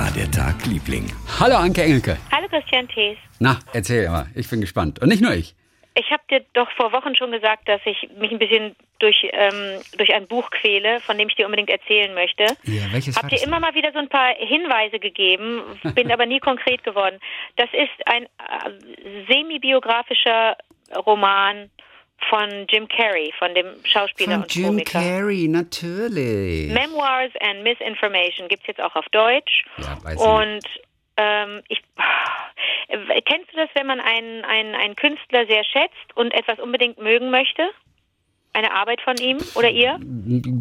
war 0.00 0.10
der 0.12 0.30
Tag, 0.30 0.64
Liebling? 0.64 1.12
Hallo 1.38 1.56
Anke 1.56 1.82
Engelke. 1.82 2.16
Hallo 2.32 2.48
Christian 2.48 2.88
Thees. 2.88 3.18
Na, 3.38 3.58
erzähl 3.74 4.08
mal. 4.08 4.26
Ich 4.34 4.48
bin 4.48 4.62
gespannt. 4.62 4.98
Und 5.02 5.08
nicht 5.08 5.20
nur 5.20 5.34
ich. 5.34 5.54
Ich 5.94 6.10
habe 6.10 6.22
dir 6.30 6.42
doch 6.54 6.70
vor 6.70 6.90
Wochen 6.92 7.14
schon 7.14 7.32
gesagt, 7.32 7.68
dass 7.68 7.82
ich 7.84 8.08
mich 8.16 8.30
ein 8.30 8.38
bisschen 8.38 8.74
durch, 8.98 9.28
ähm, 9.30 9.78
durch 9.98 10.14
ein 10.14 10.26
Buch 10.26 10.48
quäle, 10.52 11.00
von 11.00 11.18
dem 11.18 11.28
ich 11.28 11.34
dir 11.34 11.44
unbedingt 11.44 11.68
erzählen 11.68 12.14
möchte. 12.14 12.44
Ja, 12.62 12.84
welches 12.92 13.14
Hab 13.14 13.28
dir 13.28 13.42
immer 13.42 13.60
mal 13.60 13.74
wieder 13.74 13.92
so 13.92 13.98
ein 13.98 14.08
paar 14.08 14.32
Hinweise 14.38 15.00
gegeben, 15.00 15.60
bin 15.94 16.10
aber 16.10 16.24
nie 16.24 16.40
konkret 16.40 16.82
geworden. 16.82 17.18
Das 17.56 17.68
ist 17.74 18.06
ein 18.06 18.24
äh, 18.24 19.28
semi-biografischer 19.28 20.56
Roman 20.96 21.68
von 22.28 22.66
Jim 22.68 22.86
Carrey, 22.88 23.32
von 23.38 23.54
dem 23.54 23.66
Schauspieler 23.84 24.34
Von 24.34 24.42
und 24.42 24.54
Jim 24.54 24.66
Komiker. 24.66 25.00
Carrey, 25.00 25.48
natürlich. 25.48 26.72
Memoirs 26.72 27.32
and 27.40 27.62
Misinformation 27.62 28.48
gibt's 28.48 28.66
jetzt 28.66 28.80
auch 28.80 28.94
auf 28.94 29.06
Deutsch. 29.10 29.64
Ja, 29.78 29.98
weiß 30.02 30.14
ich 30.14 30.20
Und 30.20 30.64
ähm, 31.16 31.62
ich, 31.68 31.82
äh, 32.88 33.22
kennst 33.22 33.52
du 33.52 33.56
das, 33.56 33.68
wenn 33.74 33.86
man 33.86 34.00
einen, 34.00 34.44
einen, 34.44 34.74
einen 34.74 34.96
Künstler 34.96 35.46
sehr 35.46 35.64
schätzt 35.64 36.16
und 36.16 36.32
etwas 36.32 36.58
unbedingt 36.58 36.98
mögen 36.98 37.30
möchte? 37.30 37.68
Eine 38.52 38.72
Arbeit 38.72 39.00
von 39.00 39.16
ihm 39.16 39.38
oder 39.54 39.70
ihr? 39.70 39.98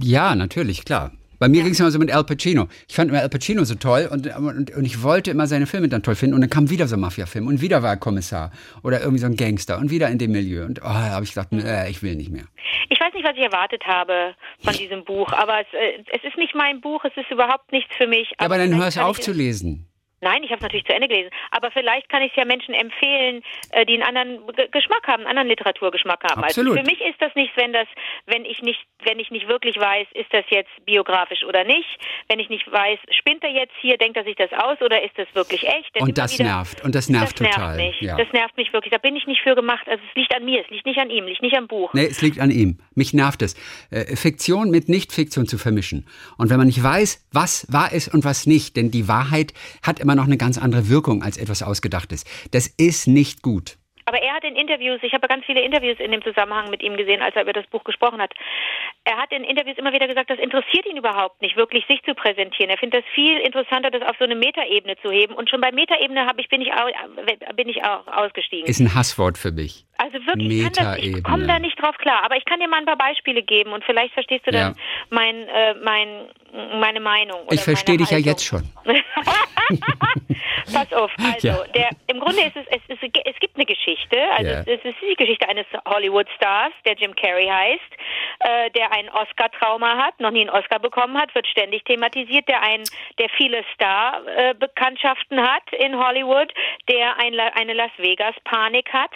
Ja, 0.02 0.36
natürlich, 0.36 0.86
klar. 0.86 1.12
Bei 1.40 1.48
mir 1.48 1.64
ging 1.64 1.72
es 1.72 1.80
immer 1.80 1.90
so 1.92 2.00
mit 2.00 2.12
Al 2.14 2.24
Pacino. 2.26 2.68
Ich 2.88 2.96
fand 2.96 3.10
immer 3.12 3.22
Al 3.22 3.30
Pacino 3.30 3.64
so 3.64 3.76
toll 3.76 4.10
und, 4.12 4.28
und, 4.36 4.72
und 4.76 4.86
ich 4.86 5.02
wollte 5.02 5.32
immer 5.32 5.48
seine 5.48 5.66
Filme 5.68 5.88
dann 5.88 6.04
toll 6.04 6.16
finden. 6.16 6.36
Und 6.36 6.42
dann 6.42 6.50
kam 6.50 6.70
wieder 6.70 6.88
so 6.88 6.96
ein 6.96 7.00
Mafia-Film 7.00 7.48
und 7.48 7.62
wieder 7.62 7.82
war 7.82 7.92
er 7.92 7.98
Kommissar 7.98 8.52
oder 8.84 9.00
irgendwie 9.00 9.20
so 9.20 9.26
ein 9.28 9.36
Gangster 9.36 9.78
und 9.80 9.90
wieder 9.90 10.10
in 10.10 10.18
dem 10.18 10.32
Milieu. 10.32 10.66
Und 10.66 10.80
oh, 10.80 10.84
da 10.86 11.12
habe 11.12 11.24
ich 11.24 11.34
gedacht, 11.34 11.48
äh, 11.54 11.90
ich 11.90 12.04
will 12.04 12.16
nicht 12.16 12.32
mehr. 12.32 12.44
Ich 12.90 13.00
weiß 13.00 13.14
nicht, 13.14 13.24
was 13.26 13.36
ich 13.36 13.44
erwartet 13.44 13.84
habe 13.86 14.36
von 14.64 14.74
diesem 14.74 15.04
Buch, 15.06 15.32
aber 15.32 15.62
es, 15.62 15.68
äh, 15.74 16.04
es 16.18 16.24
ist 16.24 16.38
nicht 16.38 16.56
mein 16.56 16.82
Buch, 16.82 17.04
es 17.06 17.16
ist 17.16 17.32
überhaupt 17.32 17.72
nichts 17.72 17.92
für 17.98 18.08
mich. 18.08 18.28
Ja, 18.40 18.46
aber 18.46 18.58
dann 18.58 18.76
hör 18.76 18.88
es 18.88 18.98
auf 18.98 19.20
zu 19.20 19.32
es- 19.32 19.38
lesen. 19.38 19.86
Nein, 20.22 20.44
ich 20.44 20.50
habe 20.50 20.58
es 20.58 20.64
natürlich 20.64 20.86
zu 20.86 20.94
Ende 20.94 21.08
gelesen. 21.08 21.30
Aber 21.52 21.72
vielleicht 21.72 22.10
kann 22.10 22.22
ich 22.22 22.32
es 22.32 22.36
ja 22.38 22.46
Menschen 22.46 22.74
empfehlen, 22.74 23.42
äh, 23.72 23.86
die 23.86 23.94
einen 23.94 24.04
anderen 24.04 24.48
G 24.56 24.68
Geschmack 24.72 25.08
haben, 25.08 25.22
einen 25.22 25.30
anderen 25.30 25.48
Literaturgeschmack 25.50 26.24
haben. 26.30 26.44
Absolut. 26.44 26.78
Also 26.78 26.84
für 26.84 26.90
mich 26.92 27.02
ist 27.02 27.22
das 27.22 27.34
nichts, 27.36 27.56
wenn 27.58 27.74
das, 27.74 27.88
wenn 28.26 28.46
ich 28.46 28.62
nicht, 28.62 28.80
wenn 29.04 29.20
ich 29.20 29.32
nicht 29.32 29.48
wirklich 29.48 29.78
weiß, 29.78 30.08
ist 30.14 30.32
das 30.32 30.46
jetzt 30.50 30.70
biografisch 30.86 31.44
oder 31.44 31.64
nicht. 31.64 31.88
Wenn 32.28 32.40
ich 32.40 32.50
nicht 32.50 32.70
weiß, 32.72 33.00
spinnt 33.18 33.44
er 33.44 33.52
jetzt 33.52 33.74
hier, 33.82 33.98
denkt 33.98 34.18
er 34.18 34.24
sich 34.24 34.36
das 34.36 34.52
aus 34.54 34.82
oder 34.82 35.02
ist 35.04 35.18
das 35.18 35.28
wirklich 35.34 35.64
echt? 35.68 35.96
Denn 35.96 36.04
Und 36.04 36.18
das 36.18 36.34
wieder- 36.38 36.46
nervt. 36.50 36.84
Und 36.84 36.96
das 36.96 37.10
nervt 37.10 37.40
das 37.40 37.50
total. 37.50 37.78
Nervt 37.78 38.00
mich. 38.02 38.02
Ja. 38.02 38.18
Das 38.18 38.32
nervt 38.34 38.58
mich 38.58 38.72
wirklich. 38.74 38.92
Da 38.92 38.98
bin 38.98 39.16
ich 39.16 39.26
nicht 39.28 39.42
für 39.42 39.56
gemacht. 39.56 39.88
Also 39.88 40.04
es 40.10 40.16
liegt 40.16 40.36
an 40.36 40.46
mir, 40.46 40.62
es 40.62 40.70
liegt 40.70 40.86
nicht 40.86 41.00
an 41.00 41.10
ihm, 41.10 41.26
liegt 41.26 41.42
nicht 41.42 41.58
am 41.58 41.68
Buch. 41.68 41.94
Nee, 41.94 42.06
es 42.06 42.22
liegt 42.22 42.40
an 42.40 42.52
ihm. 42.52 42.80
Mich 42.96 43.14
nervt 43.14 43.42
es. 43.42 43.56
Äh, 43.92 44.16
Fiktion 44.16 44.70
mit 44.70 44.90
Nicht-Fiktion 44.90 45.48
zu 45.48 45.58
vermischen. 45.58 46.06
Und 46.38 46.50
wenn 46.50 46.58
man 46.58 46.68
nicht 46.68 46.82
weiß, 46.84 47.28
was 47.32 47.66
wahr 47.72 47.92
ist 47.92 48.14
und 48.14 48.26
was 48.26 48.46
nicht, 48.46 48.76
denn 48.78 48.92
die 48.92 49.08
Wahrheit 49.08 49.54
hat 49.84 50.00
immer 50.00 50.09
noch 50.16 50.26
eine 50.26 50.38
ganz 50.38 50.58
andere 50.58 50.90
Wirkung 50.90 51.24
als 51.24 51.38
etwas 51.38 51.64
Ausgedachtes. 51.64 52.26
Das 52.52 52.68
ist 52.68 53.08
nicht 53.08 53.42
gut. 53.42 53.78
Aber 54.10 54.24
er 54.24 54.34
hat 54.34 54.44
in 54.44 54.56
Interviews, 54.56 55.00
ich 55.04 55.14
habe 55.14 55.28
ganz 55.28 55.46
viele 55.46 55.62
Interviews 55.62 56.00
in 56.00 56.10
dem 56.10 56.24
Zusammenhang 56.24 56.72
mit 56.72 56.82
ihm 56.82 56.98
gesehen, 56.98 57.22
als 57.22 57.36
er 57.36 57.44
über 57.44 57.54
das 57.54 57.68
Buch 57.68 57.84
gesprochen 57.84 58.20
hat. 58.20 58.34
Er 59.04 59.18
hat 59.18 59.32
in 59.32 59.44
Interviews 59.44 59.78
immer 59.78 59.94
wieder 59.94 60.08
gesagt, 60.08 60.32
das 60.32 60.40
interessiert 60.40 60.88
ihn 60.88 60.98
überhaupt 60.98 61.40
nicht, 61.44 61.56
wirklich 61.56 61.86
sich 61.86 62.02
zu 62.02 62.16
präsentieren. 62.16 62.72
Er 62.72 62.80
findet 62.80 63.04
das 63.04 63.12
viel 63.14 63.38
interessanter, 63.38 63.92
das 63.92 64.02
auf 64.02 64.16
so 64.18 64.26
eine 64.26 64.36
Metaebene 64.36 64.96
zu 65.04 65.12
heben. 65.12 65.36
Und 65.36 65.48
schon 65.48 65.62
bei 65.62 65.72
Metaebene 65.72 66.26
habe 66.26 66.42
ich 66.42 66.50
bin 66.50 66.62
ich 66.62 66.74
auch, 66.74 66.90
bin 67.56 67.70
ich 67.70 67.84
auch 67.84 68.08
ausgestiegen. 68.08 68.68
Ist 68.68 68.80
ein 68.80 68.96
Hasswort 68.96 69.38
für 69.38 69.52
mich. 69.52 69.86
Also 70.02 70.18
wirklich, 70.26 70.62
ich, 70.62 70.72
das, 70.72 70.98
ich 70.98 71.24
komme 71.24 71.46
da 71.46 71.60
nicht 71.60 71.80
drauf 71.82 71.98
klar. 71.98 72.24
Aber 72.24 72.38
ich 72.38 72.46
kann 72.46 72.60
dir 72.62 72.68
mal 72.70 72.78
ein 72.78 72.86
paar 72.86 72.96
Beispiele 72.98 73.42
geben 73.44 73.74
und 73.74 73.84
vielleicht 73.84 74.14
verstehst 74.14 74.48
du 74.48 74.52
dann 74.52 74.74
Ja. 74.76 74.84
mein, 75.10 75.48
äh, 75.50 75.74
mein, 75.84 76.30
meine 76.80 77.00
Meinung. 77.02 77.42
Ich 77.52 77.62
verstehe 77.62 77.98
dich 77.98 78.10
ja 78.10 78.16
Haltung. 78.16 78.30
jetzt 78.32 78.46
schon. 78.46 78.64
Pass 80.74 80.92
auf, 80.94 81.12
also 81.34 81.48
Ja. 81.48 81.64
der, 81.76 81.90
im 82.08 82.20
Grunde 82.20 82.42
ist 82.42 82.56
es, 82.56 82.66
es, 82.68 82.82
ist, 82.88 83.04
es 83.26 83.36
gibt 83.40 83.56
eine 83.56 83.66
Geschichte, 83.66 84.18
also 84.32 84.52
Ja. 84.52 84.60
es 84.62 84.84
ist 84.84 84.96
die 85.02 85.16
Geschichte 85.16 85.48
eines 85.50 85.66
Hollywood-Stars, 85.88 86.74
der 86.86 86.94
Jim 86.96 87.16
Carrey 87.16 87.48
heißt, 87.48 87.92
äh, 88.40 88.72
der 88.72 88.92
ein 88.92 89.10
Oscar-Trauma 89.10 89.98
hat, 89.98 90.20
noch 90.20 90.32
nie 90.32 90.42
einen 90.42 90.50
Oscar 90.50 90.80
bekommen 90.80 91.18
hat, 91.18 91.34
wird 91.36 91.48
ständig 91.48 91.84
thematisiert, 91.86 92.48
der 92.48 92.62
ein, 92.62 92.84
der 93.20 93.30
viele 93.38 93.64
Star-Bekanntschaften 93.74 95.42
hat 95.42 95.64
in 95.74 95.98
Hollywood, 95.98 96.52
der 96.90 97.18
ein, 97.20 97.38
eine 97.40 97.74
Las 97.74 97.92
Vegas-Panik 97.98 98.92
hat, 98.94 99.12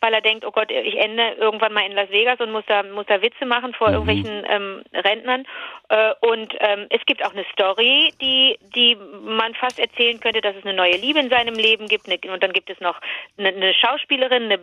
weil 0.00 0.14
er 0.14 0.20
denkt, 0.28 0.44
oh 0.44 0.50
Gott, 0.50 0.70
ich 0.70 0.96
ende 0.96 1.32
irgendwann 1.38 1.72
mal 1.72 1.86
in 1.86 1.92
Las 1.92 2.10
Vegas 2.10 2.38
und 2.40 2.52
muss 2.52 2.64
da, 2.66 2.82
muss 2.82 3.06
da 3.06 3.22
Witze 3.22 3.46
machen 3.46 3.72
vor 3.72 3.88
irgendwelchen 3.88 4.44
ähm, 4.48 4.82
Rentnern. 4.92 5.44
Äh, 5.88 6.12
und 6.20 6.54
ähm, 6.60 6.86
es 6.90 7.04
gibt 7.06 7.24
auch 7.24 7.32
eine 7.32 7.44
Story, 7.52 8.12
die, 8.20 8.58
die 8.74 8.96
man 8.96 9.54
fast 9.54 9.78
erzählen 9.78 10.20
könnte, 10.20 10.40
dass 10.40 10.56
es 10.56 10.64
eine 10.64 10.74
neue 10.74 10.96
Liebe 10.96 11.18
in 11.18 11.30
seinem 11.30 11.54
Leben 11.54 11.86
gibt. 11.86 12.08
Und 12.08 12.42
dann 12.42 12.52
gibt 12.52 12.70
es 12.70 12.80
noch 12.80 13.00
eine, 13.38 13.48
eine 13.48 13.74
Schauspielerin, 13.74 14.44
eine 14.44 14.58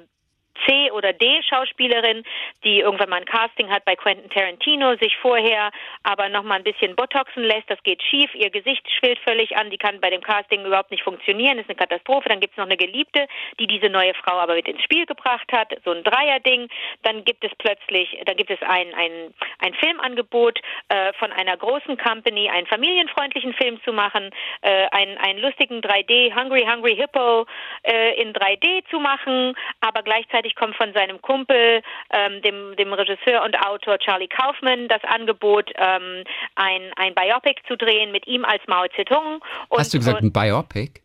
C- 0.66 0.92
oder 0.92 1.14
D-Schauspielerin, 1.14 2.24
die 2.64 2.80
irgendwann 2.80 3.10
mal 3.10 3.18
ein 3.18 3.26
Casting 3.26 3.70
hat 3.70 3.86
bei 3.86 3.96
Quentin 3.96 4.30
Tarantino, 4.30 4.96
sich 4.98 5.16
vorher 5.18 5.72
aber 6.04 6.30
noch 6.30 6.44
mal 6.44 6.56
ein 6.56 6.64
bisschen 6.64 6.96
botoxen 6.96 7.44
lässt. 7.44 7.70
Das 7.70 7.82
geht 7.84 8.02
schief, 8.04 8.34
ihr 8.36 8.50
Gesicht 8.50 8.90
schwillt 8.92 9.20
völlig 9.20 9.58
an, 9.58 9.70
die 9.70 9.78
kann 9.78 10.00
bei 10.00 10.10
dem 10.10 10.22
Casting 10.22 10.66
überhaupt 10.66 10.92
nicht 10.92 11.04
funktionieren, 11.04 11.58
ist 11.58 11.70
eine 11.70 11.76
Katastrophe. 11.76 12.30
Dann 12.30 12.40
gibt 12.40 12.54
es 12.54 12.58
noch 12.58 12.66
eine 12.66 12.78
Geliebte, 12.78 13.28
die 13.60 13.68
diese 13.68 13.90
neue 13.90 14.14
Frau 14.14 14.38
aber 14.38 14.56
mit 14.56 14.68
ins 14.68 14.84
Spiel 14.84 15.06
gebracht 15.06 15.52
hat, 15.52 15.74
so 15.84 15.92
ein 15.92 16.04
Dreierding. 16.04 16.70
Dann 17.04 17.24
gibt 17.24 17.44
es 17.44 17.52
plötzlich, 17.58 18.18
dann 18.26 18.38
gibt 18.38 18.52
es 18.52 18.62
ein, 18.62 18.94
ein, 18.94 19.34
ein 19.60 19.74
Filmangebot 19.76 20.60
äh, 20.90 21.14
von 21.14 21.32
einer 21.32 21.58
großen 21.58 21.98
Company, 21.98 22.50
einen 22.50 22.68
familienfreundlichen 22.68 23.54
Film 23.54 23.82
zu 23.84 23.94
machen, 23.94 24.30
äh, 24.62 24.88
einen, 24.92 25.18
einen 25.18 25.40
lustigen 25.40 25.82
3D, 25.82 26.36
Hungry 26.36 26.66
Hungry 26.66 26.96
Hippo 26.96 27.46
äh, 27.84 28.22
in 28.22 28.34
3D 28.34 28.88
zu 28.90 29.00
machen, 29.00 29.56
aber 29.82 30.04
gleichzeitig 30.04 30.45
kommt 30.54 30.76
von 30.76 30.94
seinem 30.94 31.20
Kumpel, 31.24 31.82
ähm, 32.12 32.42
dem, 32.44 32.76
dem 32.76 32.94
Regisseur 32.94 33.44
und 33.44 33.56
Autor 33.66 33.98
Charlie 33.98 34.28
Kaufman, 34.28 34.88
das 34.88 35.04
Angebot, 35.06 35.72
ähm, 35.78 36.24
ein, 36.54 36.92
ein 36.98 37.16
Biopic 37.16 37.62
zu 37.68 37.76
drehen 37.76 38.12
mit 38.12 38.28
ihm 38.28 38.46
als 38.46 38.62
Mao 38.68 38.86
Zedong. 38.96 39.42
Und, 39.70 39.80
Hast 39.80 39.94
du 39.96 39.98
gesagt 39.98 40.22
und, 40.22 40.28
ein 40.28 40.32
Biopic? 40.34 41.02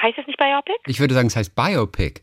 heißt 0.00 0.16
es 0.18 0.26
nicht 0.28 0.38
Biopic? 0.38 0.76
Ich 0.86 1.00
würde 1.00 1.14
sagen, 1.14 1.26
es 1.26 1.34
heißt 1.34 1.56
Biopic. 1.56 2.20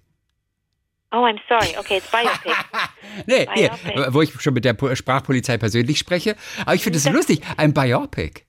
Oh, 1.11 1.17
I'm 1.25 1.39
sorry. 1.47 1.77
Okay, 1.77 1.97
it's 1.97 2.09
Biopic. 2.09 2.53
Nee, 3.25 3.47
hier, 3.53 3.69
Biopic. 3.69 4.13
wo 4.13 4.21
ich 4.21 4.31
schon 4.41 4.53
mit 4.53 4.65
der 4.65 4.73
Po- 4.73 4.93
Sprachpolizei 4.95 5.57
persönlich 5.57 5.97
spreche. 5.99 6.35
Aber 6.61 6.75
ich 6.75 6.83
finde 6.83 6.97
es 6.97 7.09
lustig. 7.09 7.41
Ein 7.57 7.73
Biopic. 7.73 8.41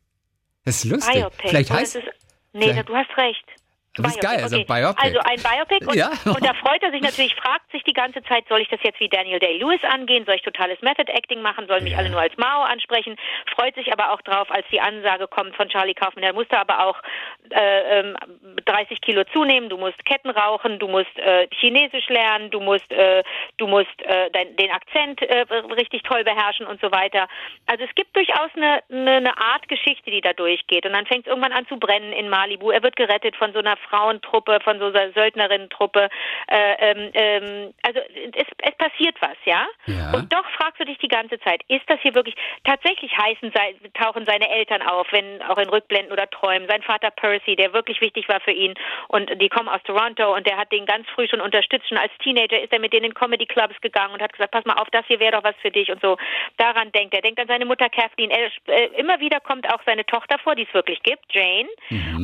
Das 0.64 0.76
ist 0.84 0.90
lustig. 0.90 1.14
Biopic. 1.14 1.48
Vielleicht 1.48 1.70
Und 1.70 1.76
heißt 1.76 1.96
es 1.96 2.04
nee, 2.52 2.62
vielleicht- 2.70 2.88
du 2.88 2.96
hast 2.96 3.16
recht. 3.16 3.44
Das 3.96 4.14
ist 4.14 4.20
geil, 4.20 4.38
also 4.42 4.56
okay. 4.56 4.64
Biopic. 4.68 5.02
Also 5.02 5.18
ein 5.20 5.40
Biopic 5.42 5.86
und, 5.86 5.96
Ja. 5.96 6.10
und 6.24 6.44
da 6.44 6.54
freut 6.54 6.82
er 6.82 6.90
sich 6.90 7.00
natürlich, 7.02 7.34
fragt 7.34 7.70
sich 7.72 7.82
die 7.84 7.92
ganze 7.92 8.22
Zeit, 8.24 8.44
soll 8.48 8.60
ich 8.60 8.68
das 8.68 8.80
jetzt 8.82 9.00
wie 9.00 9.08
Daniel 9.08 9.38
Day-Lewis 9.38 9.82
angehen, 9.84 10.24
soll 10.26 10.34
ich 10.36 10.42
totales 10.42 10.80
Method 10.82 11.10
Acting 11.12 11.40
machen, 11.42 11.66
sollen 11.66 11.84
mich 11.84 11.92
Ja. 11.92 11.98
alle 11.98 12.10
nur 12.10 12.20
als 12.20 12.36
Mao 12.36 12.62
ansprechen, 12.62 13.16
freut 13.54 13.74
sich 13.74 13.92
aber 13.92 14.12
auch 14.12 14.20
drauf, 14.22 14.50
als 14.50 14.66
die 14.70 14.80
Ansage 14.80 15.28
kommt 15.28 15.54
von 15.56 15.68
Charlie 15.68 15.94
Kaufman, 15.94 16.22
der 16.22 16.32
musste 16.32 16.58
aber 16.58 16.84
auch 16.86 17.00
äh, 17.50 18.00
ähm, 18.00 18.16
30 18.64 19.00
Kilo 19.00 19.24
zunehmen, 19.32 19.68
du 19.68 19.76
musst 19.78 20.04
Ketten 20.04 20.30
rauchen, 20.30 20.78
du 20.78 20.88
musst 20.88 21.16
äh, 21.18 21.48
Chinesisch 21.52 22.08
lernen, 22.08 22.50
du 22.50 22.60
musst, 22.60 22.90
äh, 22.92 23.22
du 23.56 23.66
musst 23.66 24.02
äh, 24.02 24.30
dein, 24.32 24.56
den 24.56 24.70
Akzent 24.70 25.22
äh, 25.22 25.46
richtig 25.76 26.02
toll 26.02 26.24
beherrschen 26.24 26.66
und 26.66 26.80
so 26.80 26.90
weiter. 26.92 27.28
Also 27.66 27.84
es 27.84 27.94
gibt 27.94 28.14
durchaus 28.16 28.50
eine, 28.56 28.82
eine, 28.90 29.12
eine 29.16 29.38
Art 29.38 29.68
Geschichte, 29.68 30.10
die 30.10 30.20
da 30.20 30.32
durchgeht 30.32 30.84
und 30.86 30.92
dann 30.92 31.06
fängt 31.06 31.26
es 31.26 31.30
irgendwann 31.30 31.52
an 31.52 31.66
zu 31.68 31.76
brennen 31.78 32.12
in 32.12 32.28
Malibu. 32.28 32.70
Er 32.70 32.82
wird 32.82 32.96
gerettet 32.96 33.36
von 33.36 33.52
so 33.52 33.58
einer 33.60 33.76
Frauentruppe, 33.88 34.58
von 34.62 34.78
so 34.78 34.86
einer 34.86 35.12
Söldnerinnentruppe. 35.12 36.08
Äh, 36.48 36.74
ähm, 36.78 37.10
ähm, 37.14 37.74
also 37.82 38.00
es, 38.34 38.46
es 38.58 38.74
passiert 38.76 39.16
was, 39.20 39.36
ja? 39.44 39.66
Ja. 39.86 40.12
Und 40.14 40.32
doch 40.32 40.44
fragst 40.56 40.80
du 40.80 40.84
dich 40.84 40.98
die 40.98 41.08
ganze 41.08 41.38
Zeit, 41.40 41.62
ist 41.68 41.88
das 41.88 42.00
hier 42.00 42.14
wirklich, 42.14 42.36
tatsächlich 42.64 43.16
heißen, 43.16 43.52
tauchen 43.94 44.24
seine 44.24 44.48
Eltern 44.50 44.82
auf, 44.82 45.06
wenn 45.10 45.42
auch 45.42 45.58
in 45.58 45.68
Rückblenden 45.68 46.12
oder 46.12 46.28
Träumen, 46.30 46.68
sein 46.68 46.82
Vater 46.82 47.10
Percy, 47.10 47.56
der 47.56 47.72
wirklich 47.72 48.00
wichtig 48.00 48.28
war 48.28 48.40
für 48.40 48.52
ihn 48.52 48.74
und 49.08 49.30
die 49.40 49.48
kommen 49.48 49.68
aus 49.68 49.82
Toronto 49.84 50.34
und 50.34 50.46
der 50.46 50.56
hat 50.56 50.72
den 50.72 50.86
ganz 50.86 51.08
früh 51.14 51.28
schon 51.28 51.40
unterstützt. 51.40 51.88
Schon 51.88 51.98
als 51.98 52.12
Teenager 52.22 52.60
ist 52.60 52.72
er 52.72 52.80
mit 52.80 52.92
denen 52.92 53.06
in 53.06 53.14
Comedy 53.14 53.46
Clubs 53.46 53.80
gegangen 53.80 54.14
und 54.14 54.22
hat 54.22 54.32
gesagt, 54.32 54.50
pass 54.50 54.64
mal 54.64 54.74
auf, 54.74 54.88
das 54.90 55.06
hier 55.06 55.20
wäre 55.20 55.32
doch 55.32 55.44
was 55.44 55.56
für 55.62 55.70
dich 55.70 55.90
und 55.90 56.00
so. 56.00 56.16
Daran 56.56 56.92
denkt 56.92 57.14
er. 57.14 57.22
Denkt 57.22 57.40
an 57.40 57.48
seine 57.48 57.64
Mutter 57.64 57.88
Kathleen. 57.88 58.30
Er, 58.30 58.50
äh, 58.66 58.86
immer 58.98 59.20
wieder 59.20 59.40
kommt 59.40 59.68
auch 59.72 59.80
seine 59.86 60.04
Tochter 60.06 60.38
vor, 60.38 60.54
die 60.54 60.64
es 60.64 60.74
wirklich 60.74 61.02
gibt, 61.02 61.32
Jane. 61.32 61.68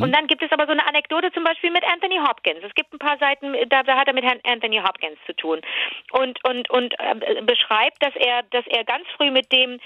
Und 0.01 0.13
dann 0.13 0.27
gibt 0.27 0.43
es 0.43 0.51
aber 0.53 0.67
so 0.67 0.73
eine 0.73 0.87
Anekdote 0.87 1.31
zum 1.33 1.45
Beispiel, 1.45 1.52
Beispiel 1.53 1.71
mit 1.71 1.85
Anthony 1.85 2.19
Hopkins. 2.19 2.61
Es 2.65 2.75
gibt 2.75 2.93
ein 2.95 2.99
paar 2.99 3.19
Seiten, 3.19 3.55
da, 3.69 3.83
da 3.83 3.97
hat 3.97 4.09
er 4.09 4.15
mit 4.15 4.25
Herrn 4.25 4.41
Anthony 4.45 4.79
Hopkins 4.79 5.19
zu 5.27 5.35
tun 5.35 5.61
und 6.13 6.43
und 6.45 6.71
und 6.71 6.95
äh, 6.99 7.43
beschreibt, 7.43 8.03
dass 8.03 8.15
er 8.17 8.43
dass 8.51 8.67
er 8.69 8.85
ganz 8.85 9.05
früh 9.17 9.31
mit 9.31 9.53
dem 9.53 9.79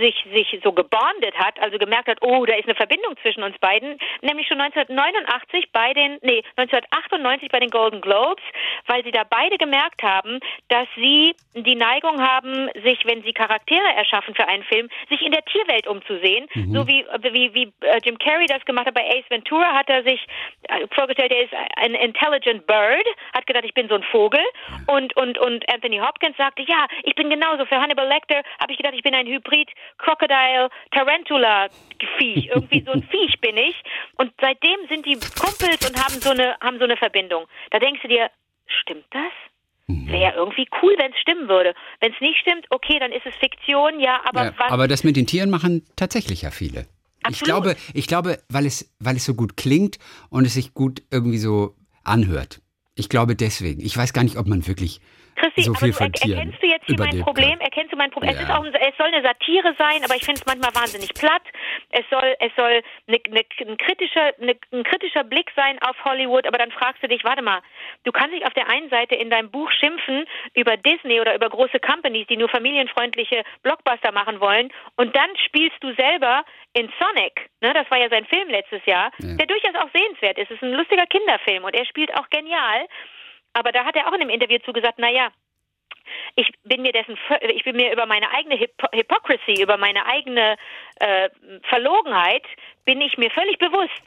sich 0.00 0.26
sich 0.32 0.60
so 0.64 0.72
gebondet 0.72 1.34
hat, 1.36 1.60
also 1.60 1.78
gemerkt 1.78 2.08
hat, 2.08 2.18
oh, 2.22 2.44
da 2.44 2.54
ist 2.54 2.64
eine 2.64 2.74
Verbindung 2.74 3.16
zwischen 3.22 3.44
uns 3.44 3.56
beiden, 3.58 3.98
nämlich 4.22 4.48
schon 4.48 4.60
1989 4.60 5.70
bei 5.72 5.92
den 5.92 6.18
nee 6.22 6.42
1998 6.56 7.50
bei 7.50 7.60
den 7.60 7.70
Golden 7.70 8.00
Globes, 8.00 8.42
weil 8.86 9.04
sie 9.04 9.12
da 9.12 9.22
beide 9.24 9.58
gemerkt 9.58 10.02
haben, 10.02 10.40
dass 10.68 10.88
sie 10.96 11.36
die 11.54 11.76
Neigung 11.76 12.20
haben, 12.20 12.68
sich, 12.82 13.06
wenn 13.06 13.22
sie 13.22 13.32
Charaktere 13.32 13.94
erschaffen 13.96 14.34
für 14.34 14.48
einen 14.48 14.64
Film, 14.64 14.88
sich 15.08 15.22
in 15.22 15.30
der 15.30 15.44
Tierwelt 15.44 15.86
umzusehen, 15.86 16.48
mhm. 16.54 16.74
so 16.74 16.88
wie 16.88 17.06
wie 17.30 17.54
wie 17.54 17.72
äh, 17.80 18.00
Jim 18.04 18.18
Carrey 18.18 18.46
das 18.46 18.64
gemacht 18.64 18.86
hat 18.86 18.94
bei 18.94 19.06
Ace 19.06 19.30
Ventura, 19.30 19.72
hat 19.72 19.88
er 19.88 20.02
sich 20.02 20.20
äh, 20.68 20.86
vorgestellt, 20.96 21.30
er 21.30 21.44
ist 21.44 21.52
ein 21.76 21.94
intelligent 21.94 22.66
bird, 22.66 23.06
hat 23.34 23.46
gedacht, 23.46 23.64
ich 23.64 23.74
bin 23.74 23.88
so 23.88 23.94
ein 23.94 24.02
Vogel 24.10 24.40
und 24.86 25.16
und 25.16 25.38
und 25.38 25.68
Anthony 25.72 25.98
Hopkins 25.98 26.36
sagte, 26.36 26.62
ja, 26.62 26.86
ich 27.04 27.14
bin 27.14 27.30
genauso. 27.30 27.64
Für 27.66 27.80
Hannibal 27.80 28.08
Lecter 28.08 28.42
habe 28.58 28.72
ich 28.72 28.78
gedacht, 28.78 28.94
ich 28.96 29.02
bin 29.02 29.14
ein 29.14 29.26
Hybrid 29.26 29.70
Crocodile 29.98 30.70
Tarantula 30.90 31.68
Viech, 32.18 32.46
irgendwie 32.54 32.82
so 32.84 32.92
ein 32.92 33.02
Viech 33.02 33.40
bin 33.40 33.56
ich 33.56 33.76
und 34.16 34.32
seitdem 34.40 34.78
sind 34.88 35.06
die 35.06 35.18
Kumpels 35.38 35.88
und 35.88 35.96
haben 36.02 36.20
so 36.20 36.30
eine 36.30 36.56
haben 36.60 36.78
so 36.78 36.84
eine 36.84 36.96
Verbindung. 36.96 37.46
Da 37.70 37.78
denkst 37.78 38.02
du 38.02 38.08
dir, 38.08 38.30
stimmt 38.66 39.06
das? 39.10 39.32
Wäre 39.88 40.34
irgendwie 40.34 40.66
cool, 40.82 40.96
wenn 40.98 41.12
es 41.12 41.18
stimmen 41.18 41.48
würde. 41.48 41.72
Wenn 42.00 42.12
es 42.12 42.20
nicht 42.20 42.40
stimmt, 42.40 42.66
okay, 42.70 42.98
dann 42.98 43.12
ist 43.12 43.24
es 43.24 43.34
Fiktion, 43.36 44.00
ja, 44.00 44.20
aber 44.24 44.46
ja, 44.46 44.54
was? 44.58 44.72
Aber 44.72 44.88
das 44.88 45.04
mit 45.04 45.16
den 45.16 45.28
Tieren 45.28 45.48
machen 45.48 45.86
tatsächlich 45.94 46.42
ja 46.42 46.50
viele. 46.50 46.86
Ich 47.30 47.40
glaube, 47.40 47.76
ich 47.94 48.06
glaube, 48.06 48.38
weil 48.48 48.66
es, 48.66 48.90
weil 48.98 49.16
es 49.16 49.24
so 49.24 49.34
gut 49.34 49.56
klingt 49.56 49.98
und 50.28 50.44
es 50.44 50.54
sich 50.54 50.74
gut 50.74 51.02
irgendwie 51.10 51.38
so 51.38 51.76
anhört. 52.04 52.60
Ich 52.94 53.08
glaube 53.08 53.36
deswegen. 53.36 53.80
Ich 53.80 53.96
weiß 53.96 54.12
gar 54.12 54.24
nicht, 54.24 54.36
ob 54.38 54.46
man 54.46 54.66
wirklich 54.66 55.00
Christi, 55.46 55.62
so 55.62 55.74
viel 55.74 55.92
von 55.92 56.12
Tieren 56.12 56.38
erkennst 56.38 56.62
du 56.62 56.66
jetzt 56.66 56.86
hier 56.86 56.98
mein 56.98 57.20
Problem? 57.20 57.60
Erkennst 57.60 57.92
du 57.92 57.96
mein 57.96 58.10
Problem? 58.10 58.32
Ja. 58.32 58.36
Es, 58.36 58.42
ist 58.42 58.50
auch, 58.50 58.64
es 58.64 58.96
soll 58.96 59.06
eine 59.06 59.22
Satire 59.22 59.74
sein, 59.78 60.04
aber 60.04 60.14
ich 60.16 60.24
finde 60.24 60.40
es 60.40 60.46
manchmal 60.46 60.74
wahnsinnig 60.74 61.14
platt. 61.14 61.42
Es 61.90 62.04
soll, 62.10 62.34
es 62.40 62.52
soll 62.56 62.82
eine, 63.06 63.18
eine, 63.26 63.40
ein, 63.40 63.76
kritischer, 63.76 64.32
eine, 64.40 64.56
ein 64.72 64.84
kritischer 64.84 65.24
Blick 65.24 65.50
sein 65.54 65.78
auf 65.82 65.96
Hollywood, 66.04 66.46
aber 66.46 66.58
dann 66.58 66.70
fragst 66.72 67.02
du 67.02 67.08
dich, 67.08 67.24
warte 67.24 67.42
mal, 67.42 67.60
du 68.04 68.12
kannst 68.12 68.34
dich 68.34 68.46
auf 68.46 68.54
der 68.54 68.68
einen 68.68 68.90
Seite 68.90 69.14
in 69.14 69.30
deinem 69.30 69.50
Buch 69.50 69.70
schimpfen 69.72 70.26
über 70.54 70.76
Disney 70.76 71.20
oder 71.20 71.34
über 71.34 71.48
große 71.48 71.80
Companies, 71.80 72.26
die 72.26 72.36
nur 72.36 72.48
familienfreundliche 72.48 73.44
Blockbuster 73.62 74.12
machen 74.12 74.40
wollen, 74.40 74.70
und 74.96 75.14
dann 75.14 75.30
spielst 75.46 75.76
du 75.80 75.94
selber 75.94 76.44
in 76.72 76.92
Sonic, 76.98 77.48
ne, 77.62 77.72
das 77.72 77.90
war 77.90 77.98
ja 77.98 78.08
sein 78.10 78.26
Film 78.26 78.48
letztes 78.48 78.84
Jahr, 78.84 79.10
ja. 79.18 79.34
der 79.36 79.46
durchaus 79.46 79.74
auch 79.76 79.88
sehenswert 79.94 80.38
ist. 80.38 80.50
Es 80.50 80.56
ist 80.56 80.62
ein 80.62 80.72
lustiger 80.72 81.06
Kinderfilm 81.06 81.64
und 81.64 81.74
er 81.74 81.86
spielt 81.86 82.14
auch 82.14 82.28
genial. 82.28 82.86
Aber 83.56 83.72
da 83.72 83.86
hat 83.86 83.96
er 83.96 84.06
auch 84.06 84.12
in 84.12 84.20
einem 84.20 84.28
Interview 84.28 84.58
zugesagt, 84.58 84.98
naja, 84.98 85.30
ich 86.34 86.52
bin 86.64 86.82
mir 86.82 86.92
dessen, 86.92 87.16
ich 87.54 87.64
bin 87.64 87.76
mir 87.76 87.90
über 87.90 88.04
meine 88.04 88.30
eigene 88.30 88.60
Hypo 88.60 88.86
Hypocrisy, 88.92 89.62
über 89.62 89.78
meine 89.78 90.04
eigene 90.04 90.56
äh, 91.00 91.30
Verlogenheit, 91.62 92.44
bin 92.84 93.00
ich 93.00 93.16
mir 93.16 93.30
völlig 93.30 93.58
bewusst. 93.58 94.06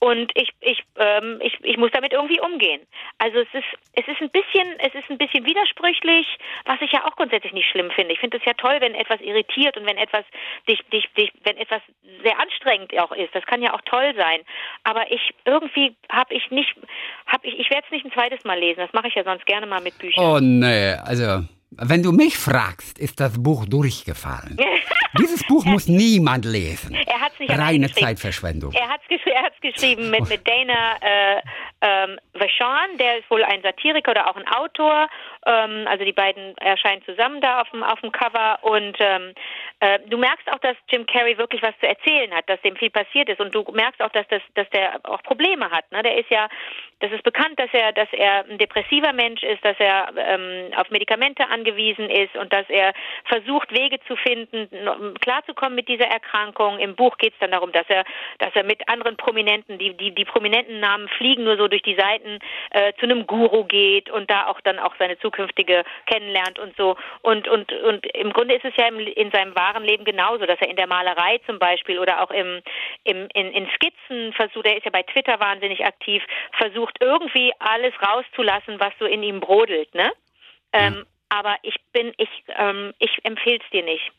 Und 0.00 0.32
ich, 0.34 0.48
ich, 0.60 0.82
ähm, 0.96 1.40
ich, 1.42 1.58
ich 1.62 1.76
muss 1.76 1.90
damit 1.92 2.14
irgendwie 2.14 2.40
umgehen. 2.40 2.80
Also 3.18 3.40
es 3.40 3.48
ist, 3.52 3.68
es 3.92 4.08
ist 4.08 4.22
ein 4.22 4.30
bisschen, 4.30 4.66
es 4.78 4.94
ist 4.94 5.10
ein 5.10 5.18
bisschen 5.18 5.44
widersprüchlich, 5.44 6.26
was 6.64 6.80
ich 6.80 6.90
ja 6.90 7.04
auch 7.04 7.16
grundsätzlich 7.16 7.52
nicht 7.52 7.68
schlimm 7.68 7.90
finde. 7.90 8.14
Ich 8.14 8.18
finde 8.18 8.38
es 8.38 8.44
ja 8.46 8.54
toll, 8.54 8.78
wenn 8.80 8.94
etwas 8.94 9.20
irritiert 9.20 9.76
und 9.76 9.86
wenn 9.86 9.98
etwas 9.98 10.24
dich, 10.66 10.80
dich, 10.90 11.06
dich, 11.18 11.30
wenn 11.44 11.58
etwas 11.58 11.82
sehr 12.24 12.40
anstrengend 12.40 12.98
auch 12.98 13.12
ist. 13.12 13.34
Das 13.34 13.44
kann 13.44 13.60
ja 13.60 13.74
auch 13.74 13.82
toll 13.82 14.14
sein. 14.16 14.40
Aber 14.84 15.12
ich 15.12 15.34
irgendwie 15.44 15.94
habe 16.10 16.32
ich 16.32 16.50
nicht, 16.50 16.74
habe 17.26 17.46
ich, 17.46 17.58
ich 17.58 17.68
werde 17.68 17.84
es 17.84 17.92
nicht 17.92 18.06
ein 18.06 18.12
zweites 18.12 18.42
Mal 18.44 18.58
lesen. 18.58 18.80
Das 18.80 18.94
mache 18.94 19.08
ich 19.08 19.14
ja 19.14 19.24
sonst 19.24 19.44
gerne 19.44 19.66
mal 19.66 19.82
mit 19.82 19.98
Büchern. 19.98 20.24
Oh 20.24 20.38
nee, 20.40 20.94
also 21.04 21.44
wenn 21.80 22.02
du 22.02 22.12
mich 22.12 22.36
fragst, 22.36 22.98
ist 22.98 23.20
das 23.20 23.42
Buch 23.42 23.64
durchgefallen. 23.66 24.56
Dieses 25.18 25.44
Buch 25.46 25.64
muss 25.64 25.88
niemand 25.88 26.44
lesen. 26.44 26.94
Er 26.94 27.20
hat's 27.20 27.38
nicht 27.38 27.50
Reine 27.50 27.90
Zeitverschwendung. 27.90 28.72
Er 28.72 28.88
hat 28.88 29.00
es 29.02 29.08
gesch 29.08 29.24
geschrieben 29.60 30.10
mit, 30.10 30.28
mit 30.28 30.46
Dana 30.46 30.96
äh, 31.00 31.40
ähm, 31.80 32.18
Vachon, 32.34 32.98
der 32.98 33.18
ist 33.18 33.30
wohl 33.30 33.42
ein 33.44 33.60
Satiriker 33.62 34.12
oder 34.12 34.28
auch 34.28 34.36
ein 34.36 34.46
Autor. 34.48 35.08
Ähm, 35.46 35.86
also 35.88 36.04
die 36.04 36.12
beiden 36.12 36.56
erscheinen 36.58 37.02
zusammen 37.04 37.40
da 37.40 37.60
auf 37.60 37.70
dem, 37.70 37.82
auf 37.82 38.00
dem 38.00 38.12
Cover. 38.12 38.58
Und 38.62 38.96
ähm, 39.00 39.34
äh, 39.80 39.98
du 40.06 40.18
merkst 40.18 40.50
auch, 40.52 40.58
dass 40.58 40.76
Jim 40.90 41.06
Carrey 41.06 41.38
wirklich 41.38 41.62
was 41.62 41.78
zu 41.80 41.88
erzählen 41.88 42.32
hat, 42.34 42.48
dass 42.48 42.60
dem 42.62 42.76
viel 42.76 42.90
passiert 42.90 43.28
ist. 43.28 43.40
Und 43.40 43.54
du 43.54 43.64
merkst 43.72 44.02
auch, 44.02 44.10
dass, 44.10 44.26
das, 44.28 44.42
dass 44.54 44.68
der 44.70 45.00
auch 45.04 45.22
Probleme 45.22 45.70
hat. 45.70 45.90
Ne? 45.92 46.02
Der 46.02 46.18
ist 46.18 46.30
ja, 46.30 46.48
das 47.00 47.12
ist 47.12 47.22
bekannt, 47.22 47.58
dass 47.58 47.70
er, 47.72 47.92
dass 47.92 48.08
er 48.12 48.44
ein 48.44 48.58
depressiver 48.58 49.12
Mensch 49.12 49.42
ist, 49.42 49.64
dass 49.64 49.76
er 49.78 50.12
ähm, 50.16 50.72
auf 50.76 50.90
Medikamente 50.90 51.48
angewiesen 51.48 52.10
ist 52.10 52.36
und 52.36 52.52
dass 52.52 52.68
er 52.68 52.92
versucht, 53.24 53.72
Wege 53.72 53.98
zu 54.06 54.16
finden, 54.16 54.68
klarzukommen 55.20 55.74
mit 55.74 55.88
dieser 55.88 56.06
Erkrankung. 56.06 56.78
Im 56.78 56.94
Buch 56.94 57.16
geht 57.16 57.32
es 57.32 57.38
dann 57.38 57.52
darum, 57.52 57.72
dass 57.72 57.88
er, 57.88 58.04
dass 58.38 58.54
er 58.54 58.64
mit 58.64 58.86
anderen 58.88 59.16
Prominenten, 59.16 59.78
die, 59.78 59.96
die, 59.96 60.14
die 60.14 60.24
prominenten 60.24 60.80
Namen 60.80 61.08
fliegen 61.08 61.44
nur 61.44 61.56
so 61.56 61.68
durch 61.68 61.82
die 61.82 61.96
Seiten, 61.96 62.38
äh, 62.70 62.92
zu 62.98 63.04
einem 63.04 63.26
Guru 63.26 63.64
geht 63.64 64.10
und 64.10 64.30
da 64.30 64.46
auch 64.46 64.60
dann 64.60 64.78
auch 64.78 64.94
seine 64.98 65.18
zukünftige 65.30 65.84
kennenlernt 66.06 66.58
und 66.58 66.76
so. 66.76 66.96
Und, 67.22 67.48
und, 67.48 67.72
und 67.72 68.06
im 68.14 68.32
Grunde 68.32 68.54
ist 68.54 68.64
es 68.64 68.74
ja 68.76 68.88
im, 68.88 68.98
in 68.98 69.30
seinem 69.30 69.54
wahren 69.54 69.84
Leben 69.84 70.04
genauso, 70.04 70.46
dass 70.46 70.60
er 70.60 70.68
in 70.68 70.76
der 70.76 70.86
Malerei 70.86 71.38
zum 71.46 71.58
Beispiel 71.58 71.98
oder 71.98 72.22
auch 72.22 72.30
im, 72.30 72.60
im, 73.04 73.28
in, 73.34 73.52
in 73.52 73.68
Skizzen 73.74 74.32
versucht, 74.32 74.66
er 74.66 74.76
ist 74.76 74.84
ja 74.84 74.90
bei 74.90 75.02
Twitter 75.02 75.38
wahnsinnig 75.40 75.84
aktiv, 75.84 76.22
versucht 76.58 76.96
irgendwie 77.00 77.52
alles 77.58 77.94
rauszulassen, 78.02 78.80
was 78.80 78.92
so 78.98 79.06
in 79.06 79.22
ihm 79.22 79.40
brodelt, 79.40 79.94
ne? 79.94 80.12
Ähm, 80.72 81.04
aber 81.28 81.56
ich 81.62 81.76
bin, 81.92 82.12
ich, 82.16 82.28
ähm, 82.56 82.92
ich 82.98 83.10
empfehle 83.24 83.58
es 83.64 83.70
dir 83.70 83.84
nicht. 83.84 84.12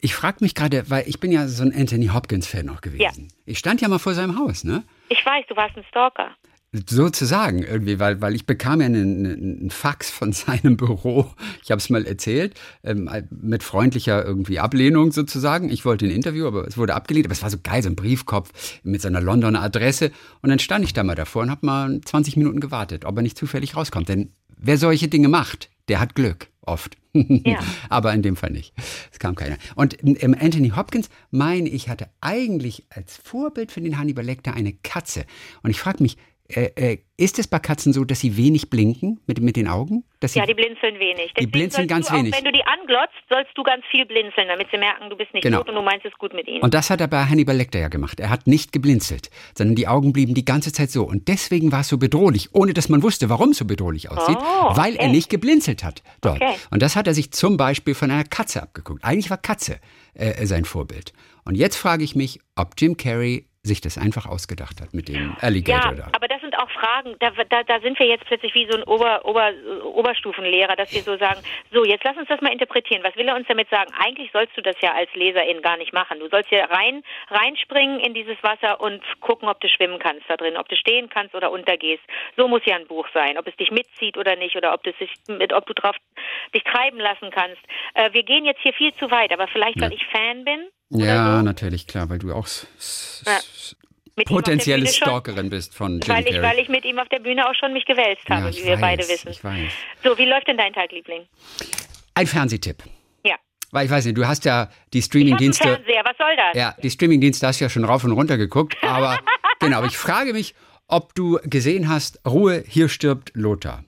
Ich 0.00 0.14
frage 0.14 0.38
mich 0.40 0.54
gerade, 0.54 0.88
weil 0.90 1.06
ich 1.06 1.20
bin 1.20 1.30
ja 1.30 1.46
so 1.46 1.62
ein 1.62 1.72
Anthony 1.74 2.06
Hopkins-Fan 2.06 2.64
noch 2.64 2.80
gewesen. 2.80 3.28
Ja. 3.28 3.36
Ich 3.46 3.58
stand 3.58 3.80
ja 3.80 3.88
mal 3.88 3.98
vor 3.98 4.14
seinem 4.14 4.38
Haus, 4.38 4.64
ne? 4.64 4.82
Ich 5.08 5.24
weiß, 5.24 5.44
du 5.48 5.56
warst 5.56 5.76
ein 5.76 5.84
Stalker. 5.88 6.34
Sozusagen 6.72 7.62
irgendwie, 7.62 7.98
weil, 7.98 8.20
weil 8.20 8.34
ich 8.34 8.44
bekam 8.44 8.80
ja 8.80 8.86
einen, 8.86 9.24
einen 9.24 9.70
Fax 9.70 10.10
von 10.10 10.32
seinem 10.34 10.76
Büro, 10.76 11.26
ich 11.64 11.70
habe 11.70 11.78
es 11.78 11.88
mal 11.88 12.04
erzählt, 12.04 12.60
ähm, 12.84 13.08
mit 13.30 13.62
freundlicher 13.62 14.22
irgendwie 14.24 14.58
Ablehnung 14.58 15.10
sozusagen. 15.12 15.70
Ich 15.70 15.86
wollte 15.86 16.04
ein 16.04 16.10
Interview, 16.10 16.46
aber 16.46 16.66
es 16.66 16.76
wurde 16.76 16.94
abgelehnt. 16.94 17.26
Aber 17.26 17.32
es 17.32 17.42
war 17.42 17.50
so 17.50 17.56
geil, 17.62 17.82
so 17.82 17.88
ein 17.88 17.96
Briefkopf 17.96 18.80
mit 18.82 19.00
so 19.00 19.08
einer 19.08 19.22
Londoner 19.22 19.62
Adresse. 19.62 20.12
Und 20.42 20.50
dann 20.50 20.58
stand 20.58 20.84
ich 20.84 20.92
da 20.92 21.04
mal 21.04 21.14
davor 21.14 21.42
und 21.42 21.50
habe 21.50 21.64
mal 21.64 22.00
20 22.02 22.36
Minuten 22.36 22.60
gewartet, 22.60 23.06
ob 23.06 23.16
er 23.16 23.22
nicht 23.22 23.38
zufällig 23.38 23.74
rauskommt. 23.74 24.10
Denn 24.10 24.32
wer 24.58 24.76
solche 24.76 25.08
Dinge 25.08 25.28
macht, 25.28 25.70
der 25.88 26.00
hat 26.00 26.14
Glück, 26.14 26.48
oft. 26.60 26.98
Ja. 27.14 27.60
aber 27.88 28.12
in 28.12 28.22
dem 28.22 28.36
Fall 28.36 28.50
nicht. 28.50 28.74
Es 29.10 29.18
kam 29.18 29.34
keiner. 29.34 29.56
Und 29.74 29.94
im 29.94 30.34
Anthony 30.38 30.70
Hopkins, 30.76 31.08
meine 31.30 31.70
ich, 31.70 31.88
hatte 31.88 32.08
eigentlich 32.20 32.84
als 32.90 33.16
Vorbild 33.16 33.72
für 33.72 33.80
den 33.80 33.98
Hannibal 33.98 34.24
Lecter 34.24 34.52
eine 34.52 34.74
Katze. 34.74 35.24
Und 35.62 35.70
ich 35.70 35.80
frage 35.80 36.02
mich, 36.02 36.18
äh, 36.50 36.70
äh, 36.76 36.98
ist 37.18 37.38
es 37.38 37.46
bei 37.46 37.58
Katzen 37.58 37.92
so, 37.92 38.04
dass 38.04 38.20
sie 38.20 38.38
wenig 38.38 38.70
blinken 38.70 39.20
mit, 39.26 39.40
mit 39.40 39.56
den 39.56 39.68
Augen? 39.68 40.04
ja, 40.22 40.46
die 40.46 40.54
blinzeln 40.54 40.98
wenig. 40.98 41.32
Deswegen 41.34 41.40
die 41.40 41.46
blinzeln 41.46 41.88
ganz 41.88 42.08
auch, 42.08 42.14
wenig. 42.14 42.34
Wenn 42.34 42.44
du 42.44 42.52
die 42.52 42.64
anglotzt, 42.64 43.12
sollst 43.28 43.50
du 43.54 43.62
ganz 43.62 43.84
viel 43.90 44.06
blinzeln, 44.06 44.48
damit 44.48 44.68
sie 44.70 44.78
merken, 44.78 45.10
du 45.10 45.16
bist 45.16 45.34
nicht 45.34 45.42
genau. 45.42 45.58
tot 45.58 45.68
und 45.68 45.74
du 45.74 45.82
meinst 45.82 46.06
es 46.06 46.12
gut 46.14 46.32
mit 46.32 46.48
ihnen. 46.48 46.62
Und 46.62 46.72
das 46.72 46.88
hat 46.88 47.02
er 47.02 47.08
bei 47.08 47.24
Hannibal 47.24 47.54
Lecter 47.54 47.78
ja 47.78 47.88
gemacht. 47.88 48.18
Er 48.18 48.30
hat 48.30 48.46
nicht 48.46 48.72
geblinzelt, 48.72 49.30
sondern 49.54 49.76
die 49.76 49.88
Augen 49.88 50.14
blieben 50.14 50.32
die 50.32 50.44
ganze 50.44 50.72
Zeit 50.72 50.90
so. 50.90 51.04
Und 51.04 51.28
deswegen 51.28 51.70
war 51.70 51.80
es 51.80 51.88
so 51.88 51.98
bedrohlich, 51.98 52.48
ohne 52.54 52.72
dass 52.72 52.88
man 52.88 53.02
wusste, 53.02 53.28
warum 53.28 53.50
es 53.50 53.58
so 53.58 53.66
bedrohlich 53.66 54.10
aussieht, 54.10 54.38
oh, 54.40 54.76
weil 54.76 54.92
echt? 54.92 55.02
er 55.02 55.08
nicht 55.08 55.28
geblinzelt 55.28 55.84
hat 55.84 56.02
dort. 56.22 56.40
Okay. 56.40 56.54
Und 56.70 56.80
das 56.80 56.96
hat 56.96 57.06
er 57.06 57.14
sich 57.14 57.30
zum 57.32 57.58
Beispiel 57.58 57.94
von 57.94 58.10
einer 58.10 58.24
Katze 58.24 58.62
abgeguckt. 58.62 59.04
Eigentlich 59.04 59.28
war 59.28 59.36
Katze 59.36 59.80
äh, 60.14 60.46
sein 60.46 60.64
Vorbild. 60.64 61.12
Und 61.44 61.56
jetzt 61.56 61.76
frage 61.76 62.04
ich 62.04 62.14
mich, 62.14 62.40
ob 62.56 62.72
Jim 62.78 62.96
Carrey 62.96 63.48
sich 63.62 63.80
das 63.80 63.98
einfach 63.98 64.26
ausgedacht 64.26 64.80
hat 64.80 64.94
mit 64.94 65.08
dem 65.08 65.36
Alligator 65.40 65.92
ja, 65.92 65.98
da. 65.98 66.10
Aber 66.12 66.26
das 66.26 66.37
Fragen, 66.78 67.16
da, 67.18 67.30
da, 67.30 67.62
da 67.62 67.80
sind 67.80 67.98
wir 67.98 68.06
jetzt 68.06 68.24
plötzlich 68.26 68.54
wie 68.54 68.66
so 68.70 68.76
ein 68.76 68.84
Ober, 68.84 69.24
Ober, 69.24 69.52
Oberstufenlehrer, 69.84 70.76
dass 70.76 70.92
wir 70.92 71.02
so 71.02 71.16
sagen, 71.16 71.40
so, 71.72 71.84
jetzt 71.84 72.04
lass 72.04 72.16
uns 72.16 72.28
das 72.28 72.40
mal 72.40 72.52
interpretieren. 72.52 73.02
Was 73.02 73.16
will 73.16 73.28
er 73.28 73.36
uns 73.36 73.48
damit 73.48 73.68
sagen? 73.70 73.92
Eigentlich 73.98 74.30
sollst 74.32 74.56
du 74.56 74.62
das 74.62 74.76
ja 74.80 74.94
als 74.94 75.12
Leserin 75.14 75.62
gar 75.62 75.76
nicht 75.76 75.92
machen. 75.92 76.20
Du 76.20 76.28
sollst 76.28 76.50
ja 76.50 76.64
rein, 76.66 77.02
reinspringen 77.28 78.00
in 78.00 78.14
dieses 78.14 78.36
Wasser 78.42 78.80
und 78.80 79.02
gucken, 79.20 79.48
ob 79.48 79.60
du 79.60 79.68
schwimmen 79.68 79.98
kannst 79.98 80.24
da 80.28 80.36
drin, 80.36 80.56
ob 80.56 80.68
du 80.68 80.76
stehen 80.76 81.08
kannst 81.08 81.34
oder 81.34 81.50
untergehst. 81.50 82.02
So 82.36 82.48
muss 82.48 82.62
ja 82.64 82.76
ein 82.76 82.86
Buch 82.86 83.08
sein, 83.12 83.38
ob 83.38 83.46
es 83.46 83.56
dich 83.56 83.70
mitzieht 83.70 84.16
oder 84.16 84.36
nicht 84.36 84.56
oder 84.56 84.74
ob, 84.74 84.84
sich, 84.84 85.10
ob 85.28 85.66
du 85.66 85.74
drauf 85.74 85.96
dich 86.54 86.64
treiben 86.64 86.98
lassen 86.98 87.30
kannst. 87.30 87.60
Äh, 87.94 88.12
wir 88.12 88.22
gehen 88.22 88.44
jetzt 88.44 88.60
hier 88.62 88.72
viel 88.72 88.94
zu 88.94 89.10
weit, 89.10 89.32
aber 89.32 89.48
vielleicht, 89.48 89.76
ja. 89.76 89.82
weil 89.82 89.92
ich 89.92 90.06
Fan 90.06 90.44
bin, 90.44 90.68
ja, 90.90 91.38
so. 91.38 91.42
natürlich, 91.42 91.86
klar, 91.86 92.08
weil 92.08 92.18
du 92.18 92.32
auch 92.32 92.46
ja. 93.26 93.38
Potenzielle 94.24 94.86
Stalkerin 94.86 95.50
bist 95.50 95.74
von 95.74 96.00
Jim 96.00 96.08
weil 96.08 96.26
ich, 96.26 96.42
Weil 96.42 96.58
ich 96.58 96.68
mit 96.68 96.84
ihm 96.84 96.98
auf 96.98 97.08
der 97.08 97.20
Bühne 97.20 97.48
auch 97.48 97.54
schon 97.54 97.72
mich 97.72 97.84
gewälzt 97.84 98.28
habe, 98.28 98.50
ja, 98.50 98.56
wie 98.56 98.64
wir 98.64 98.72
weiß, 98.72 98.80
beide 98.80 99.08
wissen. 99.08 99.30
Ich 99.30 99.42
weiß. 99.42 99.72
So, 100.02 100.16
wie 100.18 100.24
läuft 100.24 100.48
denn 100.48 100.56
dein 100.56 100.72
Tag, 100.72 100.92
Liebling? 100.92 101.22
Ein 102.14 102.26
Fernsehtipp. 102.26 102.82
Ja. 103.24 103.36
Weil 103.70 103.86
ich 103.86 103.90
weiß 103.90 104.04
nicht, 104.06 104.16
du 104.16 104.26
hast 104.26 104.44
ja 104.44 104.70
die 104.92 105.02
Streamingdienste. 105.02 105.64
Fernseher, 105.64 106.02
was 106.04 106.16
soll 106.16 106.36
das? 106.36 106.56
Ja, 106.56 106.74
die 106.82 106.90
Streamingdienste 106.90 107.46
hast 107.46 107.60
du 107.60 107.64
ja 107.64 107.68
schon 107.70 107.84
rauf 107.84 108.04
und 108.04 108.12
runter 108.12 108.36
geguckt, 108.36 108.76
aber 108.82 109.18
genau, 109.60 109.78
aber 109.78 109.86
ich 109.86 109.96
frage 109.96 110.32
mich, 110.32 110.54
ob 110.86 111.14
du 111.14 111.38
gesehen 111.44 111.88
hast, 111.88 112.20
Ruhe, 112.26 112.64
hier 112.66 112.88
stirbt 112.88 113.32
Lothar. 113.34 113.84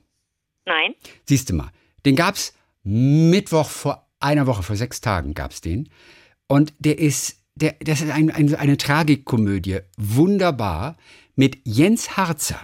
Nein. 0.65 0.95
Siehst 1.25 1.49
du 1.49 1.55
mal, 1.55 1.71
den 2.05 2.15
gab's 2.15 2.55
Mittwoch 2.83 3.69
vor 3.69 4.07
einer 4.19 4.47
Woche, 4.47 4.63
vor 4.63 4.75
sechs 4.75 5.01
Tagen 5.01 5.33
gab's 5.33 5.61
den. 5.61 5.89
Und 6.47 6.73
der 6.79 6.99
ist, 6.99 7.40
der, 7.55 7.75
das 7.79 8.01
ist 8.01 8.11
ein, 8.11 8.31
ein, 8.31 8.55
eine 8.55 8.77
Tragikkomödie, 8.77 9.79
wunderbar, 9.97 10.97
mit 11.35 11.57
Jens 11.63 12.17
Harzer. 12.17 12.61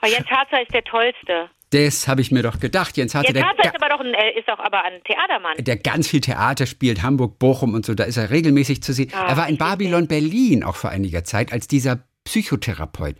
Aber 0.00 0.10
Jens 0.10 0.28
Harzer 0.28 0.62
ist 0.62 0.72
der 0.72 0.84
Tollste. 0.84 1.50
Das 1.70 2.08
habe 2.08 2.22
ich 2.22 2.30
mir 2.30 2.42
doch 2.42 2.60
gedacht. 2.60 2.96
Jens 2.96 3.14
Harzer, 3.14 3.28
Jens 3.28 3.38
der, 3.38 3.46
Harzer 3.46 3.64
ist 3.64 3.82
aber 3.82 3.88
doch 3.90 4.00
ein, 4.00 4.14
äh, 4.14 4.38
ist 4.38 4.48
doch 4.48 4.58
aber 4.58 4.84
ein 4.84 5.02
Theatermann. 5.04 5.56
der 5.58 5.76
ganz 5.76 6.08
viel 6.08 6.20
Theater 6.20 6.66
spielt, 6.66 7.02
Hamburg, 7.02 7.38
Bochum 7.38 7.74
und 7.74 7.84
so, 7.84 7.94
da 7.94 8.04
ist 8.04 8.16
er 8.16 8.30
regelmäßig 8.30 8.82
zu 8.82 8.92
sehen. 8.92 9.10
Ah, 9.14 9.26
er 9.28 9.36
war 9.36 9.48
in. 9.48 9.58
Babylon 9.58 10.08
Berlin 10.08 10.64
auch 10.64 10.76
vor 10.76 10.90
einiger 10.90 11.24
Zeit 11.24 11.52
als 11.52 11.68
dieser 11.68 12.04
Psychotherapeut. 12.24 13.16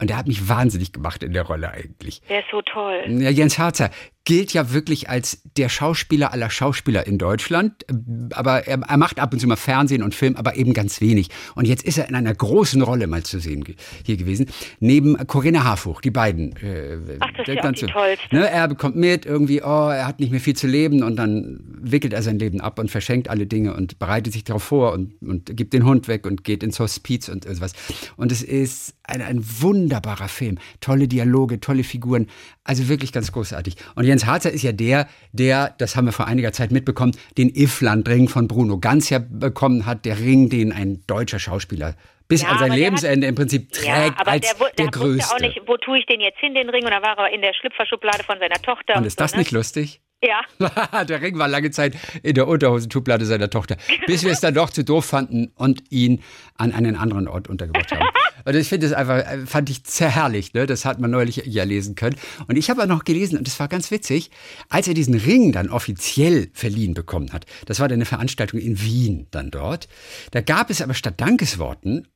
Und 0.00 0.10
der 0.10 0.16
hat 0.16 0.26
mich 0.26 0.48
wahnsinnig 0.48 0.92
gemacht 0.92 1.22
in 1.22 1.32
der 1.32 1.44
Rolle 1.44 1.70
eigentlich. 1.70 2.20
Der 2.28 2.40
ist 2.40 2.50
so 2.50 2.62
toll. 2.62 3.04
Ja, 3.06 3.30
Jens 3.30 3.58
Harzer 3.58 3.90
gilt 4.24 4.52
ja 4.54 4.72
wirklich 4.72 5.10
als 5.10 5.42
der 5.56 5.68
Schauspieler 5.68 6.32
aller 6.32 6.50
Schauspieler 6.50 7.06
in 7.06 7.18
Deutschland. 7.18 7.84
Aber 8.32 8.66
er, 8.66 8.80
er 8.80 8.96
macht 8.96 9.20
ab 9.20 9.32
und 9.32 9.38
zu 9.38 9.46
mal 9.46 9.56
Fernsehen 9.56 10.02
und 10.02 10.14
Film, 10.14 10.36
aber 10.36 10.56
eben 10.56 10.72
ganz 10.72 11.00
wenig. 11.00 11.28
Und 11.54 11.66
jetzt 11.66 11.84
ist 11.84 11.98
er 11.98 12.08
in 12.08 12.14
einer 12.14 12.34
großen 12.34 12.80
Rolle 12.80 13.06
mal 13.06 13.22
zu 13.22 13.38
sehen 13.38 13.64
hier 14.04 14.16
gewesen. 14.16 14.46
Neben 14.80 15.16
Corinna 15.26 15.64
Harfuch, 15.64 16.00
die 16.00 16.10
beiden. 16.10 16.56
Äh, 16.56 16.98
Ach, 17.20 17.30
das 17.32 17.48
ist 17.48 17.54
ja 17.54 17.70
die 17.70 17.86
Tollste. 17.86 18.34
Ne, 18.34 18.48
er 18.48 18.68
bekommt 18.68 18.96
mit, 18.96 19.26
irgendwie, 19.26 19.62
oh, 19.62 19.88
er 19.90 20.06
hat 20.06 20.20
nicht 20.20 20.30
mehr 20.30 20.40
viel 20.40 20.56
zu 20.56 20.66
leben 20.66 21.02
und 21.02 21.16
dann 21.16 21.60
wickelt 21.82 22.14
er 22.14 22.22
sein 22.22 22.38
Leben 22.38 22.60
ab 22.60 22.78
und 22.78 22.90
verschenkt 22.90 23.28
alle 23.28 23.46
Dinge 23.46 23.74
und 23.74 23.98
bereitet 23.98 24.32
sich 24.32 24.44
darauf 24.44 24.62
vor 24.62 24.92
und, 24.92 25.12
und 25.20 25.54
gibt 25.56 25.74
den 25.74 25.84
Hund 25.84 26.08
weg 26.08 26.26
und 26.26 26.44
geht 26.44 26.62
ins 26.62 26.80
Hospiz 26.80 27.28
und 27.28 27.44
sowas. 27.44 27.72
Und 28.16 28.32
es 28.32 28.42
ist 28.42 28.94
ein, 29.04 29.20
ein 29.20 29.44
wunderbarer 29.60 30.28
Film. 30.28 30.58
Tolle 30.80 31.08
Dialoge, 31.08 31.60
tolle 31.60 31.84
Figuren. 31.84 32.26
Also 32.64 32.88
wirklich 32.88 33.12
ganz 33.12 33.30
großartig. 33.30 33.76
Und 33.94 34.04
Jens 34.14 34.26
Harzer 34.26 34.52
ist 34.52 34.62
ja 34.62 34.70
der, 34.70 35.08
der, 35.32 35.74
das 35.78 35.96
haben 35.96 36.04
wir 36.04 36.12
vor 36.12 36.28
einiger 36.28 36.52
Zeit 36.52 36.70
mitbekommen, 36.70 37.16
den 37.36 37.48
Ifland-Ring 37.52 38.28
von 38.28 38.46
Bruno 38.46 38.78
Ganz 38.78 39.10
ja 39.10 39.18
bekommen 39.18 39.86
hat. 39.86 40.04
Der 40.04 40.20
Ring, 40.20 40.48
den 40.48 40.72
ein 40.72 41.02
deutscher 41.08 41.40
Schauspieler 41.40 41.96
bis 42.28 42.42
Ja, 42.42 42.50
an 42.50 42.58
sein 42.60 42.72
Lebensende 42.72 43.26
im 43.26 43.34
Prinzip 43.34 43.72
trägt 43.72 43.88
Ja, 43.88 44.14
aber 44.16 44.30
als 44.30 44.46
der, 44.46 44.54
der, 44.54 44.70
der 44.76 44.86
wusste 44.86 44.98
Größte. 45.00 45.34
auch 45.34 45.40
nicht, 45.40 45.60
wo 45.66 45.76
tue 45.78 45.98
ich 45.98 46.06
den 46.06 46.20
jetzt 46.20 46.38
hin, 46.38 46.54
den 46.54 46.70
Ring? 46.70 46.84
Und 46.84 46.92
da 46.92 47.02
war 47.02 47.18
er 47.18 47.34
in 47.34 47.42
der 47.42 47.52
Schlüpferschublade 47.54 48.22
von 48.22 48.38
seiner 48.38 48.62
Tochter. 48.62 48.96
und 48.96 49.04
ist 49.04 49.18
so, 49.18 49.24
das 49.24 49.32
ne? 49.32 49.40
nicht 49.40 49.50
lustig? 49.50 50.00
Ja. 50.22 50.42
der 51.04 51.20
Ring 51.20 51.36
war 51.36 51.48
lange 51.48 51.72
Zeit 51.72 51.94
in 52.22 52.34
der 52.34 52.46
Unterhosenschublade 52.46 53.26
seiner 53.26 53.50
Tochter, 53.50 53.76
bis 54.06 54.24
wir 54.24 54.30
es 54.30 54.40
dann 54.40 54.54
doch 54.54 54.70
zu 54.70 54.84
doof 54.84 55.06
fanden 55.06 55.52
und 55.56 55.82
ihn 55.90 56.22
an 56.56 56.72
einen 56.72 56.94
anderen 56.94 57.26
Ort 57.26 57.48
untergebracht 57.48 57.90
haben. 57.90 58.06
Und 58.44 58.54
ich 58.54 58.68
finde 58.68 58.86
es 58.86 58.92
einfach, 58.92 59.18
äh, 59.18 59.46
fand 59.46 59.70
ich 59.70 59.82
sehr 59.86 60.10
herrlich, 60.10 60.54
ne? 60.54 60.66
das 60.66 60.84
hat 60.84 61.00
man 61.00 61.10
neulich 61.10 61.42
ja 61.46 61.64
lesen 61.64 61.94
können. 61.94 62.16
Und 62.46 62.56
ich 62.56 62.70
habe 62.70 62.82
auch 62.82 62.86
noch 62.86 63.04
gelesen, 63.04 63.38
und 63.38 63.46
das 63.46 63.58
war 63.58 63.68
ganz 63.68 63.90
witzig, 63.90 64.30
als 64.68 64.88
er 64.88 64.94
diesen 64.94 65.14
Ring 65.14 65.52
dann 65.52 65.70
offiziell 65.70 66.50
verliehen 66.52 66.94
bekommen 66.94 67.32
hat, 67.32 67.46
das 67.66 67.80
war 67.80 67.88
dann 67.88 67.96
eine 67.96 68.04
Veranstaltung 68.04 68.60
in 68.60 68.80
Wien 68.80 69.26
dann 69.30 69.50
dort, 69.50 69.88
da 70.30 70.40
gab 70.40 70.70
es 70.70 70.82
aber 70.82 70.94
statt 70.94 71.20
Dankesworten 71.20 72.08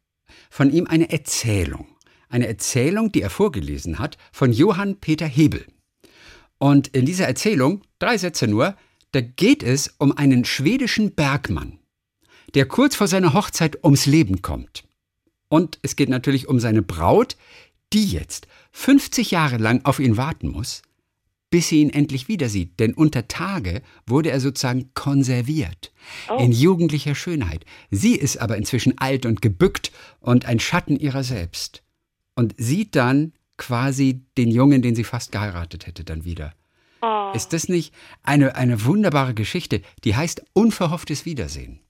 von 0.51 0.71
ihm 0.71 0.87
eine 0.87 1.11
Erzählung. 1.11 1.87
Eine 2.29 2.47
Erzählung, 2.47 3.11
die 3.11 3.23
er 3.23 3.31
vorgelesen 3.31 3.99
hat, 3.99 4.19
von 4.33 4.53
Johann 4.53 4.97
Peter 5.01 5.27
Hebel. 5.27 5.65
Und 6.59 6.89
in 6.89 7.07
dieser 7.07 7.27
Erzählung, 7.27 7.83
drei 7.99 8.19
Sätze 8.19 8.47
nur, 8.47 8.77
da 9.13 9.21
geht 9.23 9.63
es 9.63 9.95
um 9.99 10.17
einen 10.17 10.45
schwedischen 10.45 11.15
Bergmann, 11.15 11.79
der 12.55 12.67
kurz 12.67 12.97
vor 12.97 13.07
seiner 13.07 13.33
Hochzeit 13.33 13.83
ums 13.83 14.05
Leben 14.05 14.43
kommt. 14.43 14.85
Und 15.49 15.79
es 15.83 15.97
geht 15.97 16.09
natürlich 16.09 16.49
um 16.49 16.61
seine 16.61 16.83
Braut, 16.83 17.37
die 17.93 18.07
jetzt 18.07 18.47
50 18.73 19.31
Jahre 19.31 19.57
lang 19.57 19.85
auf 19.85 19.99
ihn 19.99 20.17
warten 20.17 20.49
muss, 20.49 20.83
bis 21.51 21.69
sie 21.69 21.81
ihn 21.81 21.91
endlich 21.91 22.29
wieder 22.29 22.49
sieht. 22.49 22.79
Denn 22.79 22.93
unter 22.95 23.29
Tage 23.29 23.83
wurde 24.07 24.31
er 24.31 24.41
sozusagen 24.41 24.91
konserviert. 24.95 25.93
Oh. 26.29 26.37
In 26.39 26.53
jugendlicher 26.53 27.15
Schönheit. 27.15 27.65
Sie 27.91 28.15
ist 28.15 28.39
aber 28.39 28.57
inzwischen 28.57 28.99
alt 28.99 29.25
und 29.25 29.41
gebückt 29.41 29.91
und 30.21 30.45
ein 30.45 30.61
Schatten 30.61 30.97
ihrer 30.99 31.25
selbst. 31.25 31.83
Und 32.35 32.55
sieht 32.59 32.95
dann 32.95 33.33
quasi 33.57 34.23
den 34.37 34.51
Jungen, 34.51 34.83
den 34.83 34.95
sie 34.95 35.05
fast 35.05 35.33
geheiratet 35.33 35.87
hätte, 35.87 36.05
dann 36.05 36.25
wieder. 36.25 36.55
Oh, 37.01 37.33
Ist 37.35 37.53
das 37.53 37.69
nicht 37.69 37.95
eine, 38.23 38.55
eine 38.57 38.85
wunderbare 38.85 39.35
Geschichte? 39.35 39.83
Die 40.05 40.17
heißt 40.17 40.45
Unverhofftes 40.53 41.25
Wiedersehen. 41.25 41.81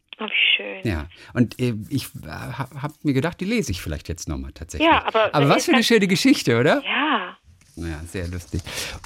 Schön. 0.83 0.91
Ja, 0.91 1.09
und 1.35 1.59
äh, 1.61 1.75
ich 1.89 2.07
äh, 2.25 2.29
habe 2.29 2.95
mir 3.03 3.13
gedacht, 3.13 3.41
die 3.41 3.45
lese 3.45 3.71
ich 3.73 3.81
vielleicht 3.83 4.09
jetzt 4.09 4.29
nochmal 4.29 4.53
tatsächlich. 4.53 4.89
Ja, 4.89 5.07
aber- 5.07 5.35
aber 5.35 5.49
was 5.49 5.65
für 5.65 5.73
eine 5.73 5.81
das- 5.81 5.87
schöne 5.87 6.07
Geschichte, 6.09 6.59
oder? 6.59 6.83
Ja. 6.85 7.37
Ja, 7.77 8.01
sehr 8.11 8.27
lustig. 8.29 8.61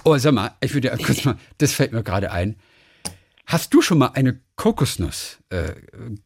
Oh, 0.04 0.16
sag 0.16 0.32
mal, 0.32 0.52
ich 0.60 0.72
würde 0.72 0.88
ja 0.88 0.96
kurz 0.96 1.24
mal, 1.26 1.36
das 1.58 1.72
fällt 1.74 1.92
mir 1.92 2.02
gerade 2.02 2.30
ein. 2.32 2.56
Hast 3.46 3.74
du 3.74 3.82
schon 3.82 3.98
mal 3.98 4.12
eine 4.14 4.40
Kokosnuss 4.56 5.38
äh, 5.48 5.72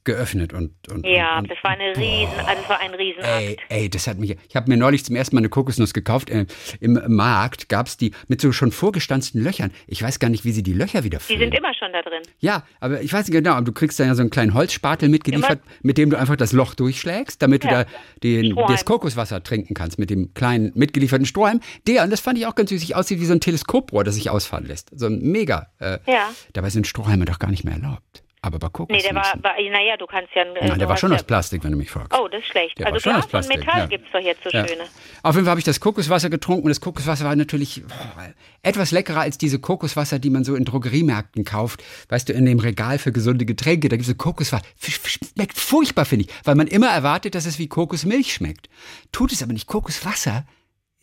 geöffnet 0.05 0.53
und, 0.53 0.73
und 0.91 1.07
Ja, 1.07 1.39
und, 1.39 1.51
das 1.51 1.59
war 1.63 1.71
eine 1.71 1.97
Riesen, 1.97 2.35
also 2.41 2.61
das 2.61 2.69
war 2.69 2.81
ein 2.81 2.93
Riesenakt. 2.93 3.29
Ey, 3.41 3.57
ey, 3.69 3.89
das 3.89 4.07
hat 4.09 4.19
mich. 4.19 4.37
Ich 4.49 4.57
habe 4.57 4.69
mir 4.69 4.77
neulich 4.77 5.05
zum 5.05 5.15
ersten 5.17 5.37
Mal 5.37 5.41
eine 5.41 5.49
Kokosnuss 5.49 5.95
gekauft. 5.95 6.29
Äh, 6.31 6.47
Im 6.81 7.01
Markt 7.09 7.69
gab's 7.69 7.97
die 7.97 8.13
mit 8.29 8.41
so 8.41 8.51
schon 8.53 8.73
vorgestanzten 8.73 9.43
Löchern. 9.43 9.71
Ich 9.87 10.03
weiß 10.03 10.19
gar 10.19 10.29
nicht, 10.29 10.45
wie 10.45 10.53
sie 10.53 10.63
die 10.65 10.73
Löcher 10.73 11.05
wieder 11.05 11.19
Die 11.19 11.25
füllen. 11.25 11.39
sind 11.41 11.55
immer 11.55 11.73
schon 11.75 11.93
da 11.93 12.03
drin. 12.03 12.23
Ja, 12.41 12.65
aber 12.81 13.01
ich 13.01 13.13
weiß 13.13 13.27
nicht 13.29 13.33
genau, 13.33 13.53
aber 13.53 13.65
du 13.65 13.73
kriegst 13.73 13.99
dann 14.01 14.09
ja 14.09 14.15
so 14.15 14.23
einen 14.23 14.31
kleinen 14.31 14.55
Holzspatel 14.55 15.09
mitgeliefert, 15.09 15.61
mit 15.83 15.97
dem 15.97 16.11
du 16.11 16.19
einfach 16.19 16.37
das 16.37 16.53
Loch 16.53 16.75
durchschlägst, 16.75 17.41
damit 17.41 17.65
Ja. 17.65 17.71
du 17.71 17.75
da 17.85 17.91
den, 18.23 18.47
Strohhalm. 18.53 18.73
das 18.73 18.85
Kokoswasser 18.85 19.43
trinken 19.43 19.75
kannst 19.75 19.99
mit 19.99 20.11
dem 20.11 20.35
kleinen 20.35 20.73
mitgelieferten 20.75 21.27
Strohhalm. 21.27 21.61
Der, 21.87 22.03
und 22.05 22.11
das 22.11 22.21
fand 22.21 22.39
ich 22.39 22.47
auch 22.47 22.55
ganz 22.57 22.71
süß, 22.71 22.93
aussieht 22.93 23.21
wie 23.21 23.27
so 23.27 23.33
ein 23.33 23.41
Teleskobrohr, 23.41 24.05
das 24.05 24.17
sich 24.17 24.31
ausfahren 24.31 24.67
lässt. 24.67 24.91
So 24.99 25.07
ein 25.07 25.21
mega. 25.23 25.69
Äh, 25.79 25.99
Ja. 26.07 26.31
Dabei 26.53 26.71
sind 26.71 26.87
Strohhalme 26.87 27.25
doch 27.25 27.39
gar 27.39 27.51
nicht 27.51 27.65
mehr 27.65 27.75
erlaubt. 27.75 28.23
Aber 28.47 28.61
bei 28.61 28.69
Nee, 28.91 29.03
der 29.03 29.13
war, 29.13 29.25
war 29.43 29.55
naja, 29.59 29.97
du 29.97 30.07
kannst 30.07 30.33
ja. 30.33 30.43
äh, 30.43 30.69
Nein, 30.69 30.79
der 30.79 30.89
war 30.89 30.97
schon 30.97 31.11
ja, 31.11 31.17
aus 31.17 31.25
Plastik, 31.25 31.65
wenn 31.65 31.73
du 31.73 31.77
mich 31.79 31.91
fragst. 31.91 32.17
Oh, 32.17 32.29
das 32.29 32.43
ist 32.43 32.47
schlecht. 32.47 32.79
Der 32.79 32.87
war 32.87 32.93
also 32.93 33.03
schon 33.11 33.17
aus 33.19 33.27
Plastik, 33.27 33.59
Metall 33.59 33.81
ja. 33.81 33.87
gibt's 33.87 34.07
doch 34.13 34.21
jetzt 34.21 34.45
so 34.45 34.51
Ja. 34.51 34.69
schöne. 34.69 34.85
Auf 35.25 35.35
jeden 35.35 35.47
Fall 35.47 35.51
habe 35.51 35.59
ich 35.59 35.65
das 35.65 35.81
Kokoswasser 35.81 36.31
getrunken 36.31 36.63
und 36.63 36.69
das 36.69 36.81
Kokoswasser 36.81 37.25
war 37.25 37.35
natürlich 37.35 37.83
boah, 37.85 38.33
etwas 38.63 38.93
leckerer 38.93 39.23
als 39.23 39.37
diese 39.37 39.59
Kokoswasser, 39.59 40.21
die 40.21 40.31
man 40.31 40.45
so 40.45 40.55
in 40.55 40.65
Drogeriemärkten 40.65 41.45
kauft. 41.45 41.83
Weißt 42.09 42.29
du, 42.29 42.35
in 42.35 42.45
dem 42.47 42.61
Regal 42.61 42.99
für 42.99 43.11
gesunde 43.11 43.47
Getränke, 43.47 43.89
da 43.89 43.97
gibt 43.97 44.03
es 44.09 44.13
so 44.13 44.15
Kokoswasser. 44.15 44.65
Schmeckt 44.79 45.59
furchtbar, 45.59 46.05
finde 46.05 46.27
ich, 46.27 46.31
weil 46.45 46.55
man 46.55 46.69
immer 46.69 46.89
erwartet, 46.89 47.35
dass 47.35 47.47
es 47.47 47.59
wie 47.59 47.67
Kokosmilch 47.67 48.33
schmeckt. 48.33 48.69
Tut 49.11 49.33
es 49.33 49.43
aber 49.43 49.55
nicht. 49.55 49.67
Kokoswasser, 49.67 50.47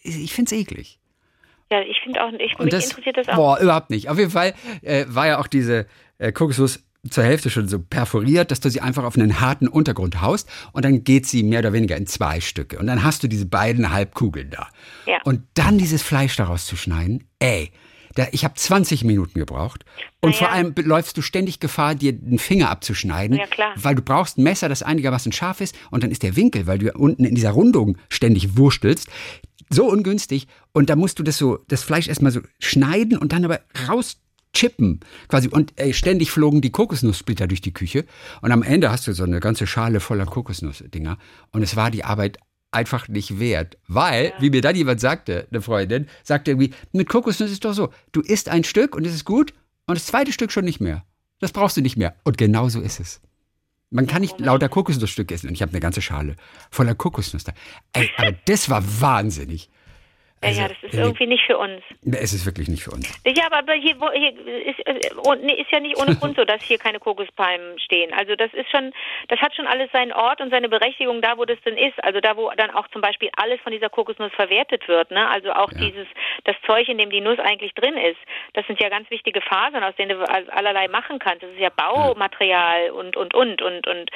ich 0.01 0.31
finde 0.33 0.55
es 0.55 0.61
eklig. 0.61 0.99
Ja, 1.71 1.81
ich 1.81 1.99
finde 2.03 2.23
auch, 2.23 2.31
ich, 2.33 2.57
mich 2.57 2.69
das, 2.69 2.85
interessiert 2.91 3.17
das 3.17 3.27
auch. 3.29 3.35
Boah, 3.35 3.59
überhaupt 3.59 3.89
nicht. 3.89 4.07
Auf 4.07 4.17
jeden 4.17 4.31
Fall 4.31 4.53
äh, 4.81 5.05
war 5.07 5.27
ja 5.27 5.39
auch 5.39 5.47
diese 5.47 5.87
äh, 6.19 6.31
Kokosnuss 6.31 6.83
zur 7.09 7.23
Hälfte 7.23 7.49
schon 7.49 7.67
so 7.67 7.79
perforiert, 7.79 8.51
dass 8.51 8.59
du 8.59 8.69
sie 8.69 8.81
einfach 8.81 9.03
auf 9.03 9.17
einen 9.17 9.41
harten 9.41 9.67
Untergrund 9.67 10.21
haust 10.21 10.49
und 10.71 10.85
dann 10.85 11.03
geht 11.03 11.25
sie 11.27 11.43
mehr 11.43 11.59
oder 11.59 11.73
weniger 11.73 11.97
in 11.97 12.07
zwei 12.07 12.39
Stücke. 12.39 12.79
Und 12.79 12.87
dann 12.87 13.03
hast 13.03 13.23
du 13.23 13.27
diese 13.27 13.45
beiden 13.45 13.91
Halbkugeln 13.91 14.49
da. 14.49 14.69
Ja. 15.05 15.17
Und 15.25 15.41
dann 15.53 15.77
dieses 15.77 16.01
Fleisch 16.01 16.35
daraus 16.35 16.65
zu 16.65 16.75
schneiden, 16.75 17.25
ey. 17.39 17.71
Da, 18.15 18.27
ich 18.31 18.43
habe 18.43 18.53
20 18.53 19.05
Minuten 19.05 19.39
gebraucht. 19.39 19.85
Und 20.21 20.33
ja. 20.33 20.37
vor 20.37 20.51
allem 20.51 20.75
läufst 20.77 21.17
du 21.17 21.23
ständig 21.23 21.59
Gefahr, 21.59 21.95
dir 21.95 22.13
den 22.13 22.37
Finger 22.37 22.69
abzuschneiden. 22.69 23.37
Ja. 23.37 23.45
Weil 23.75 23.95
du 23.95 24.03
brauchst 24.03 24.37
ein 24.37 24.43
Messer, 24.43 24.69
das 24.69 24.83
einigermaßen 24.83 25.31
scharf 25.31 25.61
ist. 25.61 25.75
Und 25.89 26.03
dann 26.03 26.11
ist 26.11 26.21
der 26.21 26.35
Winkel, 26.35 26.67
weil 26.67 26.77
du 26.77 26.91
unten 26.91 27.25
in 27.25 27.33
dieser 27.33 27.49
Rundung 27.49 27.97
ständig 28.09 28.55
wurstelst, 28.55 29.09
so 29.71 29.89
ungünstig. 29.89 30.47
Und 30.73 30.91
da 30.91 30.95
musst 30.95 31.17
du 31.17 31.23
das 31.23 31.39
so, 31.39 31.57
das 31.67 31.81
Fleisch 31.81 32.07
erstmal 32.07 32.31
so 32.31 32.41
schneiden 32.59 33.17
und 33.17 33.33
dann 33.33 33.45
aber 33.45 33.61
rauschippen. 34.53 34.99
Quasi. 35.27 35.47
Und 35.49 35.73
ey, 35.75 35.93
ständig 35.93 36.31
flogen 36.31 36.61
die 36.61 36.71
Kokosnusssplitter 36.71 37.47
durch 37.47 37.61
die 37.61 37.73
Küche. 37.73 38.05
Und 38.41 38.51
am 38.51 38.63
Ende 38.63 38.91
hast 38.91 39.07
du 39.07 39.13
so 39.13 39.23
eine 39.23 39.39
ganze 39.39 39.67
Schale 39.67 39.99
voller 39.99 40.25
Kokosnussdinger. 40.25 41.17
Und 41.51 41.61
es 41.63 41.75
war 41.75 41.91
die 41.91 42.03
Arbeit 42.03 42.37
einfach 42.71 43.07
nicht 43.07 43.39
wert. 43.39 43.77
Weil, 43.87 44.33
wie 44.39 44.49
mir 44.49 44.61
dann 44.61 44.75
jemand 44.75 44.99
sagte, 44.99 45.47
eine 45.51 45.61
Freundin, 45.61 46.07
sagte 46.23 46.51
irgendwie, 46.51 46.73
mit 46.91 47.09
Kokosnuss 47.09 47.51
ist 47.51 47.65
doch 47.65 47.73
so, 47.73 47.89
du 48.11 48.21
isst 48.21 48.49
ein 48.49 48.63
Stück 48.63 48.95
und 48.95 49.05
es 49.05 49.13
ist 49.13 49.25
gut 49.25 49.53
und 49.85 49.95
das 49.97 50.05
zweite 50.05 50.31
Stück 50.31 50.51
schon 50.51 50.65
nicht 50.65 50.79
mehr. 50.79 51.03
Das 51.39 51.51
brauchst 51.51 51.77
du 51.77 51.81
nicht 51.81 51.97
mehr. 51.97 52.15
Und 52.23 52.37
genau 52.37 52.69
so 52.69 52.79
ist 52.79 52.99
es. 52.99 53.21
Man 53.89 54.07
kann 54.07 54.21
nicht 54.21 54.39
lauter 54.39 54.69
Kokosnussstücke 54.69 55.35
essen. 55.35 55.49
Und 55.49 55.53
ich 55.53 55.61
habe 55.61 55.71
eine 55.71 55.81
ganze 55.81 56.01
Schale 56.01 56.35
voller 56.71 56.95
Kokosnuss 56.95 57.43
da. 57.43 57.53
Ey, 57.91 58.09
aber 58.17 58.31
das 58.45 58.69
war 58.69 58.83
wahnsinnig. 59.01 59.69
Ja, 60.43 60.49
Also, 60.49 60.61
ja, 60.61 60.67
das 60.67 60.83
ist 60.83 60.93
äh, 60.93 61.01
irgendwie 61.01 61.27
nicht 61.27 61.43
für 61.45 61.57
uns. 61.57 61.81
Es 62.05 62.33
ist 62.33 62.45
wirklich 62.45 62.67
nicht 62.67 62.83
für 62.83 62.91
uns. 62.91 63.07
Ja, 63.25 63.45
aber 63.51 63.73
hier, 63.73 63.95
hier 64.13 64.31
ist, 64.65 64.79
äh, 64.87 65.61
ist 65.61 65.71
ja 65.71 65.79
nicht 65.79 65.97
ohne 65.97 66.15
Grund 66.15 66.35
so, 66.37 66.45
dass 66.45 66.61
hier 66.63 66.77
keine 66.77 66.99
Kokospalmen 66.99 67.79
stehen. 67.79 68.13
Also 68.13 68.35
das 68.35 68.53
ist 68.53 68.69
schon, 68.69 68.93
das 69.29 69.39
hat 69.39 69.55
schon 69.55 69.67
alles 69.67 69.89
seinen 69.91 70.11
Ort 70.13 70.41
und 70.41 70.49
seine 70.51 70.69
Berechtigung 70.69 71.21
da, 71.21 71.37
wo 71.37 71.45
das 71.45 71.59
denn 71.65 71.77
ist. 71.77 72.03
Also 72.03 72.19
da, 72.19 72.37
wo 72.37 72.51
dann 72.57 72.71
auch 72.71 72.87
zum 72.89 73.01
Beispiel 73.01 73.29
alles 73.37 73.59
von 73.61 73.71
dieser 73.71 73.89
Kokosnuss 73.89 74.31
verwertet 74.33 74.87
wird. 74.87 75.11
Ne? 75.11 75.29
Also 75.29 75.51
auch 75.53 75.71
Ja. 75.71 75.79
dieses, 75.79 76.07
das 76.43 76.55
Zeug, 76.67 76.87
in 76.89 76.97
dem 76.97 77.09
die 77.09 77.21
Nuss 77.21 77.39
eigentlich 77.39 77.73
drin 77.73 77.97
ist, 77.97 78.19
das 78.53 78.65
sind 78.67 78.81
ja 78.81 78.89
ganz 78.89 79.09
wichtige 79.09 79.41
Fasern, 79.41 79.83
aus 79.83 79.95
denen 79.95 80.17
du 80.19 80.29
allerlei 80.29 80.87
machen 80.87 81.19
kannst. 81.19 81.43
Das 81.43 81.51
ist 81.51 81.59
ja 81.59 81.69
Baumaterial 81.69 82.91
und, 82.91 83.15
und, 83.17 83.33
und, 83.33 83.61
und, 83.61 83.87
und 83.87 84.09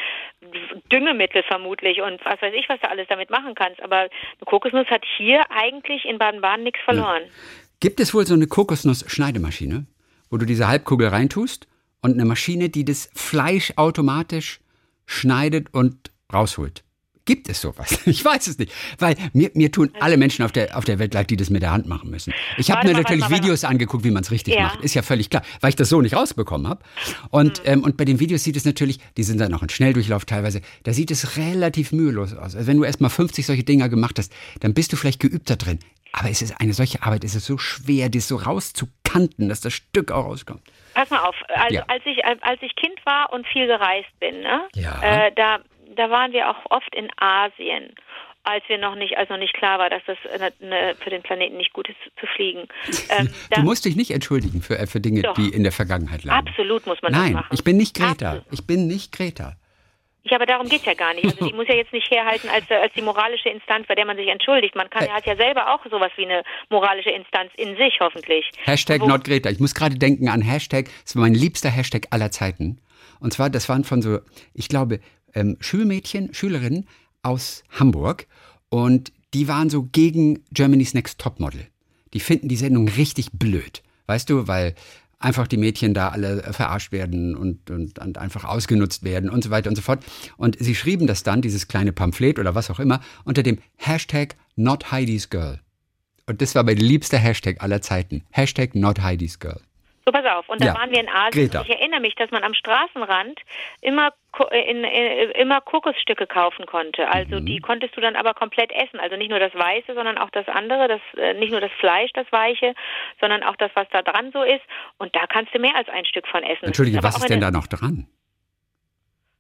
Düngemittel 0.92 1.44
vermutlich 1.44 2.02
und 2.02 2.24
was 2.26 2.42
weiß 2.42 2.54
ich, 2.58 2.68
was 2.70 2.80
du 2.80 2.90
alles 2.90 3.08
damit 3.10 3.30
machen 3.30 3.56
kannst. 3.56 3.82
Aber 3.82 3.98
eine 3.98 4.10
Kokosnuss 4.46 4.88
hat 4.88 5.04
hier 5.18 5.44
eigentlich 5.50 6.06
in 6.06 6.18
Baden-Baden 6.18 6.64
nichts 6.64 6.80
verloren. 6.84 7.24
Ja. 7.24 7.32
Gibt 7.80 8.00
es 8.00 8.14
wohl 8.14 8.26
so 8.26 8.34
eine 8.34 8.48
Kokosnuss-Schneidemaschine, 8.48 9.86
wo 10.30 10.38
du 10.38 10.46
diese 10.46 10.68
Halbkugel 10.68 11.10
reintust 11.10 11.68
und 12.02 12.14
eine 12.14 12.26
Maschine, 12.26 12.70
die 12.70 12.86
das 12.86 13.10
Fleisch 13.14 13.74
automatisch 13.76 14.60
schneidet 15.06 15.74
und 15.74 16.12
rausholt? 16.34 16.84
Gibt 17.28 17.50
es 17.50 17.62
sowas? 17.62 18.00
Ich 18.08 18.24
weiß 18.24 18.48
es 18.48 18.58
nicht. 18.58 18.72
Weil 19.00 19.16
mir, 19.34 19.52
mir 19.54 19.70
tun 19.70 19.92
alle 20.00 20.16
Menschen 20.16 20.46
auf 20.46 20.54
der, 20.54 20.78
auf 20.78 20.86
der 20.86 20.98
Welt 20.98 21.14
leid, 21.14 21.30
die 21.30 21.36
das 21.36 21.50
mit 21.50 21.62
der 21.62 21.72
Hand 21.72 21.86
machen 21.86 22.10
müssen. 22.10 22.34
Ich 22.58 22.72
habe 22.72 22.88
mir 22.88 22.94
natürlich 22.94 23.30
mal, 23.30 23.38
Videos 23.38 23.66
angeguckt, 23.66 24.06
wie 24.06 24.12
man 24.12 24.24
es 24.24 24.32
richtig 24.32 24.56
ja. 24.56 24.64
macht. 24.64 24.82
Ist 24.82 24.96
ja 24.96 25.02
völlig 25.02 25.30
klar, 25.30 25.44
weil 25.60 25.70
ich 25.70 25.76
das 25.76 25.90
so 25.90 26.02
nicht 26.02 26.16
rausbekommen 26.16 26.68
habe. 26.68 26.82
Und, 27.30 27.60
mhm. 27.60 27.70
ähm, 27.70 27.84
und 27.84 27.98
bei 27.98 28.06
den 28.06 28.20
Videos 28.22 28.46
sieht 28.46 28.56
es 28.56 28.64
natürlich, 28.64 29.00
die 29.18 29.24
sind 29.24 29.40
dann 29.40 29.54
auch 29.54 29.62
in 29.62 29.70
Schnelldurchlauf 29.70 30.24
teilweise, 30.24 30.62
da 30.84 30.94
sieht 30.94 31.12
es 31.12 31.36
relativ 31.38 31.92
mühelos 31.92 32.34
aus. 32.34 32.56
Also 32.56 32.66
wenn 32.66 32.78
du 32.78 32.86
erst 32.86 33.02
mal 33.02 33.10
50 33.10 33.46
solche 33.46 33.64
Dinger 33.64 33.90
gemacht 33.90 34.18
hast, 34.18 34.34
dann 34.62 34.74
bist 34.74 34.94
du 34.94 34.96
vielleicht 34.96 35.20
geübt 35.20 35.50
da 35.50 35.58
drin. 35.58 35.80
Aber 36.14 36.30
es 36.30 36.42
ist 36.42 36.60
eine 36.62 36.74
solche 36.74 37.04
Arbeit, 37.04 37.26
es 37.26 37.36
ist 37.36 37.46
so 37.46 37.58
schwer, 37.58 38.10
das 38.10 38.30
so 38.30 38.38
rauszukanten, 38.38 39.50
dass 39.50 39.60
das 39.60 39.74
Stück 39.74 40.12
auch 40.12 40.26
rauskommt. 40.26 40.62
Pass 40.94 41.10
mal 41.10 41.20
auf, 41.20 41.36
also 41.50 41.76
ja. 41.76 41.84
als 41.88 42.04
ich 42.06 42.26
als 42.26 42.62
ich 42.62 42.76
Kind 42.76 42.98
war 43.06 43.32
und 43.34 43.46
viel 43.48 43.68
gereist 43.68 44.10
bin, 44.20 44.40
ne, 44.40 44.62
ja. 44.74 45.02
äh, 45.02 45.32
da 45.36 45.60
da 45.96 46.10
waren 46.10 46.32
wir 46.32 46.50
auch 46.50 46.66
oft 46.70 46.94
in 46.96 47.10
Asien 47.18 47.94
als 48.48 48.64
wir 48.70 48.78
noch 48.78 48.96
nicht, 48.96 49.18
als 49.18 49.30
noch 49.30 49.38
nicht 49.38 49.54
klar 49.54 49.78
war, 49.78 49.90
dass 49.90 50.02
das 50.08 50.18
eine, 50.34 50.54
eine, 50.62 50.96
für 50.96 51.10
den 51.10 51.22
Planeten 51.22 51.58
nicht 51.58 51.74
gut 51.74 51.90
ist 51.90 51.98
zu 52.20 52.26
fliegen. 52.28 52.68
Ähm, 53.10 53.30
du 53.52 53.62
musst 53.62 53.86
dich 53.86 53.96
nicht 53.96 54.12
entschuldigen 54.12 54.62
für, 54.62 54.78
äh, 54.78 54.86
für 54.86 55.00
Dinge, 55.00 55.22
doch. 55.22 55.34
die 55.34 55.50
in 55.50 55.64
der 55.64 55.72
Vergangenheit 55.72 56.24
lagen. 56.24 56.48
Absolut 56.48 56.86
muss 56.86 57.02
man 57.02 57.14
Nein, 57.14 57.34
das 57.34 57.42
machen. 57.42 57.54
ich 57.54 57.64
bin 57.64 57.78
nicht 57.78 57.96
Greta. 57.96 58.32
Absolut. 58.32 58.46
Ich 58.52 58.68
bin 58.68 58.88
nicht 58.88 59.12
Greta. 59.12 59.56
Ja, 60.24 60.36
aber 60.36 60.46
darum 60.46 60.68
geht 60.68 60.82
es 60.82 60.86
ja 60.86 60.94
gar 60.94 61.14
nicht. 61.14 61.26
Also 61.26 61.46
die 61.46 61.54
muss 61.56 61.68
ja 61.68 61.76
jetzt 61.76 61.94
nicht 61.94 62.10
herhalten 62.12 62.50
als, 62.50 62.70
als 62.70 62.94
die 62.94 63.02
moralische 63.02 63.50
Instanz, 63.50 63.88
bei 63.88 63.96
der 63.96 64.06
man 64.06 64.18
sich 64.18 64.28
entschuldigt. 64.28 64.76
Man 64.76 64.90
kann, 64.90 65.08
hat 65.08 65.26
ja 65.26 65.38
selber 65.38 65.74
auch 65.74 65.80
sowas 65.90 66.12
wie 66.18 66.26
eine 66.26 66.44
moralische 66.70 67.12
Instanz 67.12 67.52
in 67.56 67.78
sich, 67.78 68.00
hoffentlich. 68.02 68.52
Hashtag 68.64 69.02
Wo, 69.02 69.08
not 69.08 69.24
Greta. 69.24 69.50
Ich 69.50 69.60
muss 69.60 69.74
gerade 69.74 69.96
denken 69.96 70.28
an 70.28 70.42
Hashtag, 70.42 70.90
das 71.04 71.16
war 71.16 71.22
mein 71.22 71.34
liebster 71.34 71.70
Hashtag 71.70 72.08
aller 72.10 72.32
Zeiten. 72.32 72.80
Und 73.20 73.34
zwar, 73.34 73.50
das 73.50 73.70
waren 73.70 73.84
von 73.84 74.02
so, 74.02 74.20
ich 74.54 74.68
glaube, 74.68 75.00
ähm, 75.38 75.58
Schulmädchen, 75.60 76.34
Schülerinnen 76.34 76.88
aus 77.22 77.64
Hamburg 77.70 78.28
und 78.70 79.12
die 79.34 79.48
waren 79.48 79.70
so 79.70 79.84
gegen 79.84 80.44
Germany's 80.52 80.94
Next 80.94 81.20
Topmodel. 81.20 81.68
Die 82.14 82.20
finden 82.20 82.48
die 82.48 82.56
Sendung 82.56 82.88
richtig 82.88 83.32
blöd. 83.34 83.84
Weißt 84.08 84.30
du, 84.30 84.48
weil 84.48 84.74
einfach 85.20 85.48
die 85.48 85.58
Mädchen 85.58 85.94
da 85.94 86.10
alle 86.10 86.42
verarscht 86.54 86.92
werden 86.92 87.36
und, 87.36 87.70
und, 87.70 88.00
und, 88.00 88.18
einfach 88.18 88.46
ausgenutzt 88.46 89.04
werden 89.04 89.30
und 89.30 89.44
so 89.44 89.50
weiter 89.50 89.70
und 89.70 89.76
so 89.76 89.82
fort. 89.82 90.04
Und 90.38 90.58
sie 90.60 90.76
schrieben 90.76 91.08
das 91.08 91.24
dann, 91.24 91.42
dieses 91.42 91.68
kleine 91.68 91.92
Pamphlet 91.92 92.40
oder 92.40 92.56
was 92.56 92.70
auch 92.70 92.80
immer, 92.80 93.02
unter 93.24 93.44
dem 93.44 93.60
Hashtag 93.76 94.36
Not 94.56 94.92
Heidi's 94.92 95.30
Girl. 95.30 95.60
Und 96.26 96.42
das 96.42 96.56
war 96.56 96.64
mein 96.64 96.78
liebster 96.78 97.18
Hashtag 97.18 97.62
aller 97.62 97.82
Zeiten. 97.82 98.24
Hashtag 98.32 98.76
Not 98.76 99.02
Heidi's 99.02 99.40
Girl. 99.40 99.62
So, 100.08 100.14
pass 100.14 100.26
auf. 100.26 100.48
Und 100.48 100.62
da 100.62 100.68
ja. 100.68 100.74
waren 100.74 100.90
wir 100.90 101.02
in 101.02 101.10
Asien. 101.10 101.50
Greta. 101.50 101.66
Ich 101.68 101.70
erinnere 101.70 102.00
mich, 102.00 102.16
dass 102.16 102.32
man 102.32 102.42
am 102.42 102.54
Straßenrand 102.54 103.42
immer, 103.82 104.14
äh, 104.52 104.72
in, 104.72 104.78
in, 104.78 104.86
äh, 104.86 105.24
immer 105.32 105.60
Kokosstücke 105.60 106.28
kaufen 106.28 106.66
konnte. 106.66 107.10
Also 107.10 107.42
mhm. 107.42 107.46
die 107.46 107.60
konntest 107.60 107.98
du 107.98 108.00
dann 108.00 108.16
aber 108.16 108.34
komplett 108.34 108.72
essen. 108.72 109.02
Also 109.02 109.18
nicht 109.18 109.30
nur 109.30 109.40
das 109.40 109.54
Weiße, 109.54 109.94
sondern 109.96 110.18
auch 110.18 110.30
das 110.30 110.48
andere. 110.48 110.88
Das, 110.88 111.02
äh, 111.18 111.34
nicht 111.34 111.52
nur 111.52 111.60
das 111.60 111.72
Fleisch, 111.82 112.12
das 112.14 112.26
Weiche, 112.32 112.74
sondern 113.20 113.44
auch 113.44 113.58
das, 113.58 113.70
was 113.74 113.86
da 113.92 114.02
dran 114.02 114.32
so 114.32 114.44
ist. 114.44 114.62
Und 114.98 115.14
da 115.14 115.28
kannst 115.28 115.54
du 115.54 115.60
mehr 115.60 115.76
als 115.76 115.90
ein 115.90 116.06
Stück 116.06 116.26
von 116.30 116.42
essen. 116.42 116.68
Entschuldige, 116.68 117.04
was 117.04 117.18
ist 117.18 117.30
denn 117.30 117.42
da 117.42 117.52
noch 117.52 117.68
dran? 117.68 118.08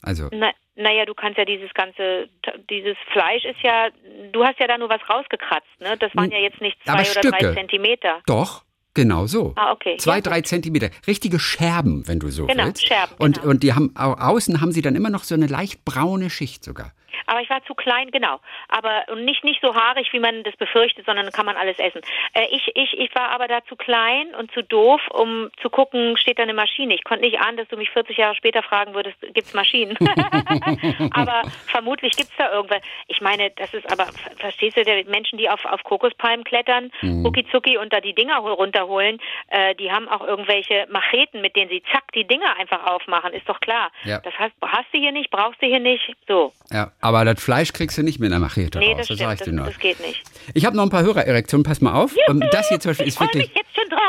Also. 0.01 0.27
Na, 0.33 0.51
naja, 0.75 1.05
du 1.05 1.13
kannst 1.13 1.37
ja 1.37 1.45
dieses 1.45 1.73
ganze, 1.73 2.27
dieses 2.69 2.97
Fleisch 3.13 3.45
ist 3.45 3.61
ja, 3.63 3.87
du 4.33 4.43
hast 4.43 4.59
ja 4.59 4.67
da 4.67 4.77
nur 4.77 4.89
was 4.89 5.01
rausgekratzt, 5.09 5.79
ne? 5.79 5.95
Das 5.97 6.13
waren 6.13 6.29
ja 6.29 6.39
jetzt 6.39 6.59
nicht 6.59 6.77
zwei 6.83 6.93
oder 6.93 7.05
Stücke. 7.05 7.29
drei 7.29 7.53
Zentimeter. 7.53 8.21
Doch. 8.27 8.66
Genau 8.97 9.27
so. 9.27 9.53
Ah, 9.55 9.73
okay. 9.73 9.95
Zwei, 9.99 10.15
ja, 10.15 10.21
drei 10.21 10.41
Zentimeter. 10.41 10.89
Richtige 11.05 11.37
Scherben, 11.37 12.07
wenn 12.07 12.19
du 12.19 12.31
so 12.31 12.47
genau, 12.47 12.65
willst. 12.65 12.83
Scherben. 12.83 13.13
Und, 13.19 13.35
genau. 13.35 13.51
und 13.51 13.61
die 13.61 13.73
haben 13.73 13.95
außen 13.95 14.59
haben 14.59 14.71
sie 14.71 14.81
dann 14.81 14.95
immer 14.95 15.11
noch 15.11 15.23
so 15.23 15.35
eine 15.35 15.45
leicht 15.45 15.85
braune 15.85 16.31
Schicht 16.31 16.63
sogar. 16.63 16.93
Aber 17.27 17.41
ich 17.41 17.49
war 17.49 17.63
zu 17.65 17.75
klein, 17.75 18.09
genau. 18.11 18.39
Aber 18.69 19.05
nicht, 19.15 19.43
nicht 19.43 19.61
so 19.61 19.75
haarig, 19.75 20.11
wie 20.11 20.19
man 20.19 20.43
das 20.43 20.55
befürchtet, 20.55 21.05
sondern 21.05 21.29
kann 21.31 21.45
man 21.45 21.57
alles 21.57 21.77
essen. 21.79 22.01
Äh, 22.33 22.47
ich, 22.51 22.71
ich, 22.75 22.97
ich 22.97 23.13
war 23.15 23.29
aber 23.31 23.47
da 23.47 23.63
zu 23.65 23.75
klein 23.75 24.33
und 24.35 24.51
zu 24.51 24.63
doof, 24.63 25.01
um 25.11 25.49
zu 25.61 25.69
gucken, 25.69 26.17
steht 26.17 26.39
da 26.39 26.43
eine 26.43 26.53
Maschine. 26.53 26.95
Ich 26.95 27.03
konnte 27.03 27.25
nicht 27.25 27.39
ahnen, 27.39 27.57
dass 27.57 27.67
du 27.67 27.77
mich 27.77 27.89
40 27.91 28.17
Jahre 28.17 28.35
später 28.35 28.63
fragen 28.63 28.93
würdest, 28.93 29.19
gibt 29.21 29.47
es 29.47 29.53
Maschinen? 29.53 29.97
aber 31.11 31.43
vermutlich 31.67 32.15
gibt 32.15 32.31
es 32.31 32.37
da 32.37 32.51
irgendwas. 32.51 32.81
Ich 33.07 33.21
meine, 33.21 33.51
das 33.51 33.73
ist 33.73 33.91
aber, 33.91 34.07
verstehst 34.37 34.77
du, 34.77 34.83
der 34.83 35.05
Menschen, 35.05 35.37
die 35.37 35.49
auf, 35.49 35.63
auf 35.65 35.83
Kokospalmen 35.83 36.43
klettern, 36.43 36.91
mhm. 37.01 37.25
rucki 37.25 37.77
und 37.77 37.91
da 37.91 37.99
die 37.99 38.13
Dinger 38.13 38.37
runterholen, 38.37 39.19
äh, 39.49 39.75
die 39.75 39.91
haben 39.91 40.07
auch 40.07 40.25
irgendwelche 40.25 40.87
Macheten, 40.89 41.41
mit 41.41 41.55
denen 41.55 41.69
sie 41.69 41.83
zack 41.91 42.11
die 42.13 42.25
Dinger 42.25 42.57
einfach 42.57 42.85
aufmachen, 42.85 43.33
ist 43.33 43.47
doch 43.47 43.59
klar. 43.59 43.91
Ja. 44.03 44.19
Das 44.19 44.37
heißt, 44.37 44.53
hast 44.61 44.87
du 44.93 44.97
hier 44.97 45.11
nicht, 45.11 45.29
brauchst 45.29 45.61
du 45.61 45.65
hier 45.65 45.79
nicht, 45.79 46.15
so. 46.27 46.53
Ja, 46.71 46.91
aber 47.01 47.16
das 47.25 47.41
Fleisch 47.41 47.73
kriegst 47.73 47.97
du 47.97 48.03
nicht 48.03 48.19
mit 48.19 48.31
einer 48.31 48.39
Machete 48.39 48.79
nee, 48.79 48.93
raus. 48.93 49.07
Das, 49.07 49.17
das, 49.17 49.39
das, 49.39 49.55
das 49.55 49.79
geht 49.79 49.99
nicht. 49.99 50.23
Ich 50.53 50.65
habe 50.65 50.75
noch 50.75 50.83
ein 50.83 50.89
paar 50.89 51.03
Hörererektionen, 51.03 51.63
pass 51.63 51.81
mal 51.81 51.93
auf. 51.93 52.15
Juhu, 52.27 52.39
das 52.51 52.69
hier 52.69 52.79
zum 52.79 52.91
Beispiel 52.91 53.07
ist 53.07 53.19
wirklich. 53.19 53.51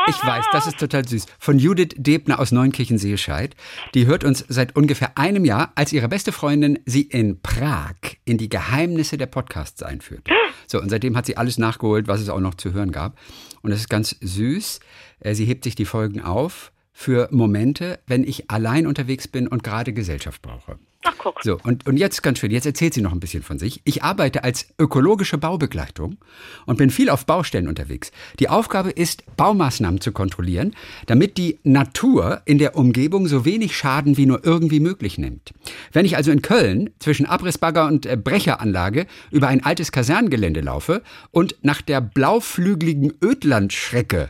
Ich 0.09 0.25
weiß, 0.25 0.47
das 0.53 0.67
ist 0.67 0.79
total 0.79 1.07
süß. 1.07 1.27
Von 1.39 1.59
Judith 1.59 1.95
Debner 1.97 2.41
aus 2.41 2.51
Neunkirchen-Seescheid. 2.53 3.55
Die 3.95 4.07
hört 4.07 4.25
uns 4.25 4.45
seit 4.49 4.75
ungefähr 4.75 5.19
einem 5.19 5.45
Jahr, 5.45 5.73
als 5.75 5.93
ihre 5.93 6.09
beste 6.09 6.33
Freundin 6.33 6.79
sie 6.87 7.03
in 7.03 7.43
Prag 7.43 7.95
in 8.25 8.39
die 8.39 8.49
Geheimnisse 8.49 9.19
der 9.19 9.27
Podcasts 9.27 9.83
einführte. 9.83 10.33
So, 10.67 10.81
und 10.81 10.89
seitdem 10.89 11.17
hat 11.17 11.27
sie 11.27 11.37
alles 11.37 11.59
nachgeholt, 11.59 12.09
was 12.09 12.21
es 12.21 12.29
auch 12.31 12.41
noch 12.41 12.55
zu 12.55 12.73
hören 12.73 12.93
gab. 12.93 13.19
Und 13.63 13.71
das 13.71 13.81
ist 13.81 13.91
ganz 13.91 14.17
süß. 14.21 14.81
Äh, 15.21 15.35
sie 15.35 15.45
hebt 15.45 15.65
sich 15.65 15.75
die 15.75 15.85
Folgen 15.85 16.21
auf 16.21 16.73
für 16.93 17.29
Momente, 17.31 18.01
wenn 18.07 18.25
ich 18.25 18.51
allein 18.51 18.87
unterwegs 18.87 19.29
bin 19.29 19.47
und 19.47 19.63
gerade 19.63 19.93
Gesellschaft 19.93 20.43
brauche. 20.43 20.79
Ach, 21.09 21.15
guck. 21.17 21.43
So, 21.43 21.59
und, 21.65 21.87
und 21.87 21.97
jetzt 21.97 22.23
ganz 22.23 22.39
schön, 22.39 22.51
jetzt 22.51 22.67
erzählt 22.67 22.93
sie 22.93 23.01
noch 23.01 23.13
ein 23.13 23.21
bisschen 23.21 23.43
von 23.43 23.59
sich. 23.59 23.81
Ich 23.85 24.03
arbeite 24.03 24.45
als 24.45 24.67
ökologische 24.79 25.39
Baubegleitung 25.39 26.19
und 26.67 26.77
bin 26.77 26.91
viel 26.91 27.09
auf 27.09 27.25
Baustellen 27.25 27.67
unterwegs. 27.67 28.13
Die 28.41 28.51
Aufgabe 28.51 28.91
ist, 28.91 29.25
Baumaßnahmen 29.37 30.03
zu 30.03 30.13
kontrollieren, 30.13 30.77
damit 31.07 31.39
die 31.39 31.61
Natur 31.63 32.43
in 32.45 32.59
der 32.59 32.77
Umgebung 32.77 33.27
so 33.27 33.47
wenig 33.47 33.75
Schaden 33.75 34.19
wie 34.19 34.27
nur 34.27 34.45
irgendwie 34.45 34.81
möglich 34.81 35.17
nimmt. 35.17 35.55
Wenn 35.93 36.05
ich 36.05 36.15
also 36.15 36.31
in 36.31 36.43
Köln 36.43 36.91
zwischen 36.99 37.25
Abrissbagger 37.25 37.87
und 37.87 38.05
äh, 38.05 38.19
Brecheranlage 38.19 39.07
über 39.31 39.49
ein 39.49 39.65
altes 39.65 39.93
Kaserngelände 39.93 40.61
laufe 40.61 41.03
und 41.31 41.57
nach 41.63 41.81
der 41.81 42.03
blauflügeligen 42.03 43.15
Ödlandschrecke 43.25 44.29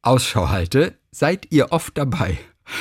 Ausschau 0.00 0.48
halte, 0.48 0.94
seid 1.10 1.48
ihr 1.50 1.70
oft 1.70 1.98
dabei. 1.98 2.38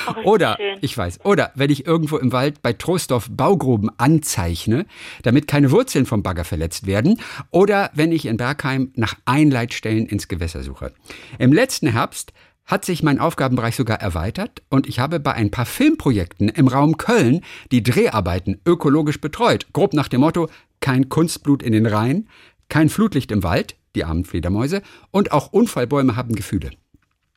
Oh, 0.08 0.32
oder, 0.32 0.58
ich 0.82 0.98
weiß, 0.98 1.26
oder 1.26 1.52
wenn 1.56 1.69
ich 1.69 1.86
irgendwo 1.86 2.17
im 2.17 2.32
Wald 2.32 2.62
bei 2.62 2.74
Trostorf 2.74 3.30
Baugruben 3.30 3.89
anzeichne, 3.98 4.86
damit 5.24 5.48
keine 5.48 5.72
Wurzeln 5.72 6.06
vom 6.06 6.24
Bagger 6.24 6.46
verletzt 6.46 6.86
werden, 6.88 7.19
oder 7.52 7.91
wenn 7.93 8.12
ich 8.12 8.26
in 8.26 8.38
Bergheim 8.38 8.91
nach 8.96 9.15
Einleitstellen 9.26 10.06
ins 10.06 10.28
Gewässer 10.28 10.63
suche. 10.63 10.93
Im 11.38 11.54
letzten 11.54 11.88
Herbst 11.88 12.34
hat 12.65 12.86
sich 12.86 13.04
mein 13.04 13.19
Aufgabenbereich 13.19 13.76
sogar 13.76 14.00
erweitert 14.00 14.62
und 14.69 14.88
ich 14.88 15.00
habe 15.00 15.19
bei 15.19 15.34
ein 15.34 15.52
paar 15.52 15.65
Filmprojekten 15.65 16.50
im 16.50 16.67
Raum 16.67 16.98
Köln 16.98 17.41
die 17.72 17.84
Dreharbeiten 17.84 18.62
ökologisch 18.65 19.19
betreut. 19.19 19.67
Grob 19.74 19.93
nach 19.93 20.08
dem 20.08 20.22
Motto, 20.22 20.50
kein 20.80 21.10
Kunstblut 21.10 21.62
in 21.62 21.74
den 21.74 21.86
Rhein, 21.86 22.30
kein 22.69 22.89
Flutlicht 22.89 23.32
im 23.32 23.43
Wald, 23.43 23.76
die 23.96 24.06
armen 24.06 24.26
Fledermäuse, 24.26 24.82
und 25.12 25.32
auch 25.32 25.52
Unfallbäume 25.52 26.15
haben 26.15 26.36
Gefühle. 26.36 26.72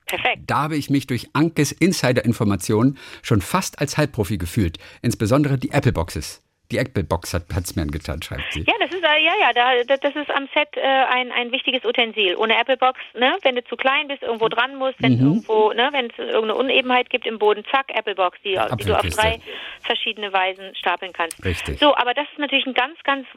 Perfekt. 0.07 0.43
Da 0.47 0.63
habe 0.63 0.77
ich 0.77 0.89
mich 0.89 1.07
durch 1.07 1.29
Ankes 1.33 1.73
Insider-Informationen 1.73 2.99
schon 3.23 3.41
fast 3.41 3.81
als 3.81 3.99
Halbprofi 3.99 4.39
gefühlt. 4.39 4.79
Insbesondere 5.03 5.59
die 5.59 5.71
Apple-Boxes. 5.71 6.43
Die 6.73 6.79
Apple-Box 6.79 7.33
hat 7.35 7.45
es 7.49 7.77
mir 7.77 7.83
angetan, 7.83 8.21
schreibt 8.23 8.53
sie. 8.53 8.65
Ja, 8.67 8.75
das 8.81 8.91
ist, 8.91 9.05
äh, 9.05 9.25
ja, 9.25 9.33
ja, 9.41 9.53
da, 9.53 9.97
das 9.97 10.17
ist 10.17 10.31
am 10.31 10.49
Set 10.53 10.69
äh, 10.77 10.81
ein, 10.81 11.31
ein 11.31 11.53
wichtiges 11.53 11.85
Utensil. 11.85 12.35
Ohne 12.35 12.59
Apple-Box, 12.59 12.99
ne, 13.15 13.37
wenn 13.43 13.55
du 13.55 13.63
zu 13.65 13.77
klein 13.77 14.09
bist, 14.09 14.23
irgendwo 14.23 14.49
dran 14.49 14.75
musst, 14.75 15.01
wenn 15.01 15.17
mhm. 15.17 15.27
irgendwo, 15.27 15.73
ne, 15.73 15.91
wenn 15.93 16.07
es 16.07 16.19
irgendeine 16.19 16.57
Unebenheit 16.57 17.09
gibt 17.09 17.25
im 17.25 17.39
Boden, 17.39 17.65
zack, 17.71 17.95
Apple-Box, 17.95 18.39
die, 18.45 18.59
die 18.81 18.85
du 18.85 18.99
auf 18.99 19.07
drei 19.07 19.41
verschiedene 19.83 20.33
Weisen 20.33 20.75
stapeln 20.75 21.13
kannst. 21.13 21.45
Richtig. 21.45 21.79
So, 21.79 21.95
aber 21.97 22.15
das 22.15 22.27
ist 22.33 22.39
natürlich 22.39 22.67
ein 22.67 22.75
ganz, 22.75 22.99
ganz 23.05 23.29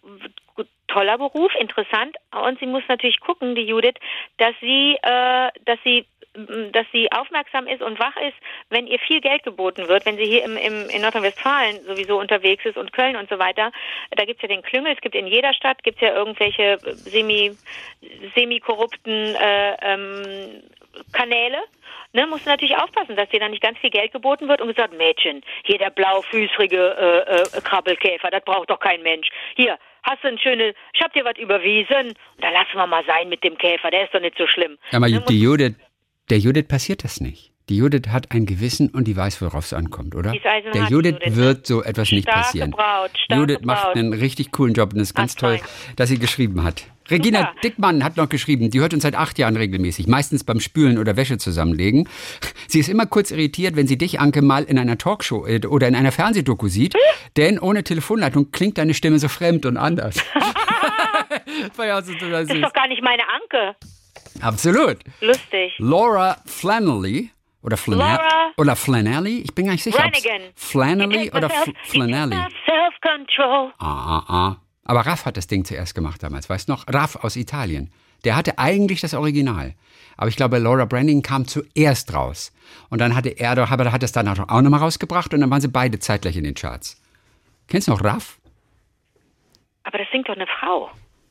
toller 0.88 1.20
Beruf, 1.20 1.52
interessant. 1.60 2.16
Und 2.32 2.58
sie 2.60 2.66
muss 2.66 2.84
natürlich 2.88 3.20
gucken, 3.20 3.54
die 3.54 3.62
Judith, 3.62 3.96
dass 4.38 4.56
sie, 4.60 4.98
äh, 5.04 5.50
dass 5.66 5.78
sie 5.84 6.08
dass 6.34 6.86
sie 6.92 7.12
aufmerksam 7.12 7.68
ist 7.68 7.82
und 7.82 8.00
wach 8.00 8.16
ist, 8.18 8.38
wenn 8.70 8.88
ihr 8.88 9.00
viel 9.00 9.20
Geld 9.20 9.44
geboten 9.44 9.88
wird, 9.88 10.06
wenn 10.06 10.18
sie 10.18 10.26
hier 10.26 10.44
im, 10.44 10.58
im, 10.58 10.90
in 10.90 11.02
Nordrhein-Westfalen 11.02 11.84
sowieso 11.86 12.20
unterwegs 12.20 12.66
ist 12.66 12.78
und 12.78 12.94
Köln 12.94 13.16
und 13.16 13.30
so 13.30 13.40
weiter. 13.40 13.72
Da 14.12 14.26
gibt's 14.26 14.42
ja 14.42 14.48
den 14.48 14.62
Klüngel, 14.62 14.94
es 14.94 15.02
gibt 15.02 15.16
in 15.16 15.28
jeder 15.28 15.54
Stadt 15.54 15.84
gibt's 15.84 16.02
ja 16.02 16.14
irgendwelche 16.14 16.78
semi, 16.82 17.58
semi-korrupten 18.36 19.36
äh, 19.36 19.76
ähm, 19.82 20.64
Kanäle. 21.14 21.58
Ne, 22.12 22.26
musst 22.26 22.46
du 22.46 22.50
natürlich 22.50 22.76
aufpassen, 22.76 23.16
dass 23.16 23.30
dir 23.30 23.40
dann 23.40 23.52
nicht 23.52 23.62
ganz 23.62 23.78
viel 23.78 23.92
Geld 23.92 24.12
geboten 24.12 24.48
wird 24.48 24.62
und 24.62 24.68
gesagt, 24.68 24.98
Mädchen, 24.98 25.44
hier 25.64 25.78
der 25.78 25.92
blaufüßrige 25.92 26.98
äh, 26.98 27.58
äh, 27.58 27.62
Krabbelkäfer, 27.62 28.32
das 28.32 28.44
braucht 28.44 28.72
doch 28.72 28.80
kein 28.80 29.04
Mensch. 29.04 29.30
Hier, 29.56 29.78
hast 30.04 30.24
du 30.24 30.30
ein 30.30 30.40
schönes, 30.40 30.74
ich 30.94 31.02
hab 31.02 31.14
dir 31.14 31.24
was 31.24 31.38
überwiesen. 31.38 32.08
Und 32.08 32.44
da 32.44 32.50
lassen 32.50 32.76
wir 32.76 32.88
mal 32.88 33.04
sein 33.06 33.30
mit 33.30 33.44
dem 33.44 33.58
Käfer, 33.58 33.92
der 33.92 34.06
ist 34.06 34.14
doch 34.14 34.22
nicht 34.22 34.38
so 34.38 34.48
schlimm. 34.48 34.78
Aber 34.92 35.08
Ne, 35.08 35.24
die 35.30 35.40
Judith, 35.40 35.76
der 36.30 36.40
Judith 36.40 36.68
passiert 36.68 37.04
das 37.04 37.22
nicht. 37.22 37.52
Die 37.70 37.78
Judith 37.78 38.08
hat 38.10 38.32
ein 38.32 38.48
Gewissen 38.48 38.90
und 38.90 39.08
die 39.08 39.16
weiß, 39.16 39.42
worauf 39.44 39.66
es 39.66 39.74
ankommt, 39.74 40.16
oder? 40.16 40.32
Der 40.32 40.60
Judith 40.64 40.90
Judith, 40.90 41.16
ne? 41.24 41.36
wird 41.36 41.68
so 41.68 41.84
etwas 41.84 42.12
nicht 42.12 42.24
Starke 42.24 42.40
passieren. 42.40 42.72
Braut, 42.72 43.12
Judith 43.30 43.60
macht 43.62 43.84
Braut. 43.84 43.96
einen 43.96 44.14
richtig 44.14 44.52
coolen 44.52 44.74
Job 44.74 44.94
und 44.94 45.00
es 45.00 45.10
ist 45.10 45.14
ganz 45.14 45.34
Ach, 45.36 45.42
toll, 45.42 45.58
fein. 45.60 45.68
dass 45.96 46.10
sie 46.10 46.18
geschrieben 46.18 46.64
hat. 46.64 46.86
Regina 47.12 47.40
Super. 47.40 47.54
Dickmann 47.64 48.04
hat 48.04 48.18
noch 48.18 48.28
geschrieben, 48.28 48.72
die 48.72 48.80
hört 48.80 48.94
uns 48.96 49.04
seit 49.04 49.16
acht 49.16 49.38
Jahren 49.38 49.56
regelmäßig, 49.56 50.08
meistens 50.08 50.44
beim 50.44 50.60
Spülen 50.60 50.98
oder 50.98 51.16
Wäsche 51.16 51.38
zusammenlegen. 51.38 52.10
Sie 52.68 52.80
ist 52.80 52.90
immer 52.90 53.06
kurz 53.06 53.30
irritiert, 53.30 53.76
wenn 53.76 53.88
sie 53.88 53.98
dich, 54.00 54.20
Anke, 54.20 54.42
mal 54.42 54.64
in 54.64 54.80
einer 54.80 54.98
Talkshow 54.98 55.46
äh, 55.46 55.66
oder 55.68 55.88
in 55.88 55.96
einer 55.96 56.12
Fernsehdoku 56.12 56.68
sieht, 56.70 56.96
denn 57.38 57.60
ohne 57.60 57.84
Telefonleitung 57.84 58.52
klingt 58.52 58.80
deine 58.80 58.96
Stimme 58.96 59.20
so 59.20 59.28
fremd 59.28 59.68
und 59.68 59.78
anders. 59.78 60.16
das 61.68 61.78
war 61.78 61.86
ja 61.86 62.02
so 62.02 62.14
Das 62.14 62.50
ist 62.50 62.64
doch 62.64 62.74
gar 62.74 62.88
nicht 62.88 63.04
meine 63.04 63.24
Anke. 63.28 63.76
Absolut. 64.42 64.98
Lustig. 65.22 65.74
Laura 65.78 66.38
Flannelly 66.46 67.32
oder 67.62 67.78
Laura- 67.88 68.52
oder 68.58 68.76
Flanelli, 68.76 69.40
ich 69.40 69.54
bin 69.54 69.66
gar 69.66 69.74
nicht 69.74 69.84
sicher. 69.84 69.98
Flanagan. 70.00 70.50
Flannelly 70.56 71.30
oder 71.32 71.48
myself- 71.48 71.62
F- 71.62 71.68
you 71.68 71.74
take 71.74 71.90
Flanelli. 71.92 72.36
my 72.36 72.48
Self-control. 72.66 73.72
Ah, 73.80 73.86
ah, 74.20 74.24
ah. 74.28 74.56
Aber 74.86 75.02
Raff 75.06 75.26
hat 75.26 75.38
das 75.38 75.48
Ding 75.48 75.66
zuerst 75.66 75.94
gemacht 75.94 76.24
damals, 76.24 76.50
weißt 76.50 76.68
du 76.68 76.74
noch? 76.74 76.86
Raff 76.88 77.16
aus 77.18 77.36
Italien. 77.36 77.92
Der 78.24 78.36
hatte 78.36 78.58
eigentlich 78.60 79.02
das 79.02 79.14
Original. 79.14 79.76
Aber 80.18 80.28
ich 80.28 80.36
glaube, 80.36 80.58
Laura 80.58 80.84
Branding 80.86 81.22
kam 81.22 81.48
zuerst 81.48 82.14
raus. 82.14 82.52
Und 82.90 83.00
dann 83.00 83.16
hatte 83.16 83.30
er, 83.30 83.56
doch- 83.56 83.70
aber 83.72 83.92
hat 83.92 84.04
es 84.04 84.12
dann 84.12 84.28
auch 84.28 84.62
nochmal 84.62 84.80
rausgebracht 84.82 85.34
und 85.34 85.42
dann 85.42 85.50
waren 85.50 85.62
sie 85.62 85.68
beide 85.70 86.00
zeitgleich 86.00 86.36
in 86.36 86.44
den 86.44 86.56
Charts. 86.56 87.02
Kennst 87.68 87.88
du 87.88 87.92
noch 87.92 88.04
Raff? 88.04 88.40
Aber 89.84 89.98
das 90.00 90.08
singt 90.12 90.28
doch 90.28 90.36
eine 90.36 90.48
Frau. 90.60 90.90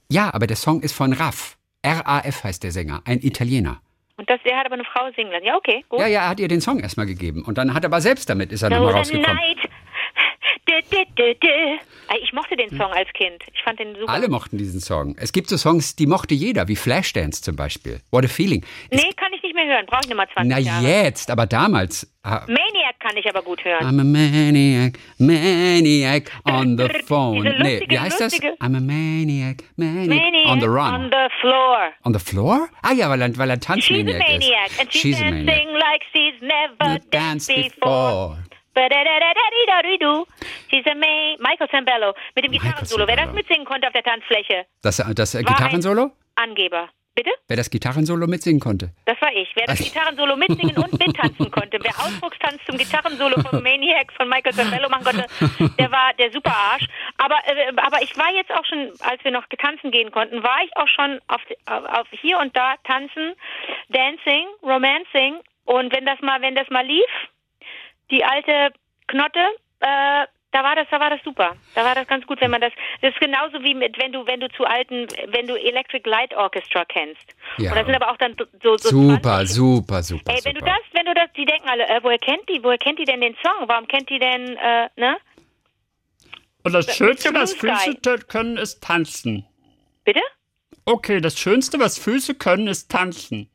Ja, 0.09 0.33
aber 0.33 0.47
der 0.47 0.57
Song 0.57 0.81
ist 0.81 0.95
von 0.95 1.13
Raff. 1.13 1.58
R-A-F 1.83 2.45
heißt 2.45 2.63
der 2.65 2.73
Sänger, 2.73 3.03
ein 3.05 3.21
Italiener. 3.23 3.81
Und 4.17 4.29
das, 4.29 4.41
der 4.45 4.57
hat 4.59 4.67
aber 4.67 4.75
eine 4.75 4.85
Frau 4.85 5.09
singen 5.15 5.31
lassen. 5.31 5.45
Ja, 5.47 5.57
okay, 5.57 5.85
gut. 5.89 6.01
Ja, 6.01 6.07
ja, 6.09 6.21
er 6.23 6.29
hat 6.31 6.41
ihr 6.41 6.49
den 6.49 6.61
Song 6.61 6.81
erstmal 6.81 7.07
gegeben. 7.07 7.45
Und 7.45 7.57
dann 7.57 7.73
hat 7.73 7.85
er 7.85 7.87
aber 7.89 8.01
selbst 8.01 8.29
damit, 8.29 8.51
ist 8.51 8.63
er 8.63 8.71
nochmal 8.71 8.95
rausgekommen. 8.95 9.37
night. 9.37 9.59
Ich 12.23 12.33
mochte 12.33 12.57
den 12.57 12.71
Song 12.71 12.91
als 12.93 13.09
Kind. 13.15 13.43
Ich 13.55 13.63
fand 13.63 13.79
den 13.79 13.95
super. 13.95 14.13
Alle 14.13 14.29
mochten 14.29 14.59
diesen 14.59 14.81
Song. 14.81 15.17
Es 15.19 15.33
gibt 15.33 15.49
so 15.49 15.57
Songs, 15.57 15.97
die 15.97 16.07
mochte 16.07 16.35
jeder, 16.35 16.69
wie 16.69 16.77
Flashdance 16.77 17.43
zum 17.43 17.57
Beispiel. 17.57 18.01
What 18.11 18.25
a 18.25 18.29
Feeling. 18.29 18.65
Es, 18.91 19.03
Nee, 19.03 19.11
kann 19.17 19.33
ich 19.33 19.38
nicht 19.38 19.38
mehr 19.67 19.77
hören. 19.77 19.87
Brauche 19.87 20.01
ich 20.05 20.09
nicht 20.09 20.17
mal 20.17 20.29
20 20.33 20.49
na 20.51 20.59
Jahre. 20.59 20.87
jetzt, 20.87 21.31
aber 21.31 21.47
damals. 21.47 22.07
ah, 22.23 22.41
Maniac 22.47 22.99
kann 23.01 23.17
ich 23.17 23.29
aber 23.29 23.43
gut 23.43 23.65
hören. 23.65 23.85
I'm 23.85 24.01
a 24.01 24.05
maniac, 24.05 24.99
maniac 25.19 26.31
on 26.45 26.77
the 26.79 26.89
phone. 27.07 27.43
Diese 27.43 27.55
nee, 27.63 27.73
lustige, 27.75 27.91
wie 27.95 27.99
heißt 27.99 28.21
das? 28.21 28.33
lustige- 28.33 28.55
I'm 28.61 28.77
a 28.77 28.81
maniac, 28.81 29.57
maniac, 29.77 30.09
Maniac 30.09 30.47
on 30.49 30.61
the 30.61 30.67
run. 30.67 30.95
On 30.95 31.11
the 31.11 31.29
floor. 31.41 31.93
On 32.05 32.13
the 32.15 32.19
floor? 32.21 32.69
Ah 32.83 32.93
ja, 32.93 33.09
weil 33.11 33.21
er, 33.23 33.37
weil 33.39 33.51
er 33.51 33.57
She's 33.57 33.65
a 33.69 33.75
Tanzmaniac 33.75 34.19
maniac. 34.19 34.67
ist. 34.71 34.81
And 34.81 34.93
she's, 34.93 35.17
a 35.21 35.25
dancing 35.25 35.45
maniac. 35.45 35.67
like 35.75 36.03
she's 36.13 36.41
never 36.41 36.93
Not 36.95 37.03
danced 37.13 37.49
before. 37.49 38.37
before. 38.37 38.39
She's 40.71 40.85
a 40.87 40.95
ma 40.95 41.07
Michael 41.41 41.69
Sambello 41.73 42.13
mit 42.37 42.45
dem 42.45 42.53
Gitarrensolo. 42.53 43.07
Wer 43.07 43.17
das 43.17 43.33
mitsingen 43.33 43.65
konnte 43.65 43.87
auf 43.89 43.93
der 43.93 44.03
Tanzfläche, 44.05 44.67
Das, 44.83 44.97
das 45.15 45.35
ein- 45.35 45.45
Gitarrensolo? 45.45 46.13
Angeber. 46.37 46.89
Bitte? 47.19 47.33
Wer 47.49 47.57
das 47.57 47.69
Gitarrensolo 47.69 48.29
mitsingen 48.29 48.61
konnte? 48.61 48.93
Das 49.05 49.21
war 49.21 49.35
ich. 49.35 49.51
Wer 49.57 49.67
das 49.67 49.79
Gitarrensolo 49.81 50.37
mitsingen 50.37 50.77
und 50.79 50.93
mittanzen 51.05 51.51
konnte, 51.51 51.81
wer 51.83 51.91
Ausdruckstanz 51.99 52.65
zum 52.65 52.79
Gitarrensolo 52.79 53.43
von 53.43 53.61
Maniac 53.65 54.13
von 54.13 54.29
Michael 54.29 54.53
Sambello 54.53 54.89
machen 54.89 55.03
konnte, 55.03 55.27
der 55.81 55.91
war 55.91 56.15
der 56.15 56.31
super 56.31 56.55
Arsch. 56.55 56.87
Aber, 57.17 57.35
äh, 57.47 57.73
aber 57.75 58.03
ich 58.03 58.17
war 58.17 58.33
jetzt 58.33 58.53
auch 58.53 58.65
schon, 58.65 58.93
als 59.01 59.25
wir 59.25 59.33
noch 59.33 59.47
tanzen 59.59 59.91
gehen 59.91 60.13
konnten, 60.13 60.45
war 60.45 60.63
ich 60.65 60.71
auch 60.77 60.87
schon 60.87 61.19
auf, 61.27 61.41
auf, 61.67 61.85
auf 61.87 62.07
hier 62.13 62.39
und 62.39 62.57
da 62.57 62.77
tanzen, 62.85 63.35
dancing, 63.89 64.47
romancing. 64.63 65.41
Und 65.65 65.93
wenn 65.93 66.07
das 66.07 66.21
mal, 66.21 66.41
wenn 66.41 66.55
das 66.55 66.71
mal 66.71 66.87
lief, 66.87 67.11
die 68.13 68.25
alte 68.25 68.73
Knotte, 69.09 69.45
äh, 69.81 70.25
da 70.51 70.63
war 70.63 70.75
das, 70.77 70.87
da 70.91 70.99
war 70.99 71.11
das 71.11 71.21
super. 71.25 71.57
Da 71.75 71.85
war 71.85 71.95
das 71.95 72.07
ganz 72.07 72.27
gut, 72.27 72.41
wenn 72.41 72.51
man 72.51 72.61
das. 72.61 72.73
Das 73.03 73.13
ist 73.13 73.21
genauso 73.21 73.63
wie 73.63 73.75
mit, 73.75 73.99
wenn 73.99 74.13
du, 74.13 74.27
wenn 74.27 74.41
du 74.41 74.49
zu 74.51 74.65
alten, 74.65 75.07
wenn 75.29 75.47
du 75.47 75.55
Electric 75.55 76.09
Light 76.09 76.35
Orchestra 76.35 76.85
kennst. 76.87 77.35
Ja. 77.59 77.71
Und 77.71 77.77
das 77.77 77.87
sind 77.87 77.95
aber 77.95 78.11
auch 78.11 78.17
dann 78.17 78.35
so, 78.63 78.77
so 78.79 78.89
Super, 78.89 79.21
20 79.21 79.55
super, 79.55 80.03
super. 80.03 80.33
Ey, 80.33 80.45
wenn 80.45 80.55
du 80.55 80.61
super. 80.61 80.73
das, 80.73 80.95
wenn 80.95 81.07
du 81.07 81.15
das, 81.15 81.29
die 81.37 81.45
denken 81.45 81.69
alle, 81.69 81.87
äh, 81.87 82.01
woher 82.03 82.19
kennt 82.19 82.49
die, 82.49 82.63
woher 82.63 82.79
kennt 82.79 82.99
die 82.99 83.05
denn 83.05 83.21
den 83.21 83.37
Song? 83.43 83.69
Warum 83.69 83.87
kennt 83.89 84.09
die 84.09 84.19
denn, 84.19 84.57
äh, 84.57 84.89
ne? 84.97 85.19
Und 86.65 86.73
das 86.73 86.97
Schönste, 86.97 87.31
Blue 87.31 87.43
was. 87.43 87.53
Füße 87.53 88.19
können, 88.27 88.57
ist 88.57 88.83
tanzen. 88.83 89.47
Bitte? 90.05 90.21
Okay, 90.87 91.21
das 91.21 91.39
Schönste, 91.39 91.79
was 91.79 91.99
Füße 91.99 92.35
können, 92.35 92.69
ist 92.69 92.91
tanzen. 92.91 93.51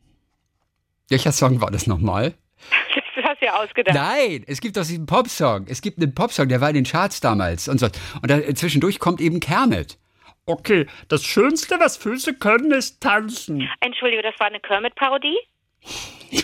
Welcher 1.09 1.31
Song 1.31 1.59
war 1.59 1.71
das 1.71 1.87
nochmal? 1.87 2.35
Ja 3.43 3.61
ausgedacht. 3.61 3.95
Nein, 3.95 4.43
es 4.47 4.61
gibt 4.61 4.77
doch 4.77 4.83
diesen 4.85 5.05
Popsong. 5.05 5.65
Es 5.67 5.81
gibt 5.81 5.97
einen 6.01 6.15
Popsong, 6.15 6.47
der 6.47 6.61
war 6.61 6.69
in 6.69 6.75
den 6.75 6.85
Charts 6.85 7.19
damals 7.19 7.67
und 7.67 7.79
so. 7.79 7.87
Und 8.21 8.29
da, 8.31 8.39
zwischendurch 8.55 8.99
kommt 8.99 9.19
eben 9.21 9.39
Kermit. 9.39 9.97
Okay, 10.45 10.87
das 11.07 11.23
Schönste, 11.23 11.79
was 11.79 11.95
Füße 11.97 12.33
können, 12.33 12.71
ist 12.71 12.99
tanzen. 13.01 13.69
Entschuldige, 13.79 14.21
das 14.23 14.33
war 14.39 14.47
eine 14.47 14.59
Kermit-Parodie? 14.59 15.37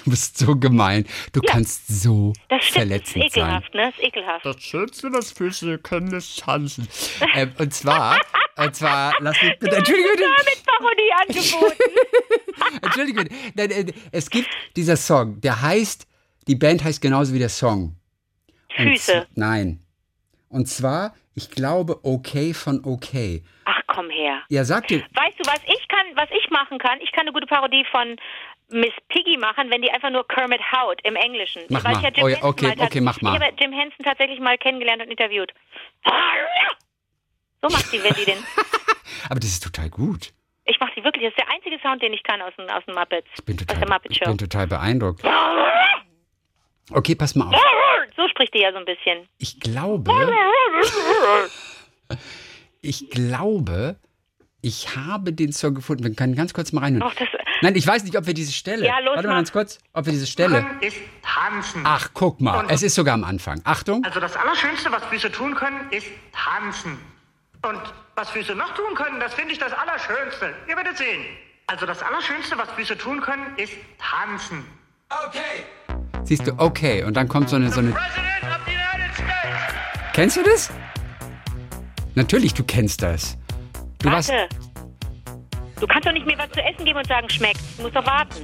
Du 0.05 0.11
bist 0.11 0.37
so 0.37 0.55
gemein. 0.55 1.07
Du 1.33 1.41
Ja. 1.43 1.51
kannst 1.53 1.87
so 2.03 2.31
Das 2.47 2.63
stimmt, 2.63 2.63
das 2.63 2.67
ist 2.67 2.73
verletzend 2.73 3.31
sein. 3.33 3.41
ekelhaft, 3.43 3.73
ne? 3.73 3.81
Das 3.87 3.95
ist 3.97 4.03
ekelhaft. 4.03 4.45
Das 4.45 4.61
Schönste, 4.61 5.11
was 5.11 5.31
Füße 5.31 5.79
können, 5.79 6.13
ist 6.13 6.39
tanzen. 6.39 6.87
Ähm, 7.33 7.51
und 7.57 7.73
zwar, 7.73 8.19
und 8.57 8.75
zwar, 8.75 9.13
lass 9.19 9.41
mich 9.41 9.57
bitte, 9.57 9.77
Entschuldigung, 9.77 10.11
bitte. 10.15 10.29
Kermit-Parodie 10.35 11.11
angeboten. 11.27 12.79
Entschuldigung, 12.83 13.25
nein, 13.55 13.71
äh, 13.71 13.85
es 14.11 14.29
gibt 14.29 14.49
dieser 14.75 14.95
Song, 14.95 15.41
der 15.41 15.59
heißt, 15.59 16.05
die 16.49 16.55
Band 16.55 16.83
heißt 16.83 16.99
genauso 16.99 17.33
wie 17.33 17.39
der 17.39 17.49
Song. 17.49 17.95
Füße. 18.75 19.27
Nein. 19.35 19.79
Und 20.49 20.67
zwar, 20.67 21.13
ich 21.35 21.51
glaube, 21.51 21.99
okay 22.03 22.55
von 22.55 22.83
okay. 22.83 23.43
Ach, 23.65 23.79
komm 23.85 24.09
her. 24.09 24.41
Ja, 24.49 24.63
sag 24.65 24.87
dir, 24.87 25.01
Weißt 25.13 25.37
du, 25.39 25.45
was 25.45 25.61
ich 25.67 25.87
kann, 25.87 26.07
was 26.15 26.27
ich 26.31 26.49
machen 26.49 26.79
kann? 26.79 26.99
Ich 27.01 27.11
kann 27.11 27.21
eine 27.21 27.33
gute 27.33 27.45
Parodie 27.45 27.85
von 27.91 28.15
Miss 28.69 28.93
Piggy 29.09 29.37
machen, 29.37 29.69
wenn 29.69 29.83
die 29.83 29.91
einfach 29.91 30.09
nur 30.09 30.27
Kermit 30.27 30.61
haut 30.71 30.99
im 31.03 31.15
Englischen. 31.15 31.61
Mach 31.69 31.83
Weil 31.83 31.93
mal. 31.93 31.99
ich 31.99 32.03
ja 32.03 32.09
Jim 32.15 32.23
Oh 32.23 32.27
ja, 32.27 32.43
okay, 32.43 32.73
okay, 32.79 33.01
mach 33.01 33.21
mal. 33.21 33.35
Ich 33.35 33.41
habe 33.41 33.53
Jim 33.59 33.71
Henson 33.71 34.03
tatsächlich 34.03 34.39
mal 34.39 34.57
kennengelernt 34.57 35.03
und 35.03 35.11
interviewt. 35.11 35.53
So 37.61 37.69
macht 37.69 37.93
die, 37.93 38.01
wenn 38.03 38.13
die 38.13 38.25
den. 38.25 38.37
aber 39.29 39.39
das 39.39 39.49
ist 39.49 39.63
total 39.63 39.89
gut. 39.91 40.33
Ich 40.65 40.79
mache 40.79 40.93
die 40.95 41.03
wirklich. 41.03 41.25
Das 41.25 41.31
ist 41.31 41.37
der 41.37 41.53
einzige 41.53 41.77
Sound, 41.79 42.01
den 42.01 42.13
ich 42.13 42.23
kann 42.23 42.41
aus 42.41 42.53
den, 42.57 42.69
aus 42.71 42.83
den 42.85 42.95
Muppets. 42.95 43.27
Ich 43.35 43.45
bin 43.45 43.55
aus 43.55 43.65
total, 43.67 43.79
der 43.81 43.89
Muppet 43.93 44.11
ich 44.11 44.17
Show. 44.17 44.25
bin 44.25 44.37
total 44.39 44.65
beeindruckt. 44.65 45.23
Okay, 46.91 47.15
pass 47.15 47.35
mal 47.35 47.47
auf. 47.47 47.55
So 48.15 48.27
spricht 48.29 48.53
die 48.53 48.59
ja 48.59 48.71
so 48.71 48.77
ein 48.79 48.85
bisschen. 48.85 49.27
Ich 49.37 49.59
glaube, 49.59 50.11
ich 52.81 53.09
glaube, 53.09 53.95
ich 54.61 54.95
habe 54.95 55.31
den 55.33 55.51
Song 55.53 55.75
gefunden. 55.75 56.03
Wir 56.03 56.13
können 56.15 56.35
ganz 56.35 56.53
kurz 56.53 56.71
mal 56.73 56.81
reinhören. 56.81 57.09
Ach, 57.09 57.15
das, 57.15 57.27
Nein, 57.61 57.75
ich 57.75 57.85
weiß 57.85 58.03
nicht, 58.03 58.17
ob 58.17 58.25
wir 58.25 58.33
diese 58.33 58.51
Stelle. 58.53 58.85
Ja, 58.85 58.99
los, 58.99 59.15
Warte 59.15 59.27
mal 59.27 59.35
ganz 59.35 59.51
kurz, 59.51 59.79
ob 59.93 60.05
wir 60.05 60.13
diese 60.13 60.27
Stelle. 60.27 60.65
ist 60.81 60.97
tanzen. 61.21 61.81
Ach, 61.85 62.09
guck 62.13 62.39
mal, 62.39 62.61
Und- 62.61 62.71
es 62.71 62.83
ist 62.83 62.95
sogar 62.95 63.13
am 63.15 63.23
Anfang. 63.25 63.61
Achtung. 63.65 64.03
Also 64.05 64.19
das 64.19 64.35
Allerschönste, 64.37 64.91
was 64.91 65.03
Füße 65.05 65.31
tun 65.31 65.55
können, 65.55 65.89
ist 65.91 66.07
tanzen. 66.31 66.97
Und 67.61 67.81
was 68.15 68.29
Füße 68.29 68.55
noch 68.55 68.73
tun 68.75 68.95
können, 68.95 69.19
das 69.19 69.33
finde 69.33 69.51
ich 69.51 69.59
das 69.59 69.73
Allerschönste. 69.73 70.53
Ihr 70.69 70.75
werdet 70.77 70.97
sehen. 70.97 71.25
Also 71.67 71.85
das 71.85 72.01
Allerschönste, 72.01 72.57
was 72.57 72.69
Füße 72.71 72.97
tun 72.97 73.19
können, 73.19 73.45
ist 73.57 73.73
tanzen. 73.99 74.63
Siehst 76.23 76.47
du, 76.47 76.53
okay. 76.57 77.03
Und 77.03 77.15
dann 77.15 77.27
kommt 77.27 77.49
so 77.49 77.55
eine, 77.55 77.71
so 77.71 77.79
eine. 77.79 77.95
Kennst 80.13 80.37
du 80.37 80.43
das? 80.43 80.69
Natürlich, 82.15 82.53
du 82.53 82.63
kennst 82.63 83.01
das. 83.01 83.37
Du 83.99 84.11
warst. 84.11 84.29
warte. 84.29 84.47
Du 85.79 85.87
kannst 85.87 86.07
doch 86.07 86.11
nicht 86.11 86.25
mir 86.25 86.37
was 86.37 86.51
zu 86.51 86.61
essen 86.61 86.83
geben 86.83 86.99
und 86.99 87.07
sagen, 87.07 87.29
schmeckt. 87.29 87.61
Du 87.77 87.83
musst 87.83 87.95
doch 87.95 88.05
warten. 88.05 88.35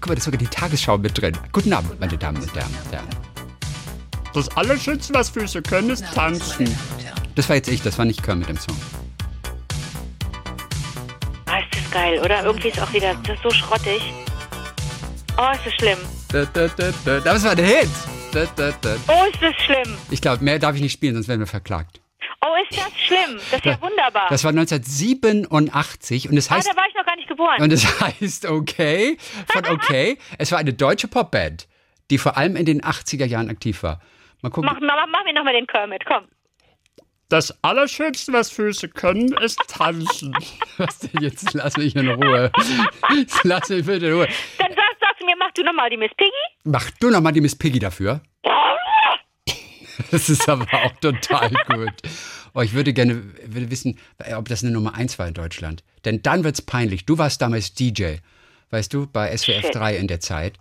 Guck 0.00 0.08
mal, 0.08 0.14
da 0.14 0.18
ist 0.18 0.24
sogar 0.24 0.38
die 0.38 0.46
Tagesschau 0.46 0.98
mit 0.98 1.20
drin. 1.20 1.36
Guten 1.52 1.72
Abend, 1.72 1.98
meine 2.00 2.16
Damen 2.16 2.42
und 2.42 2.54
Herren. 2.54 2.74
Ja. 2.92 3.00
Das 4.34 4.48
Allerschönste, 4.56 5.14
was 5.14 5.30
Füße 5.30 5.62
können, 5.62 5.90
ist 5.90 6.04
tanzen. 6.14 6.76
Das 7.34 7.48
war 7.48 7.56
jetzt 7.56 7.68
ich, 7.68 7.82
das 7.82 7.98
war 7.98 8.04
nicht 8.04 8.22
Kermit 8.22 8.48
im 8.48 8.56
Song. 8.56 8.76
Ah, 11.46 11.60
ist 11.60 11.68
das 11.72 11.90
geil, 11.90 12.20
oder? 12.20 12.44
Irgendwie 12.44 12.68
ist 12.68 12.80
auch 12.80 12.92
wieder 12.92 13.14
das 13.24 13.36
ist 13.36 13.42
so 13.42 13.50
schrottig. 13.50 14.02
Oh, 15.40 15.52
ist 15.52 15.66
das 15.66 15.74
schlimm. 15.74 15.98
Da, 16.32 16.44
da, 16.46 16.66
da, 16.66 16.92
da. 17.04 17.20
Das 17.20 17.44
war 17.44 17.54
der 17.54 17.66
Hit. 17.66 17.88
Oh, 18.34 19.24
ist 19.30 19.40
das 19.40 19.54
schlimm. 19.64 19.96
Ich 20.10 20.20
glaube, 20.20 20.42
mehr 20.42 20.58
darf 20.58 20.74
ich 20.74 20.82
nicht 20.82 20.92
spielen, 20.92 21.14
sonst 21.14 21.28
werden 21.28 21.40
wir 21.40 21.46
verklagt. 21.46 22.00
Oh, 22.44 22.54
ist 22.68 22.76
das 22.76 22.92
schlimm. 22.98 23.36
Das 23.50 23.60
ist 23.60 23.64
ja 23.64 23.80
wunderbar. 23.80 24.26
Das 24.30 24.42
war 24.42 24.50
1987 24.50 26.28
und 26.28 26.36
es 26.36 26.50
ah, 26.50 26.56
heißt 26.56 26.68
da 26.68 26.76
war 26.76 26.84
ich 26.88 26.94
noch 26.94 27.06
gar 27.06 27.16
nicht 27.16 27.28
geboren. 27.28 27.62
und 27.62 27.72
es 27.72 28.00
heißt 28.00 28.46
Okay 28.46 29.16
von 29.46 29.64
Okay. 29.70 30.18
Es 30.38 30.50
war 30.50 30.58
eine 30.58 30.72
deutsche 30.72 31.06
Popband, 31.06 31.68
die 32.10 32.18
vor 32.18 32.36
allem 32.36 32.56
in 32.56 32.64
den 32.64 32.82
80er 32.82 33.24
Jahren 33.24 33.48
aktiv 33.48 33.82
war. 33.84 34.00
Mal 34.42 34.50
gucken. 34.50 34.70
Mach, 34.72 34.80
mach, 34.80 35.06
mach 35.08 35.24
mir 35.24 35.34
nochmal 35.34 35.54
den 35.54 35.66
Kermit, 35.66 36.04
komm. 36.04 36.24
Das 37.28 37.62
Allerschönste, 37.62 38.32
was 38.32 38.50
Füße 38.50 38.88
können, 38.88 39.32
ist 39.34 39.60
tanzen. 39.68 40.34
Was 40.78 40.98
denn 41.00 41.22
jetzt? 41.22 41.52
Lass 41.52 41.76
mich 41.76 41.94
in 41.94 42.08
Ruhe. 42.08 42.50
Lass 43.42 43.68
mich 43.68 43.84
bitte 43.84 44.06
in 44.06 44.12
Ruhe. 44.14 44.28
Dann 44.58 44.68
sagst, 44.68 44.97
mir, 45.28 45.36
mach 45.38 45.52
du 45.52 45.62
nochmal 45.62 45.90
die 45.90 45.96
Miss 45.96 46.10
Piggy. 46.16 46.32
Mach 46.64 46.90
du 47.00 47.10
noch 47.10 47.20
mal 47.20 47.32
die 47.32 47.40
Miss 47.40 47.56
Piggy 47.56 47.78
dafür. 47.78 48.20
Das 50.12 50.28
ist 50.28 50.48
aber 50.48 50.64
auch 50.72 50.92
total 51.00 51.50
gut. 51.66 51.92
Oh, 52.54 52.60
ich 52.60 52.72
würde 52.72 52.92
gerne 52.92 53.20
würde 53.44 53.70
wissen, 53.70 53.98
ob 54.36 54.48
das 54.48 54.62
eine 54.62 54.72
Nummer 54.72 54.94
1 54.94 55.18
war 55.18 55.26
in 55.26 55.34
Deutschland. 55.34 55.82
Denn 56.04 56.22
dann 56.22 56.44
wird's 56.44 56.62
peinlich. 56.62 57.04
Du 57.04 57.18
warst 57.18 57.42
damals 57.42 57.74
DJ, 57.74 58.18
weißt 58.70 58.94
du, 58.94 59.06
bei 59.08 59.36
SWF 59.36 59.62
Shit. 59.62 59.74
3 59.74 59.96
in 59.96 60.06
der 60.06 60.20
Zeit, 60.20 60.54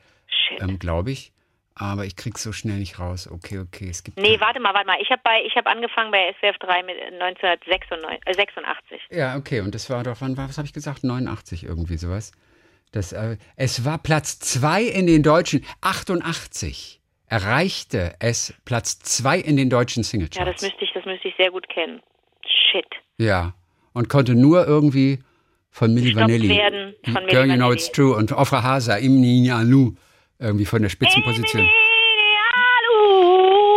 ähm, 0.59 0.79
glaube 0.79 1.11
ich. 1.11 1.31
Aber 1.75 2.05
ich 2.05 2.15
krieg's 2.15 2.41
so 2.41 2.51
schnell 2.51 2.77
nicht 2.77 2.97
raus. 2.97 3.29
Okay, 3.31 3.59
okay, 3.59 3.89
es 3.89 4.03
gibt. 4.03 4.17
Nee, 4.17 4.39
warte 4.39 4.59
mal, 4.59 4.73
warte 4.73 4.87
mal. 4.87 4.97
Ich 4.99 5.11
habe 5.11 5.21
bei, 5.23 5.43
ich 5.45 5.55
habe 5.55 5.69
angefangen 5.69 6.09
bei 6.09 6.33
SWF 6.39 6.57
3 6.57 6.81
mit 6.83 6.97
1986. 7.21 8.25
Äh, 8.25 8.33
86. 8.33 9.01
Ja, 9.11 9.37
okay, 9.37 9.61
und 9.61 9.75
das 9.75 9.87
war 9.91 10.03
doch, 10.03 10.17
wann 10.19 10.35
war, 10.35 10.49
was 10.49 10.57
habe 10.57 10.65
ich 10.65 10.73
gesagt? 10.73 11.03
89 11.03 11.63
irgendwie 11.63 11.97
sowas. 11.97 12.31
Das, 12.91 13.11
äh, 13.11 13.37
es 13.55 13.83
war 13.85 13.97
Platz 13.97 14.39
2 14.39 14.83
in 14.83 15.07
den 15.07 15.23
deutschen, 15.23 15.63
88 15.81 17.01
erreichte 17.29 18.15
es 18.19 18.53
Platz 18.65 18.99
2 18.99 19.39
in 19.39 19.57
den 19.57 19.69
deutschen 19.69 20.03
Ja, 20.03 20.07
Singlecharts. 20.09 20.61
das 20.61 20.61
müsste 20.69 20.85
ich, 20.85 20.91
das 20.93 21.05
müsste 21.05 21.27
ich 21.27 21.35
sehr 21.37 21.51
gut 21.51 21.67
kennen. 21.69 22.01
Shit. 22.71 22.85
Ja, 23.17 23.53
und 23.93 24.07
konnte 24.09 24.35
nur 24.35 24.65
irgendwie 24.65 25.19
von 25.69 25.93
Milli 25.93 26.07
Gestoppt 26.13 26.23
Vanilli. 26.31 26.49
werden 26.49 26.95
von 27.03 27.13
Milli 27.15 27.27
Girl, 27.29 27.47
you 27.47 27.53
know 27.55 27.65
Vanilli. 27.65 27.73
it's 27.73 27.91
true. 27.91 28.15
Und 28.15 28.31
Ofra 28.31 28.63
Hasa, 28.63 28.95
Imni 28.95 29.51
Anu, 29.51 29.93
irgendwie 30.39 30.65
von 30.65 30.81
der 30.81 30.89
Spitzenposition. 30.89 31.67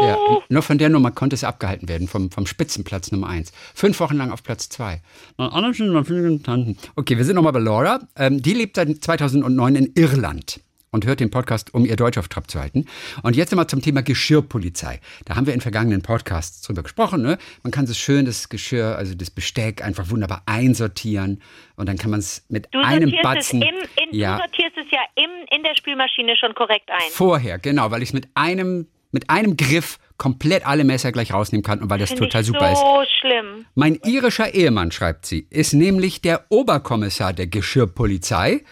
Ja, 0.00 0.18
nur 0.48 0.62
von 0.62 0.78
der 0.78 0.88
Nummer 0.88 1.10
konnte 1.10 1.34
es 1.34 1.44
abgehalten 1.44 1.88
werden, 1.88 2.08
vom, 2.08 2.30
vom 2.30 2.46
Spitzenplatz 2.46 3.12
Nummer 3.12 3.28
1. 3.28 3.52
Fünf 3.74 4.00
Wochen 4.00 4.16
lang 4.16 4.30
auf 4.30 4.42
Platz 4.42 4.68
2. 4.70 5.00
Das 5.36 5.52
Allerschönste, 5.52 5.94
was 5.94 6.06
Füße 6.06 6.22
können, 6.22 6.42
tanzen. 6.42 6.78
Okay, 6.96 7.16
wir 7.16 7.24
sind 7.24 7.36
nochmal 7.36 7.52
bei 7.52 7.60
Laura. 7.60 8.00
Ähm, 8.16 8.42
die 8.42 8.54
lebt 8.54 8.76
seit 8.76 9.04
2009 9.04 9.76
in 9.76 9.92
Irland 9.94 10.60
und 10.90 11.06
hört 11.06 11.20
den 11.20 11.30
Podcast, 11.30 11.72
um 11.74 11.84
ihr 11.86 11.96
Deutsch 11.96 12.18
auf 12.18 12.28
Trab 12.28 12.50
zu 12.50 12.58
halten. 12.60 12.86
Und 13.22 13.36
jetzt 13.36 13.50
nochmal 13.52 13.68
zum 13.68 13.80
Thema 13.80 14.02
Geschirrpolizei. 14.02 15.00
Da 15.24 15.36
haben 15.36 15.46
wir 15.46 15.54
in 15.54 15.60
vergangenen 15.60 16.02
Podcasts 16.02 16.62
drüber 16.62 16.82
gesprochen. 16.82 17.22
Ne? 17.22 17.38
Man 17.62 17.70
kann 17.70 17.86
so 17.86 17.94
schön 17.94 18.24
das 18.24 18.48
Geschirr, 18.48 18.96
also 18.96 19.14
das 19.14 19.30
Besteck, 19.30 19.84
einfach 19.84 20.10
wunderbar 20.10 20.42
einsortieren. 20.46 21.42
Und 21.76 21.88
dann 21.88 21.96
kann 21.96 22.10
man 22.10 22.20
es 22.20 22.44
mit 22.48 22.68
Du 22.72 22.80
einem 22.80 23.12
Batzen. 23.22 23.62
es 23.62 23.68
im, 23.68 24.08
in, 24.10 24.18
ja, 24.18 24.36
du 24.36 24.42
sortierst 24.42 24.76
es 24.78 24.90
ja 24.90 25.00
im, 25.14 25.30
in 25.56 25.62
der 25.62 25.76
Spülmaschine 25.76 26.36
schon 26.36 26.54
korrekt 26.54 26.90
ein. 26.90 27.10
vorher, 27.12 27.58
genau, 27.58 27.90
weil 27.90 28.02
ich 28.02 28.08
es 28.10 28.12
mit 28.12 28.28
einem, 28.34 28.86
mit 29.12 29.30
einem 29.30 29.56
Griff 29.56 29.98
komplett 30.16 30.66
alle 30.66 30.84
Messer 30.84 31.12
gleich 31.12 31.32
rausnehmen 31.32 31.62
kann 31.62 31.80
und 31.80 31.88
weil 31.88 31.98
das 31.98 32.10
Finde 32.10 32.24
total 32.24 32.44
super 32.44 32.72
ist. 32.72 32.80
so 32.80 33.02
schlimm. 33.20 33.64
Mein 33.74 33.94
irischer 34.04 34.52
Ehemann, 34.54 34.92
schreibt 34.92 35.24
sie, 35.24 35.46
ist 35.50 35.72
nämlich 35.72 36.20
der 36.20 36.44
Oberkommissar 36.50 37.32
der 37.32 37.46
Geschirrpolizei. 37.46 38.62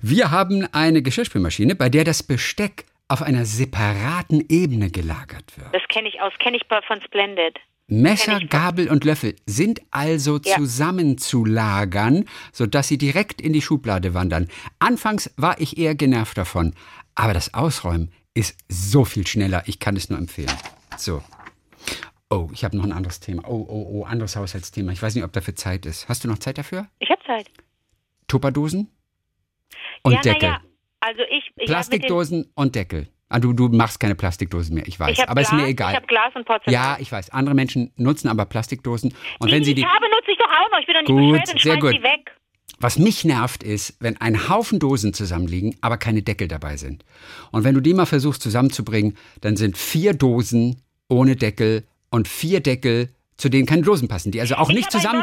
Wir 0.00 0.30
haben 0.30 0.66
eine 0.72 1.02
Geschirrspülmaschine, 1.02 1.74
bei 1.74 1.88
der 1.88 2.04
das 2.04 2.22
Besteck 2.22 2.84
auf 3.08 3.22
einer 3.22 3.44
separaten 3.44 4.44
Ebene 4.48 4.90
gelagert 4.90 5.56
wird. 5.56 5.74
Das 5.74 5.82
kenne 5.88 6.08
ich 6.08 6.20
aus, 6.20 6.32
kenne 6.38 6.56
ich 6.56 6.62
von 6.86 7.00
Splendid. 7.02 7.58
Messer, 7.86 8.40
Gabel 8.48 8.88
und 8.88 9.04
Löffel 9.04 9.36
sind 9.44 9.82
also 9.90 10.40
Ja. 10.42 10.56
zusammenzulagern, 10.56 12.24
sodass 12.52 12.88
sie 12.88 12.98
direkt 12.98 13.40
in 13.40 13.52
die 13.52 13.60
Schublade 13.62 14.14
wandern. 14.14 14.48
Anfangs 14.78 15.30
war 15.36 15.60
ich 15.60 15.76
eher 15.76 15.94
genervt 15.94 16.38
davon, 16.38 16.74
aber 17.14 17.34
das 17.34 17.52
Ausräumen 17.52 18.10
ist 18.34 18.58
so 18.68 19.04
viel 19.04 19.26
schneller. 19.26 19.62
Ich 19.66 19.78
kann 19.78 19.96
es 19.96 20.10
nur 20.10 20.18
empfehlen. 20.18 20.52
So. 20.96 21.22
Oh, 22.30 22.48
ich 22.52 22.64
habe 22.64 22.76
noch 22.76 22.84
ein 22.84 22.92
anderes 22.92 23.20
Thema. 23.20 23.44
Oh, 23.46 23.64
oh, 23.68 23.86
oh, 23.92 24.04
anderes 24.04 24.34
Haushaltsthema. 24.36 24.92
Ich 24.92 25.00
weiß 25.02 25.14
nicht, 25.14 25.24
ob 25.24 25.32
dafür 25.32 25.54
Zeit 25.54 25.86
ist. 25.86 26.08
Hast 26.08 26.24
du 26.24 26.28
noch 26.28 26.38
Zeit 26.38 26.58
dafür? 26.58 26.88
Ich 26.98 27.08
habe 27.10 27.22
Zeit. 27.24 27.48
Tupperdosen 28.26 28.90
und 30.02 30.12
ja, 30.12 30.20
Deckel. 30.20 30.48
naja. 30.48 30.60
Also 31.00 31.22
ich, 31.30 31.52
ich 31.56 31.66
Plastikdosen 31.66 32.50
und 32.54 32.74
Deckel. 32.74 33.08
Ah, 33.28 33.38
du, 33.38 33.52
du 33.52 33.68
machst 33.68 34.00
keine 34.00 34.14
Plastikdosen 34.14 34.74
mehr, 34.74 34.86
ich 34.86 34.98
weiß. 34.98 35.18
Ich 35.18 35.28
aber 35.28 35.40
Glas, 35.42 35.52
ist 35.52 35.52
mir 35.52 35.66
egal. 35.66 35.90
Ich 35.90 35.96
habe 35.96 36.06
Glas 36.06 36.34
und 36.34 36.44
Porzellan. 36.46 36.72
Ja, 36.72 36.96
ich 37.00 37.10
weiß. 37.10 37.30
Andere 37.30 37.54
Menschen 37.54 37.92
nutzen 37.96 38.28
aber 38.28 38.46
Plastikdosen. 38.46 39.14
Und 39.38 39.48
die, 39.48 39.54
wenn 39.54 39.64
sie 39.64 39.74
die 39.74 39.76
die. 39.76 39.80
ich 39.82 39.86
habe, 39.86 40.06
nutze 40.08 40.30
ich 40.30 40.38
doch 40.38 40.46
auch 40.50 40.70
noch. 40.70 40.78
Ich 40.80 40.86
bin 40.86 40.94
doch 40.94 41.00
nicht 41.02 41.08
Gut, 41.08 41.40
bescheuert 41.40 41.54
und 41.54 41.60
sehr 41.60 41.76
gut. 41.78 41.92
die 41.94 42.02
weg. 42.02 42.30
Was 42.84 42.98
mich 42.98 43.24
nervt, 43.24 43.62
ist, 43.62 43.96
wenn 44.00 44.18
ein 44.18 44.50
Haufen 44.50 44.78
Dosen 44.78 45.14
zusammenliegen, 45.14 45.74
aber 45.80 45.96
keine 45.96 46.20
Deckel 46.20 46.48
dabei 46.48 46.76
sind. 46.76 47.02
Und 47.50 47.64
wenn 47.64 47.74
du 47.74 47.80
die 47.80 47.94
mal 47.94 48.04
versuchst 48.04 48.42
zusammenzubringen, 48.42 49.16
dann 49.40 49.56
sind 49.56 49.78
vier 49.78 50.12
Dosen 50.12 50.82
ohne 51.08 51.34
Deckel 51.34 51.84
und 52.10 52.28
vier 52.28 52.60
Deckel, 52.60 53.08
zu 53.38 53.48
denen 53.48 53.64
keine 53.64 53.80
Dosen 53.80 54.06
passen, 54.06 54.32
die 54.32 54.40
also 54.42 54.56
auch 54.56 54.68
ich 54.68 54.76
nicht 54.76 54.92
habe 54.92 55.22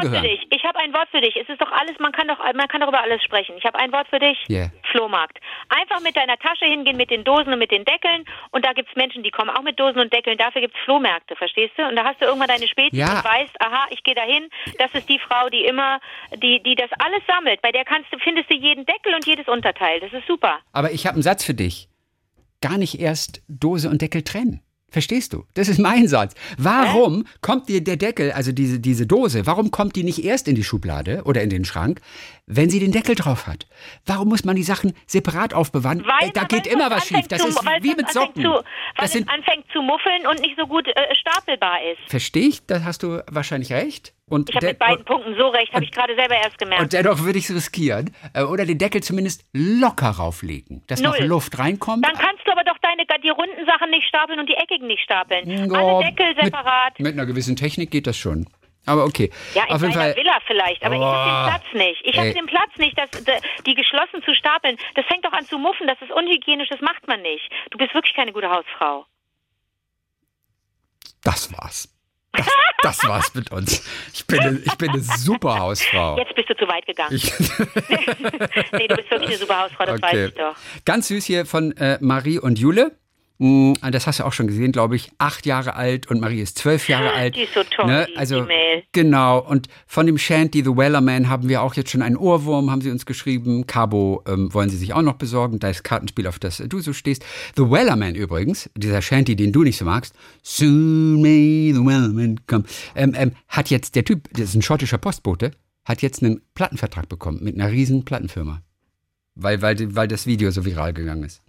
Ein 0.82 0.92
Wort 0.92 1.08
für 1.10 1.20
dich. 1.20 1.36
Es 1.36 1.48
ist 1.48 1.60
doch 1.60 1.70
alles, 1.70 1.96
man 2.00 2.10
kann 2.12 2.26
doch, 2.26 2.38
man 2.54 2.66
kann 2.66 2.80
darüber 2.80 3.00
alles 3.00 3.22
sprechen. 3.22 3.54
Ich 3.56 3.64
habe 3.64 3.78
ein 3.78 3.92
Wort 3.92 4.08
für 4.08 4.18
dich. 4.18 4.36
Yeah. 4.50 4.70
Flohmarkt. 4.90 5.38
Einfach 5.68 6.00
mit 6.00 6.16
deiner 6.16 6.36
Tasche 6.38 6.64
hingehen 6.64 6.96
mit 6.96 7.10
den 7.10 7.22
Dosen 7.22 7.52
und 7.52 7.58
mit 7.60 7.70
den 7.70 7.84
Deckeln. 7.84 8.24
Und 8.50 8.64
da 8.66 8.72
gibt's 8.72 8.94
Menschen, 8.96 9.22
die 9.22 9.30
kommen 9.30 9.50
auch 9.50 9.62
mit 9.62 9.78
Dosen 9.78 10.00
und 10.00 10.12
Deckeln. 10.12 10.38
Dafür 10.38 10.60
gibt's 10.60 10.78
Flohmärkte, 10.84 11.36
verstehst 11.36 11.74
du? 11.76 11.86
Und 11.86 11.94
da 11.96 12.04
hast 12.04 12.20
du 12.20 12.24
irgendwann 12.24 12.48
deine 12.48 12.66
Spezies 12.66 12.98
Ja. 12.98 13.16
und 13.18 13.24
weißt, 13.24 13.60
aha, 13.62 13.86
ich 13.90 14.02
gehe 14.02 14.14
dahin. 14.16 14.48
Das 14.78 14.92
ist 14.94 15.08
die 15.08 15.20
Frau, 15.20 15.48
die 15.50 15.64
immer, 15.64 16.00
die, 16.42 16.60
die 16.62 16.74
das 16.74 16.90
alles 16.98 17.22
sammelt. 17.28 17.62
Bei 17.62 17.70
der 17.70 17.84
kannst 17.84 18.12
du, 18.12 18.18
findest 18.18 18.50
du 18.50 18.54
jeden 18.54 18.84
Deckel 18.84 19.14
und 19.14 19.24
jedes 19.26 19.46
Unterteil. 19.46 20.00
Das 20.00 20.12
ist 20.12 20.26
super. 20.26 20.58
Aber 20.72 20.90
ich 20.90 21.06
habe 21.06 21.14
einen 21.14 21.22
Satz 21.22 21.44
für 21.44 21.54
dich. 21.54 21.88
Gar 22.60 22.78
nicht 22.78 23.00
erst 23.00 23.42
Dose 23.48 23.88
und 23.88 24.02
Deckel 24.02 24.22
trennen. 24.22 24.60
Verstehst 24.92 25.32
du? 25.32 25.44
Das 25.54 25.68
ist 25.68 25.78
mein 25.78 26.06
Satz. 26.06 26.34
Warum 26.58 27.24
kommt 27.40 27.68
dir 27.68 27.82
der 27.82 27.96
Deckel, 27.96 28.30
also 28.32 28.52
diese, 28.52 28.78
diese 28.78 29.06
Dose, 29.06 29.46
warum 29.46 29.70
kommt 29.70 29.96
die 29.96 30.04
nicht 30.04 30.22
erst 30.24 30.46
in 30.48 30.54
die 30.54 30.62
Schublade 30.64 31.22
oder 31.24 31.42
in 31.42 31.50
den 31.50 31.64
Schrank, 31.64 32.00
wenn 32.46 32.68
sie 32.70 32.78
den 32.78 32.92
Deckel 32.92 33.14
drauf 33.14 33.46
hat? 33.46 33.66
Warum 34.06 34.28
muss 34.28 34.44
man 34.44 34.54
die 34.54 34.62
Sachen 34.62 34.92
separat 35.06 35.54
aufbewahren? 35.54 36.04
Weil 36.04 36.28
Äh, 36.28 36.32
da 36.32 36.44
geht 36.44 36.66
es 36.66 36.72
immer 36.72 36.90
was 36.90 37.06
schief. 37.06 37.26
Das 37.28 37.40
zu, 37.40 37.48
ist 37.48 37.58
es 37.58 37.82
wie 37.82 37.94
mit 37.94 38.10
Socken. 38.12 38.42
Zu, 38.42 38.50
weil 38.50 38.62
Das 38.96 39.06
es 39.06 39.12
sind, 39.12 39.28
anfängt 39.30 39.64
zu 39.72 39.80
muffeln 39.80 40.26
und 40.26 40.40
nicht 40.40 40.56
so 40.58 40.66
gut 40.66 40.86
äh, 40.86 40.92
stapelbar 41.14 41.78
ist. 41.92 42.10
verstehe 42.10 42.48
ich, 42.48 42.66
da 42.66 42.84
hast 42.84 43.02
du 43.02 43.22
wahrscheinlich 43.30 43.72
recht. 43.72 44.12
Und 44.28 44.48
Ich 44.48 44.56
habe 44.56 44.66
mit 44.68 44.78
beiden 44.78 45.04
Punkten 45.04 45.34
so 45.38 45.48
recht, 45.48 45.72
habe 45.74 45.84
ich 45.84 45.90
gerade 45.90 46.14
selber 46.14 46.36
erst 46.36 46.56
gemerkt. 46.58 46.82
und 46.82 46.92
dennoch 46.94 47.20
würde 47.22 47.38
ich 47.38 47.48
es 47.50 47.54
riskieren. 47.54 48.14
Äh, 48.34 48.42
Oder 48.44 48.64
den 48.66 48.78
Deckel 48.78 49.02
zumindest 49.02 49.44
locker 49.52 50.08
rauflegen, 50.10 50.82
dass 50.86 51.00
noch 51.00 51.18
Null. 51.18 51.26
Luft 51.28 51.58
reinkommt. 51.58 52.04
Dann 52.06 52.14
kannst 52.14 52.40
du 52.46 52.52
aber 52.52 52.61
deine 52.98 53.20
die 53.22 53.28
runden 53.30 53.64
Sachen 53.66 53.90
nicht 53.90 54.06
stapeln 54.08 54.38
und 54.40 54.48
die 54.48 54.54
eckigen 54.54 54.86
nicht 54.86 55.02
stapeln. 55.02 55.48
Ja, 55.48 55.62
Alle 55.78 56.04
Deckel 56.04 56.34
mit- 56.34 56.44
separat. 56.44 56.98
Mit, 56.98 57.12
einer 57.14 57.26
gewissen 57.26 57.56
Technik 57.56 57.90
geht 57.90 58.06
das 58.06 58.16
schon. 58.16 58.46
Aber 58.84 59.04
okay. 59.04 59.30
ja, 59.54 59.64
in 59.64 59.74
Auf 59.74 59.80
jeden 59.82 59.94
meiner 59.94 60.12
Fall. 60.12 60.16
Villa 60.16 60.38
vielleicht, 60.46 60.84
aber 60.84 60.96
ich 60.96 61.00
habe 61.00 61.16
Oh. 61.16 61.24
den 61.24 61.50
Platz 61.50 61.72
nicht. 61.86 62.02
Ich 62.04 62.18
habe 62.18 62.32
den 62.32 62.46
Platz 62.46 62.76
nicht, 62.78 62.98
das, 62.98 63.10
d- 63.10 63.40
die 63.64 63.74
geschlossen 63.76 64.22
zu 64.24 64.34
stapeln. 64.34 64.76
Das 64.96 65.06
fängt 65.06 65.24
doch 65.24 65.32
an 65.32 65.44
zu 65.44 65.56
muffen, 65.58 65.86
das 65.86 66.00
ist 66.02 66.10
unhygienisch, 66.10 66.68
das 66.68 66.80
macht 66.80 67.06
man 67.06 67.22
nicht. 67.22 67.48
Du 67.70 67.78
bist 67.78 67.94
wirklich 67.94 68.14
keine 68.14 68.32
gute 68.32 68.50
Hausfrau. 68.50 69.06
Das 71.22 71.52
war's. 71.52 71.91
Das, 72.32 72.46
das 72.82 73.08
war's 73.08 73.34
mit 73.34 73.50
uns. 73.52 73.84
Ich 74.12 74.26
bin, 74.26 74.40
eine, 74.40 74.58
ich 74.58 74.74
bin 74.76 74.90
eine 74.90 75.02
super 75.02 75.58
Hausfrau. 75.58 76.16
Jetzt 76.16 76.34
bist 76.34 76.48
du 76.50 76.56
zu 76.56 76.66
weit 76.66 76.86
gegangen. 76.86 77.14
Ich, 77.14 77.32
nee, 78.72 78.88
du 78.88 78.96
bist 78.96 79.10
wirklich 79.10 79.30
eine 79.30 79.38
super 79.38 79.60
Hausfrau, 79.60 79.84
das 79.84 80.02
weiß 80.02 80.28
ich 80.28 80.34
doch. 80.34 80.56
Ganz 80.84 81.08
süß 81.08 81.24
hier 81.24 81.46
von 81.46 81.76
äh, 81.76 81.98
Marie 82.00 82.38
und 82.38 82.58
Jule. 82.58 82.96
Mm, 83.42 83.72
Das 83.90 84.06
hast 84.06 84.20
du 84.20 84.24
auch 84.24 84.32
schon 84.32 84.46
gesehen, 84.46 84.70
glaube 84.70 84.94
ich. 84.94 85.10
Acht 85.18 85.46
Jahre 85.46 85.74
alt 85.74 86.08
und 86.08 86.20
Marie 86.20 86.40
ist 86.40 86.58
zwölf 86.58 86.88
Jahre 86.88 87.12
alt. 87.12 87.34
Die 87.34 87.40
ist 87.40 87.54
so 87.54 87.64
toll, 87.64 88.06
die 88.08 88.16
also, 88.16 88.36
E-Mail. 88.36 88.84
Genau. 88.92 89.40
Und 89.40 89.66
von 89.84 90.06
dem 90.06 90.16
Shanty 90.16 90.62
The 90.62 90.76
Wellerman 90.76 91.28
haben 91.28 91.48
wir 91.48 91.60
auch 91.62 91.74
jetzt 91.74 91.90
schon 91.90 92.02
einen 92.02 92.16
Ohrwurm, 92.16 92.70
haben 92.70 92.82
sie 92.82 92.90
uns 92.92 93.04
geschrieben. 93.04 93.66
Cabo 93.66 94.22
ähm, 94.28 94.54
wollen 94.54 94.70
sie 94.70 94.76
sich 94.76 94.92
auch 94.94 95.02
noch 95.02 95.14
besorgen. 95.14 95.58
Da 95.58 95.70
ist 95.70 95.82
Kartenspiel, 95.82 96.28
auf 96.28 96.38
das 96.38 96.62
du 96.64 96.78
so 96.78 96.92
stehst. 96.92 97.24
The 97.56 97.68
Wellerman 97.68 98.14
übrigens, 98.14 98.70
dieser 98.76 99.02
Shanty, 99.02 99.34
den 99.34 99.50
du 99.50 99.64
nicht 99.64 99.76
so 99.76 99.86
magst. 99.86 100.14
Soon 100.44 101.20
may 101.20 101.72
the 101.74 101.80
Wellerman 101.80 102.38
come. 102.46 102.62
Ähm, 102.94 103.12
ähm, 103.16 103.32
hat 103.48 103.70
jetzt, 103.70 103.96
der 103.96 104.04
Typ, 104.04 104.28
das 104.34 104.50
ist 104.50 104.54
ein 104.54 104.62
schottischer 104.62 104.98
Postbote, 104.98 105.50
hat 105.84 106.00
jetzt 106.00 106.22
einen 106.22 106.42
Plattenvertrag 106.54 107.08
bekommen 107.08 107.42
mit 107.42 107.56
einer 107.56 107.72
riesen 107.72 108.04
Plattenfirma. 108.04 108.62
Weil, 109.34 109.62
weil, 109.62 109.96
weil 109.96 110.06
das 110.06 110.26
Video 110.26 110.52
so 110.52 110.64
viral 110.64 110.92
gegangen 110.92 111.24
ist. 111.24 111.42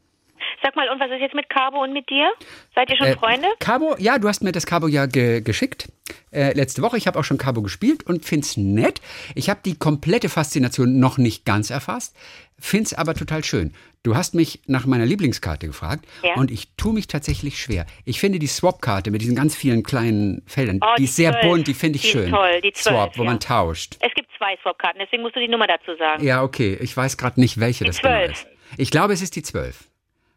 Sag 0.64 0.76
mal, 0.78 0.88
und 0.90 1.00
was 1.00 1.12
ist 1.12 1.20
jetzt 1.20 1.36
mit 1.36 1.50
Cabo 1.50 1.84
und 1.84 1.92
mit 1.94 2.10
dir? 2.10 2.32
Seid 2.74 2.90
ihr 2.90 2.96
schon 2.98 3.08
Äh, 3.08 3.16
Freunde? 3.18 3.48
Cabo, 3.60 3.96
ja, 4.00 4.18
du 4.18 4.28
hast 4.30 4.42
mir 4.44 4.54
das 4.54 4.66
Cabo 4.66 4.88
ja 4.88 5.06
ge 5.06 5.42
geschickt. 5.42 5.90
Äh, 6.32 6.54
letzte 6.54 6.82
Woche. 6.82 6.98
Ich 6.98 7.06
habe 7.06 7.20
auch 7.20 7.24
schon 7.24 7.38
Cabo 7.38 7.62
gespielt 7.62 8.04
und 8.04 8.24
find's 8.26 8.56
nett. 8.58 9.02
Ich 9.36 9.50
habe 9.50 9.60
die 9.66 9.76
komplette 9.78 10.30
Faszination 10.30 11.00
noch 11.00 11.18
nicht 11.18 11.44
ganz 11.46 11.70
erfasst, 11.70 12.16
find's 12.58 12.94
aber 12.94 13.14
total 13.14 13.44
schön. 13.44 13.74
Du 14.04 14.16
hast 14.16 14.34
mich 14.36 14.62
nach 14.68 14.86
meiner 14.86 15.06
Lieblingskarte 15.06 15.68
gefragt 15.68 16.06
Ja. 16.24 16.36
und 16.36 16.50
ich 16.52 16.76
tue 16.76 16.94
mich 16.94 17.08
tatsächlich 17.08 17.60
schwer. 17.62 17.86
Ich 18.06 18.20
finde 18.20 18.40
die 18.40 18.48
Swap-Karte 18.48 19.12
mit 19.12 19.22
diesen 19.22 19.36
ganz 19.36 19.56
vielen 19.56 19.84
kleinen 19.84 20.44
Feldern, 20.46 20.80
Oh, 20.82 20.88
die 20.98 21.02
die 21.02 21.04
ist 21.06 21.16
sehr 21.16 21.32
12. 21.32 21.46
bunt, 21.46 21.68
die 21.68 21.74
finde 21.74 21.96
ich 21.98 22.02
Die 22.04 22.08
ist 22.10 22.14
schön. 22.14 22.30
toll, 22.32 22.62
die 22.62 22.74
12, 22.74 22.84
Swap, 22.96 23.18
wo 23.18 23.24
ja. 23.24 23.30
man 23.30 23.40
tauscht. 23.40 23.98
Es 24.00 24.14
gibt 24.14 24.30
zwei 24.38 24.58
Swap-Karten, 24.62 25.00
deswegen 25.00 25.24
musst 25.24 25.36
du 25.36 25.40
die 25.40 25.48
Nummer 25.48 25.68
dazu 25.68 25.96
sagen. 25.98 26.24
Ja, 26.24 26.42
okay. 26.44 26.78
Ich 26.82 26.96
weiß 26.96 27.18
gerade 27.18 27.40
nicht, 27.40 27.60
welche 27.60 27.84
Die 27.86 27.90
das 27.92 28.02
genau 28.02 28.14
12. 28.16 28.32
ist. 28.32 28.48
Ich 28.78 28.92
glaube, 28.92 29.14
es 29.14 29.22
ist 29.22 29.36
die 29.36 29.44
12. 29.44 29.86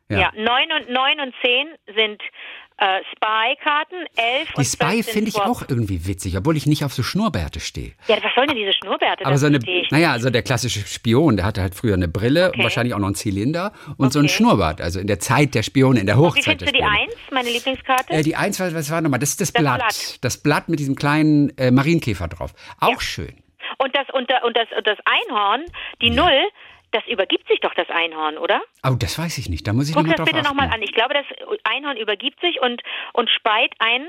Ja, 0.09 0.31
9 0.37 0.47
und, 0.81 0.90
9 0.90 1.21
und 1.21 1.35
10 1.42 1.69
sind 1.97 2.23
äh, 2.79 3.01
Spy-Karten, 3.12 3.97
11 4.16 4.49
Die 4.53 4.55
und 4.59 4.64
Spy 4.64 4.77
12 4.77 5.05
sind 5.07 5.12
finde 5.14 5.29
ich 5.31 5.37
auch 5.37 5.62
irgendwie 5.69 6.07
witzig, 6.07 6.37
obwohl 6.37 6.57
ich 6.57 6.66
nicht 6.66 6.85
auf 6.85 6.92
so 6.92 7.03
Schnurrbärte 7.03 7.59
stehe. 7.61 7.92
Ja, 8.07 8.16
was 8.23 8.33
sollen 8.35 8.49
denn 8.49 8.57
diese 8.59 8.73
Schnurrbärte? 8.75 9.25
Aber 9.25 9.38
so 9.38 9.47
eine, 9.47 9.59
naja, 9.90 10.12
also 10.12 10.31
der 10.31 10.42
klassische 10.42 10.81
Spion, 10.87 11.37
der 11.37 11.47
hatte 11.47 11.62
halt 11.62 11.75
früher 11.75 11.95
eine 11.95 12.07
Brille 12.09 12.47
und 12.47 12.55
Okay. 12.57 12.62
wahrscheinlich 12.64 12.95
auch 12.95 12.99
noch 12.99 13.07
einen 13.07 13.14
Zylinder 13.14 13.73
und 13.97 14.12
so 14.12 14.19
ein 14.19 14.27
Okay. 14.27 14.35
Schnurrbart. 14.35 14.81
Also 14.81 15.01
in 15.01 15.07
der 15.07 15.19
Zeit 15.19 15.55
der 15.55 15.62
Spione, 15.62 16.01
in 16.01 16.07
der 16.07 16.16
Wie 16.16 16.21
Hochzeit 16.21 16.45
findest 16.45 16.66
der 16.66 16.73
du 16.73 16.79
die 16.79 16.85
Spione. 16.85 17.01
1, 17.12 17.14
meine 17.33 17.51
Lieblingskarte? 17.51 18.12
Äh, 18.12 18.23
die 18.23 18.37
Eins, 18.37 18.61
was, 18.61 18.75
was 18.75 18.90
war 18.90 19.01
nochmal? 19.01 19.21
Das 19.21 19.31
ist 19.31 19.40
das, 19.40 19.53
Das 19.53 19.62
Blatt. 19.62 19.79
Blatt. 19.79 20.19
Das 20.25 20.42
Blatt 20.42 20.69
mit 20.69 20.79
diesem 20.79 20.95
kleinen 20.97 21.57
äh, 21.59 21.71
Marienkäfer 21.71 22.29
drauf. 22.29 22.53
Auch 22.81 22.90
Ja. 22.92 23.01
schön. 23.01 23.35
und, 23.79 23.97
das, 23.97 24.07
und, 24.12 24.31
da- 24.31 24.42
und, 24.45 24.57
das, 24.57 24.69
und 24.77 24.87
das 24.87 24.99
Einhorn, 25.05 25.64
die 26.03 26.11
Null, 26.11 26.42
das 26.97 27.07
übergibt 27.07 27.47
sich 27.49 27.61
doch 27.61 27.75
das 27.75 27.89
Einhorn, 27.91 28.39
oder? 28.39 28.61
Oh, 28.85 28.95
das 28.99 29.19
weiß 29.19 29.39
ich 29.39 29.49
nicht. 29.49 29.67
Da 29.67 29.73
muss 29.73 29.89
ich 29.89 29.95
Guck 29.95 30.05
nochmal 30.05 30.17
das 30.17 30.25
drauf 30.25 30.27
bitte 30.27 30.39
achten. 30.47 30.57
nochmal 30.57 30.75
an. 30.75 30.83
Ich 30.83 30.93
glaube, 30.93 31.15
das 31.15 31.27
Einhorn 31.65 31.97
übergibt 31.97 32.41
sich 32.41 32.61
und, 32.61 32.83
und 33.13 33.29
speit 33.31 33.73
einen 33.79 34.09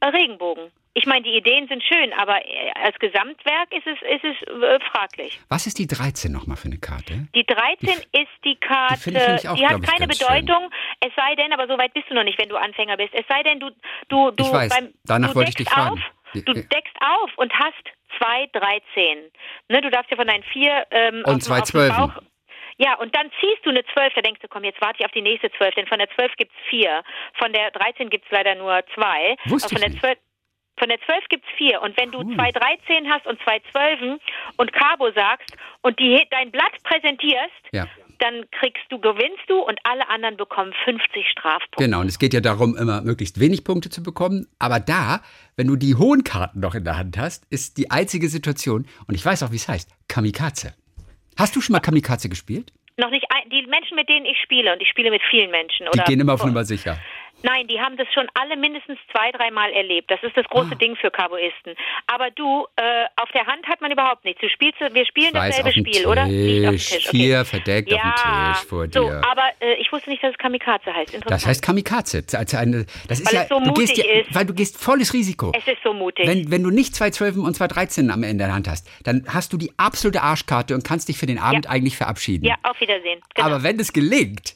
äh, 0.00 0.06
Regenbogen. 0.08 0.70
Ich 0.96 1.06
meine, 1.06 1.22
die 1.24 1.36
Ideen 1.36 1.66
sind 1.66 1.82
schön, 1.82 2.12
aber 2.12 2.36
äh, 2.46 2.70
als 2.80 2.96
Gesamtwerk 3.00 3.72
ist 3.72 3.86
es, 3.86 3.98
ist 4.02 4.24
es 4.24 4.36
äh, 4.48 4.78
fraglich. 4.92 5.40
Was 5.48 5.66
ist 5.66 5.78
die 5.80 5.88
13 5.88 6.30
nochmal 6.30 6.56
für 6.56 6.66
eine 6.68 6.78
Karte? 6.78 7.26
Die 7.34 7.44
13 7.44 7.88
ist 8.12 8.28
die 8.44 8.54
Karte, 8.56 9.10
die 9.10 9.48
auch, 9.48 9.56
die 9.56 9.66
hat 9.66 9.82
keine 9.82 10.06
Bedeutung, 10.06 10.70
es 11.00 11.10
sei 11.16 11.34
denn, 11.34 11.52
aber 11.52 11.66
so 11.66 11.76
weit 11.78 11.92
bist 11.94 12.08
du 12.10 12.14
noch 12.14 12.22
nicht, 12.22 12.38
wenn 12.38 12.48
du 12.48 12.56
Anfänger 12.56 12.96
bist. 12.96 13.12
Es 13.12 13.24
sei 13.28 13.42
denn, 13.42 13.58
du, 13.58 13.70
du, 14.08 14.30
du, 14.30 14.44
Ich 14.44 14.52
weiß, 14.52 14.72
danach 15.04 15.30
du 15.30 15.34
wollte 15.34 15.50
ich 15.50 15.56
dich 15.56 15.68
fragen. 15.68 15.94
auf, 15.94 16.00
Die- 16.32 16.44
du 16.44 16.54
deckst 16.54 16.96
auf 17.00 17.30
und 17.38 17.52
hast 17.52 17.84
zwei 18.18 18.46
13. 18.52 19.30
Ne, 19.68 19.80
du 19.80 19.90
darfst 19.90 20.10
ja 20.10 20.16
von 20.16 20.26
deinen 20.26 20.44
vier 20.44 20.86
ähm, 20.90 21.22
Und 21.26 21.36
auf, 21.36 21.42
zwei 21.42 21.58
auf 21.58 21.64
Zwölfen. 21.64 21.96
Bauch. 21.96 22.22
Ja, 22.76 22.94
und 22.94 23.14
dann 23.14 23.30
ziehst 23.40 23.64
du 23.64 23.70
eine 23.70 23.84
12, 23.84 24.14
da 24.14 24.20
denkst 24.22 24.40
du, 24.40 24.48
komm, 24.48 24.64
jetzt 24.64 24.80
warte 24.80 24.96
ich 24.98 25.06
auf 25.06 25.12
die 25.12 25.22
nächste 25.22 25.50
12, 25.52 25.74
denn 25.76 25.86
von 25.86 25.98
der 25.98 26.10
12 26.10 26.32
gibt's 26.36 26.54
vier, 26.68 27.04
von 27.34 27.52
der 27.52 27.70
13 27.70 28.10
gibt's 28.10 28.26
leider 28.30 28.56
nur 28.56 28.82
zwei. 28.94 29.36
Wusste 29.46 29.68
von 29.68 29.80
der 29.80 29.90
nicht. 29.90 30.00
12 30.00 30.18
von 30.76 30.88
der 30.88 31.00
12 31.02 31.28
gibt's 31.28 31.48
vier. 31.56 31.80
Und 31.82 31.96
wenn 31.96 32.10
du 32.10 32.22
zwei 32.34 32.50
13 32.50 33.08
hast 33.08 33.26
und 33.26 33.40
zwei 33.42 33.60
12 33.70 34.20
und 34.56 34.72
Cabo 34.72 35.10
sagst 35.12 35.56
und 35.82 35.98
die, 36.00 36.20
dein 36.30 36.50
Blatt 36.50 36.72
präsentierst, 36.82 37.52
Ja. 37.70 37.86
Dann 38.24 38.50
kriegst 38.50 38.84
du, 38.88 38.98
gewinnst 38.98 39.44
du 39.48 39.58
und 39.58 39.78
alle 39.84 40.08
anderen 40.08 40.36
bekommen 40.38 40.72
50 40.84 41.28
Strafpunkte. 41.30 41.84
Genau, 41.84 42.00
und 42.00 42.06
es 42.06 42.18
geht 42.18 42.32
ja 42.32 42.40
darum, 42.40 42.74
immer 42.76 43.02
möglichst 43.02 43.38
wenig 43.38 43.64
Punkte 43.64 43.90
zu 43.90 44.02
bekommen. 44.02 44.46
Aber 44.58 44.80
da, 44.80 45.20
wenn 45.56 45.66
du 45.66 45.76
die 45.76 45.94
hohen 45.94 46.24
Karten 46.24 46.60
noch 46.60 46.74
in 46.74 46.84
der 46.84 46.96
Hand 46.96 47.18
hast, 47.18 47.44
ist 47.50 47.76
die 47.76 47.90
einzige 47.90 48.28
Situation, 48.28 48.86
und 49.06 49.14
ich 49.14 49.24
weiß 49.24 49.42
auch, 49.42 49.52
wie 49.52 49.56
es 49.56 49.68
heißt, 49.68 49.90
Kamikaze. 50.08 50.74
Hast 51.38 51.54
du 51.54 51.60
schon 51.60 51.74
mal 51.74 51.80
Kamikaze 51.80 52.28
gespielt? 52.30 52.72
Noch 52.96 53.10
nicht 53.10 53.26
die 53.50 53.66
Menschen, 53.66 53.96
mit 53.96 54.08
denen 54.08 54.24
ich 54.24 54.38
spiele, 54.42 54.72
und 54.72 54.80
ich 54.80 54.88
spiele 54.88 55.10
mit 55.10 55.22
vielen 55.30 55.50
Menschen, 55.50 55.86
Die 55.92 55.98
oder? 55.98 56.04
gehen 56.04 56.20
immer 56.20 56.34
auf 56.34 56.44
Nummer 56.44 56.64
sicher. 56.64 56.98
Nein, 57.44 57.66
die 57.68 57.78
haben 57.78 57.96
das 57.98 58.08
schon 58.14 58.26
alle 58.34 58.56
mindestens 58.56 58.98
zwei, 59.12 59.30
dreimal 59.30 59.70
erlebt. 59.72 60.10
Das 60.10 60.22
ist 60.22 60.34
das 60.36 60.46
große 60.46 60.70
Ah. 60.72 60.76
Ding 60.76 60.96
für 60.96 61.10
Cowboyisten. 61.10 61.74
Aber 62.06 62.30
du, 62.30 62.66
äh, 62.76 63.04
auf 63.20 63.30
der 63.32 63.46
Hand 63.46 63.66
hat 63.68 63.80
man 63.82 63.92
überhaupt 63.92 64.24
nichts. 64.24 64.40
Du 64.40 64.48
spielst, 64.48 64.80
wir 64.80 65.04
spielen 65.06 65.34
weiß, 65.34 65.58
dasselbe 65.58 65.72
Spiel, 65.78 66.06
oder? 66.06 66.24
Liegt 66.24 66.66
auf 66.68 66.74
Tisch. 66.74 67.08
Hier, 67.10 67.44
verdeckt 67.44 67.92
auf 67.92 68.00
dem 68.00 68.08
ja, 68.08 68.52
Tisch 68.54 68.66
vor 68.66 68.86
so, 68.90 69.08
dir. 69.08 69.22
aber 69.30 69.44
äh, 69.60 69.74
ich 69.74 69.92
wusste 69.92 70.08
nicht, 70.10 70.22
dass 70.22 70.32
es 70.32 70.38
Kamikaze 70.38 70.92
heißt. 70.92 71.20
Das 71.26 71.46
heißt 71.46 71.62
Kamikaze. 71.62 72.24
Also 72.34 72.56
eine, 72.56 72.86
das 73.08 73.20
ist 73.20 73.26
Weil 73.28 73.34
ja, 73.34 73.42
es 73.42 73.48
so 73.50 73.60
du 73.60 73.72
gehst 73.74 73.96
mutig 73.98 74.06
ja, 74.06 74.20
ist. 74.22 74.34
weil 74.34 74.46
du 74.46 74.54
gehst 74.54 74.82
volles 74.82 75.12
Risiko. 75.12 75.52
es 75.54 75.68
ist 75.68 75.82
so 75.84 75.92
mutig. 75.92 76.26
Wenn, 76.26 76.50
wenn 76.50 76.62
du 76.62 76.70
nicht 76.70 76.94
zwei 76.96 77.10
Zwölfen 77.10 77.42
und 77.44 77.54
zwei 77.54 77.68
Dreizehn 77.68 78.10
am 78.10 78.22
Ende 78.22 78.30
in 78.30 78.38
der 78.38 78.54
Hand 78.54 78.68
hast, 78.68 78.88
dann 79.04 79.24
hast 79.28 79.52
du 79.52 79.58
die 79.58 79.70
absolute 79.76 80.22
Arschkarte 80.22 80.74
und 80.74 80.82
kannst 80.82 81.08
dich 81.10 81.18
für 81.18 81.26
den 81.26 81.38
Abend 81.38 81.66
Ja. 81.66 81.70
eigentlich 81.70 81.96
verabschieden. 81.96 82.46
ja, 82.46 82.54
auf 82.62 82.80
Wiedersehen. 82.80 83.20
Genau. 83.34 83.46
Aber 83.48 83.62
wenn 83.62 83.78
es 83.78 83.92
gelingt, 83.92 84.54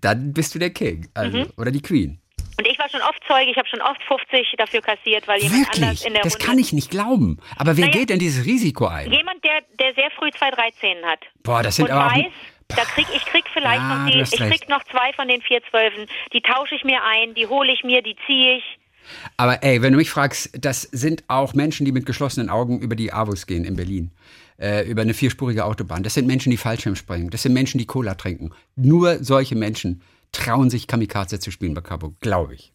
dann 0.00 0.32
bist 0.32 0.54
du 0.54 0.58
der 0.58 0.70
King 0.70 1.08
also, 1.14 1.38
Mhm. 1.38 1.46
oder 1.56 1.70
die 1.70 1.82
Queen. 1.82 2.18
und 2.58 2.66
ich 2.66 2.78
war 2.78 2.88
schon 2.88 3.02
oft 3.02 3.20
Zeuge, 3.28 3.50
ich 3.50 3.56
habe 3.56 3.68
schon 3.68 3.80
oft 3.82 4.00
50 4.08 4.54
dafür 4.58 4.80
kassiert, 4.80 5.26
weil 5.28 5.40
jemand 5.42 5.66
anders 5.74 5.80
Wirklich? 5.80 6.06
in 6.06 6.12
der 6.14 6.22
Das 6.22 6.34
Runde... 6.34 6.46
kann 6.46 6.58
ich 6.58 6.72
nicht 6.72 6.90
glauben. 6.90 7.38
Aber 7.56 7.76
wer 7.76 7.86
Naja. 7.86 7.98
geht 7.98 8.10
denn 8.10 8.18
dieses 8.18 8.44
Risiko 8.46 8.86
ein? 8.86 9.10
Jemand, 9.12 9.44
der, 9.44 9.60
der 9.78 9.94
sehr 9.94 10.10
früh 10.18 10.30
zwei 10.30 10.50
13 10.50 11.04
hat. 11.04 11.20
Boah, 11.42 11.62
das 11.62 11.76
sind 11.76 11.86
und 11.86 11.90
aber 11.92 12.06
auch. 12.12 12.16
weiß, 12.16 12.32
da 12.68 12.82
krieg 12.84 13.06
ich 13.14 13.24
krieg 13.26 13.44
vielleicht 13.52 13.76
Ja, 13.80 13.98
noch 14.04 14.10
die, 14.10 14.20
ich 14.20 14.30
krieg 14.30 14.50
recht. 14.52 14.68
noch 14.68 14.82
zwei 14.84 15.12
von 15.14 15.28
den 15.28 15.40
vier 15.42 15.60
Zwölfen. 15.70 16.06
Die 16.32 16.40
tausche 16.40 16.74
ich 16.74 16.84
mir 16.84 17.02
ein, 17.04 17.34
die 17.34 17.46
hole 17.46 17.72
ich 17.72 17.84
mir, 17.84 18.02
die 18.02 18.16
ziehe 18.26 18.56
ich. 18.58 18.64
Aber 19.36 19.62
ey, 19.62 19.82
wenn 19.82 19.92
du 19.92 19.98
mich 19.98 20.10
fragst, 20.10 20.50
das 20.58 20.82
sind 20.82 21.22
auch 21.28 21.54
Menschen, 21.54 21.84
die 21.84 21.92
mit 21.92 22.06
geschlossenen 22.06 22.48
Augen 22.50 22.80
über 22.80 22.96
die 22.96 23.12
Avus 23.12 23.46
gehen 23.46 23.64
in 23.64 23.76
Berlin. 23.76 24.10
Äh, 24.58 24.88
über 24.88 25.02
eine 25.02 25.12
vierspurige 25.12 25.64
Autobahn. 25.66 26.02
Das 26.02 26.14
sind 26.14 26.26
Menschen, 26.26 26.50
die 26.50 26.56
Fallschirm 26.56 26.96
springen. 26.96 27.28
Das 27.28 27.42
sind 27.42 27.52
Menschen, 27.52 27.76
die 27.78 27.84
Cola 27.86 28.14
trinken. 28.14 28.52
Nur 28.74 29.22
solche 29.22 29.54
Menschen 29.54 30.00
trauen 30.32 30.70
sich 30.70 30.86
Kamikaze 30.86 31.38
zu 31.38 31.50
spielen 31.50 31.74
bei 31.74 31.82
Cabo, 31.82 32.14
glaube 32.20 32.54
ich. 32.54 32.72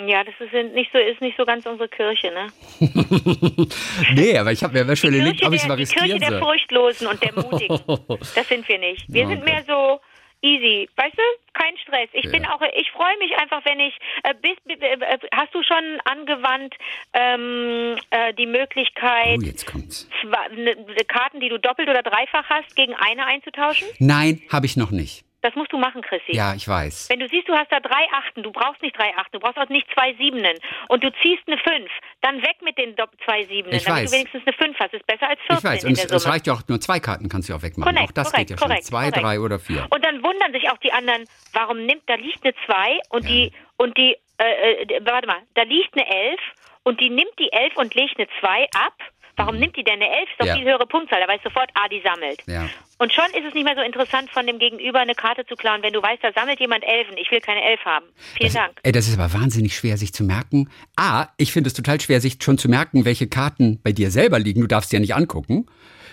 Ja, 0.00 0.22
das 0.24 0.34
ist 0.40 0.52
nicht 0.74 0.90
so, 0.92 0.98
ist 0.98 1.20
nicht 1.20 1.36
so 1.38 1.44
ganz 1.46 1.64
unsere 1.66 1.88
Kirche, 1.88 2.30
ne? 2.32 2.48
Nee, 4.14 4.36
aber 4.36 4.52
ich 4.52 4.62
habe 4.64 4.84
mir 4.84 4.96
schon 4.96 5.12
Die 5.12 5.18
überlegt, 5.18 5.44
ob 5.44 5.52
ich 5.52 5.62
es 5.62 5.68
mal 5.68 5.76
der, 5.76 5.86
die 5.86 5.92
Kirche 5.92 6.14
riskieren 6.14 6.32
der. 6.32 6.40
Furchtlosen 6.42 7.06
und 7.06 7.22
der 7.22 7.32
Mutigen. 7.34 7.78
Das 8.34 8.48
sind 8.48 8.68
wir 8.68 8.78
nicht. 8.78 9.04
Wir 9.08 9.26
sind 9.26 9.42
Okay. 9.42 9.52
mehr 9.52 9.64
so 9.66 10.00
easy, 10.44 10.88
weißt 10.96 11.16
du? 11.16 11.22
Kein 11.54 11.76
Stress. 11.78 12.08
Ich 12.12 12.30
bin 12.30 12.42
Ja. 12.42 12.54
auch, 12.54 12.60
ich 12.76 12.90
freue 12.90 13.16
mich 13.18 13.32
einfach, 13.38 13.64
wenn 13.64 13.80
ich. 13.80 13.96
Äh, 14.22 14.34
bist, 14.42 14.60
äh, 14.66 15.18
hast 15.34 15.54
du 15.54 15.62
schon 15.62 16.00
angewandt 16.04 16.74
ähm, 17.12 17.96
äh, 18.10 18.34
die 18.34 18.46
Möglichkeit, 18.46 19.38
Oh, 19.38 19.42
jetzt 19.44 19.66
kommt's. 19.66 20.08
zwei, 20.20 20.48
ne, 20.54 20.76
Karten, 21.08 21.40
die 21.40 21.48
du 21.48 21.58
doppelt 21.58 21.88
oder 21.88 22.02
dreifach 22.02 22.44
hast, 22.48 22.74
gegen 22.76 22.94
eine 22.94 23.24
einzutauschen? 23.26 23.88
Nein, 23.98 24.42
habe 24.52 24.66
ich 24.66 24.76
noch 24.76 24.90
nicht. 24.90 25.24
Das 25.44 25.54
musst 25.56 25.70
du 25.74 25.76
machen, 25.76 26.00
Chrissy. 26.00 26.34
Ja, 26.34 26.54
ich 26.54 26.66
weiß. 26.66 27.10
Wenn 27.10 27.20
du 27.20 27.28
siehst, 27.28 27.46
du 27.46 27.52
hast 27.52 27.70
da 27.70 27.78
drei 27.78 28.06
Achten, 28.14 28.42
du 28.42 28.50
brauchst 28.50 28.80
nicht 28.80 28.96
drei 28.96 29.14
Achten, 29.14 29.32
du 29.32 29.40
brauchst 29.40 29.58
auch 29.58 29.68
nicht 29.68 29.86
zwei 29.92 30.14
Siebenen 30.14 30.56
und 30.88 31.04
du 31.04 31.12
ziehst 31.20 31.42
eine 31.46 31.58
Fünf, 31.58 31.90
dann 32.22 32.40
weg 32.40 32.56
mit 32.62 32.78
den 32.78 32.96
zwei 33.26 33.44
Siebenen, 33.44 33.76
Ich 33.76 33.84
damit 33.84 34.04
weiß. 34.04 34.10
du 34.10 34.16
wenigstens 34.16 34.42
eine 34.46 34.56
Fünf 34.56 34.78
hast. 34.80 34.94
Ist 34.94 35.06
besser 35.06 35.28
als 35.28 35.38
14 35.42 35.58
Ich 35.58 35.64
weiß, 35.64 35.84
und 35.84 35.92
es, 35.92 36.04
es 36.06 36.26
reicht 36.26 36.46
ja 36.46 36.54
auch 36.54 36.62
nur 36.66 36.80
zwei 36.80 36.98
Karten, 36.98 37.28
kannst 37.28 37.50
du 37.50 37.52
ja 37.52 37.58
auch 37.58 37.62
wegmachen. 37.62 37.92
Korrekt, 37.94 38.08
auch 38.08 38.14
das 38.14 38.32
korrekt, 38.32 38.48
geht 38.48 38.56
ja 38.56 38.58
schon. 38.58 38.68
korrekt, 38.68 38.86
Zwei, 38.86 39.10
drei 39.10 39.38
oder 39.38 39.58
vier. 39.58 39.86
Und 39.90 40.02
dann 40.02 40.22
wundern 40.24 40.50
sich 40.52 40.70
auch 40.70 40.78
die 40.78 40.92
anderen, 40.94 41.26
warum 41.52 41.84
nimmt, 41.84 42.04
da 42.06 42.14
liegt 42.14 42.42
eine 42.42 42.54
Zwei 42.64 42.98
und 43.10 43.28
die, 43.28 43.52
und 43.76 43.98
die, 43.98 44.16
äh, 44.38 44.82
äh, 44.84 45.00
warte 45.04 45.26
mal, 45.26 45.42
da 45.56 45.64
liegt 45.64 45.92
eine 45.92 46.08
Elf 46.08 46.40
und 46.84 47.02
die 47.02 47.10
nimmt 47.10 47.38
die 47.38 47.52
Elf 47.52 47.76
und 47.76 47.94
legt 47.94 48.16
eine 48.18 48.28
Zwei 48.40 48.66
ab. 48.74 48.94
Warum 49.36 49.56
nimmt 49.58 49.76
die 49.76 49.84
denn 49.84 49.94
eine 49.94 50.08
Elf? 50.08 50.28
Ist 50.30 50.40
doch. 50.40 50.46
Ja. 50.46 50.54
viel 50.56 50.64
höhere 50.64 50.86
Punktzahl. 50.86 51.20
Da 51.20 51.28
weiß 51.32 51.40
sofort, 51.42 51.70
ah, 51.74 51.88
die 51.90 52.00
sammelt. 52.04 52.42
Ja. 52.46 52.68
Und 52.98 53.12
schon 53.12 53.24
ist 53.26 53.44
es 53.46 53.54
nicht 53.54 53.64
mehr 53.64 53.74
so 53.74 53.82
interessant, 53.82 54.30
von 54.30 54.46
dem 54.46 54.58
Gegenüber 54.58 55.00
eine 55.00 55.14
Karte 55.14 55.44
zu 55.46 55.56
klauen, 55.56 55.82
wenn 55.82 55.92
du 55.92 56.00
weißt, 56.02 56.22
da 56.22 56.32
sammelt 56.32 56.60
jemand 56.60 56.84
Elfen. 56.84 57.16
Ich 57.18 57.30
will 57.30 57.40
keine 57.40 57.62
Elf 57.62 57.80
haben. 57.84 58.06
Vielen 58.36 58.52
Das, 58.52 58.54
Dank. 58.54 58.80
ey, 58.82 58.92
das 58.92 59.08
ist 59.08 59.18
aber 59.18 59.32
wahnsinnig 59.32 59.76
schwer, 59.76 59.96
sich 59.96 60.12
zu 60.12 60.22
merken. 60.24 60.70
A, 60.96 61.26
ich 61.36 61.52
finde 61.52 61.68
es 61.68 61.74
total 61.74 62.00
schwer, 62.00 62.20
sich 62.20 62.38
schon 62.40 62.58
zu 62.58 62.68
merken, 62.68 63.04
welche 63.04 63.26
Karten 63.28 63.80
bei 63.82 63.92
dir 63.92 64.10
selber 64.10 64.38
liegen. 64.38 64.60
Du 64.60 64.66
darfst 64.68 64.90
sie 64.90 64.96
ja 64.96 65.00
nicht 65.00 65.14
angucken. 65.14 65.66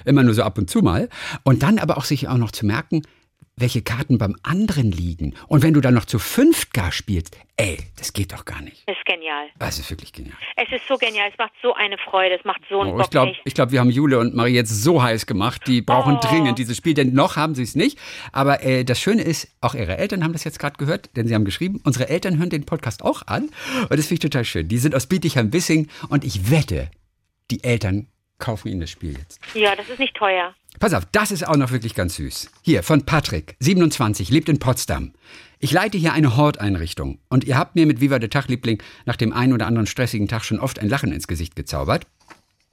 Immer 0.05 0.23
nur 0.23 0.34
so 0.34 0.41
ab 0.43 0.57
und 0.57 0.69
zu 0.69 0.79
mal. 0.79 1.10
Und 1.43 1.62
dann 1.62 1.77
aber 1.77 1.97
auch 1.97 2.05
sich 2.05 2.27
auch 2.27 2.38
noch 2.38 2.51
zu 2.51 2.65
merken, 2.65 3.03
welche 3.57 3.81
Karten 3.83 4.17
beim 4.17 4.35
anderen 4.43 4.91
liegen. 4.91 5.35
Und 5.47 5.61
wenn 5.61 5.73
du 5.73 5.81
dann 5.81 5.93
noch 5.93 6.05
zu 6.05 6.17
fünft 6.17 6.73
gar 6.73 6.91
spielst, 6.91 7.37
ey, 7.57 7.77
das 7.97 8.13
geht 8.13 8.31
doch 8.33 8.45
gar 8.45 8.61
nicht. 8.61 8.83
Das 8.87 8.97
ist 8.97 9.05
genial. 9.05 9.47
Das 9.59 9.77
ist 9.77 9.89
wirklich 9.91 10.13
genial. 10.13 10.35
Es 10.55 10.71
ist 10.71 10.87
so 10.87 10.95
genial. 10.97 11.29
Es 11.31 11.37
macht 11.37 11.51
so 11.61 11.73
eine 11.75 11.97
Freude. 11.99 12.35
Es 12.39 12.43
macht 12.45 12.61
so 12.69 12.81
einen 12.81 12.91
Oh, 12.93 12.95
Bock. 12.97 13.03
ich 13.05 13.11
glaube, 13.11 13.33
glaub, 13.53 13.71
wir 13.71 13.79
haben 13.79 13.91
Jule 13.91 14.17
und 14.19 14.33
Marie 14.33 14.53
jetzt 14.55 14.69
so 14.83 15.03
heiß 15.03 15.27
gemacht. 15.27 15.61
Die 15.67 15.81
brauchen 15.81 16.15
Oh. 16.15 16.19
dringend 16.21 16.57
dieses 16.57 16.75
Spiel, 16.77 16.93
denn 16.95 17.13
noch 17.13 17.35
haben 17.35 17.53
sie 17.53 17.63
es 17.63 17.75
nicht. 17.75 17.99
Aber 18.31 18.63
äh, 18.63 18.83
das 18.83 18.99
Schöne 18.99 19.21
ist, 19.21 19.49
auch 19.61 19.75
ihre 19.75 19.97
Eltern 19.97 20.23
haben 20.23 20.33
das 20.33 20.43
jetzt 20.43 20.57
gerade 20.57 20.77
gehört, 20.77 21.15
denn 21.15 21.27
sie 21.27 21.35
haben 21.35 21.45
geschrieben, 21.45 21.81
unsere 21.83 22.09
Eltern 22.09 22.39
hören 22.39 22.49
den 22.49 22.65
Podcast 22.65 23.03
auch 23.03 23.27
an. 23.27 23.43
Und 23.81 23.91
das 23.91 24.07
finde 24.07 24.13
ich 24.13 24.19
total 24.21 24.45
schön. 24.45 24.69
Die 24.69 24.77
sind 24.79 24.95
aus 24.95 25.05
Bietigheim-Bissing 25.07 25.87
und 26.09 26.23
ich 26.23 26.49
wette, 26.49 26.89
die 27.51 27.63
Eltern 27.63 28.07
kaufen 28.39 28.69
ihnen 28.69 28.81
das 28.81 28.89
Spiel 28.89 29.11
jetzt. 29.19 29.39
Ja, 29.53 29.75
das 29.75 29.87
ist 29.87 29.99
nicht 29.99 30.15
teuer. 30.15 30.55
Pass 30.81 30.95
auf, 30.95 31.05
das 31.11 31.29
ist 31.29 31.47
auch 31.47 31.57
noch 31.57 31.69
wirklich 31.71 31.93
ganz 31.93 32.15
süß. 32.15 32.49
Hier, 32.63 32.81
von 32.81 33.03
Patrick, 33.05 33.55
27, 33.59 34.31
lebt 34.31 34.49
in 34.49 34.57
Potsdam. 34.57 35.11
Ich 35.59 35.71
leite 35.71 35.99
hier 35.99 36.11
eine 36.11 36.35
Horteinrichtung 36.35 37.19
und 37.29 37.43
ihr 37.43 37.55
habt 37.55 37.75
mir 37.75 37.85
mit 37.85 38.01
Viva 38.01 38.17
der 38.17 38.31
Tag, 38.31 38.47
Liebling, 38.47 38.81
nach 39.05 39.15
dem 39.15 39.31
einen 39.31 39.53
oder 39.53 39.67
anderen 39.67 39.85
stressigen 39.85 40.27
Tag 40.27 40.43
schon 40.43 40.59
oft 40.59 40.79
ein 40.79 40.89
Lachen 40.89 41.11
ins 41.11 41.27
Gesicht 41.27 41.55
gezaubert. 41.55 42.07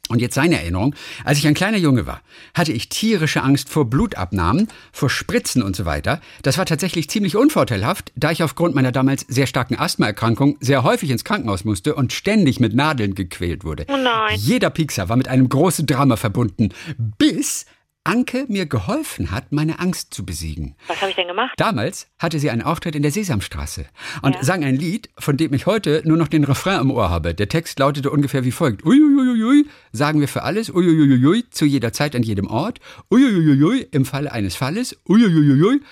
Und 0.08 0.22
jetzt 0.22 0.34
seine 0.34 0.58
Erinnerung. 0.58 0.94
Als 1.22 1.36
ich 1.36 1.46
ein 1.46 1.52
kleiner 1.52 1.76
Junge 1.76 2.06
war, 2.06 2.22
hatte 2.54 2.72
ich 2.72 2.88
tierische 2.88 3.42
Angst 3.42 3.68
vor 3.68 3.90
Blutabnahmen, 3.90 4.68
vor 4.90 5.10
Spritzen 5.10 5.62
und 5.62 5.76
so 5.76 5.84
weiter. 5.84 6.22
Das 6.40 6.56
war 6.56 6.64
tatsächlich 6.64 7.10
ziemlich 7.10 7.36
unvorteilhaft, 7.36 8.12
da 8.16 8.30
ich 8.30 8.42
aufgrund 8.42 8.74
meiner 8.74 8.90
damals 8.90 9.26
sehr 9.28 9.46
starken 9.46 9.78
Asthmaerkrankung 9.78 10.56
sehr 10.60 10.82
häufig 10.82 11.10
ins 11.10 11.24
Krankenhaus 11.24 11.66
musste 11.66 11.94
und 11.94 12.14
ständig 12.14 12.58
mit 12.58 12.74
Nadeln 12.74 13.14
gequält 13.14 13.64
wurde. 13.64 13.84
Oh 13.88 13.98
nein. 13.98 14.38
Jeder 14.38 14.70
Piekser 14.70 15.10
war 15.10 15.18
mit 15.18 15.28
einem 15.28 15.50
großen 15.50 15.84
Drama 15.84 16.16
verbunden, 16.16 16.70
bis 16.96 17.66
Anke 18.08 18.46
mir 18.48 18.64
geholfen 18.64 19.32
hat, 19.32 19.52
meine 19.52 19.80
Angst 19.80 20.14
zu 20.14 20.24
besiegen. 20.24 20.76
Was 20.86 20.98
habe 21.02 21.10
ich 21.10 21.16
denn 21.16 21.28
gemacht? 21.28 21.52
Damals 21.58 22.08
hatte 22.18 22.38
sie 22.38 22.48
einen 22.48 22.62
Auftritt 22.62 22.94
in 22.94 23.02
der 23.02 23.12
Sesamstraße 23.12 23.84
und 24.22 24.34
sang 24.40 24.64
ein 24.64 24.76
Lied, 24.76 25.10
von 25.18 25.36
dem 25.36 25.52
ich 25.52 25.66
heute 25.66 26.00
nur 26.06 26.16
noch 26.16 26.28
den 26.28 26.44
Refrain 26.44 26.80
im 26.80 26.90
Ohr 26.90 27.11
habe. 27.11 27.34
Der 27.34 27.50
Text 27.50 27.78
lautete 27.78 28.11
ungefähr 28.11 28.44
wie 28.44 28.50
folgt. 28.50 28.82
Uiuiuiui, 28.86 29.66
sagen 29.92 30.20
wir 30.20 30.28
für 30.28 30.42
alles. 30.42 30.70
Uiuiuiui, 30.70 31.50
zu 31.50 31.66
jeder 31.66 31.92
Zeit, 31.92 32.16
an 32.16 32.22
jedem 32.22 32.46
Ort. 32.46 32.80
Uiuiuiui, 33.11 33.88
im 33.90 34.06
Falle 34.06 34.32
eines 34.32 34.56
Falles. 34.56 34.96
Uiuiuiui, 35.06 35.82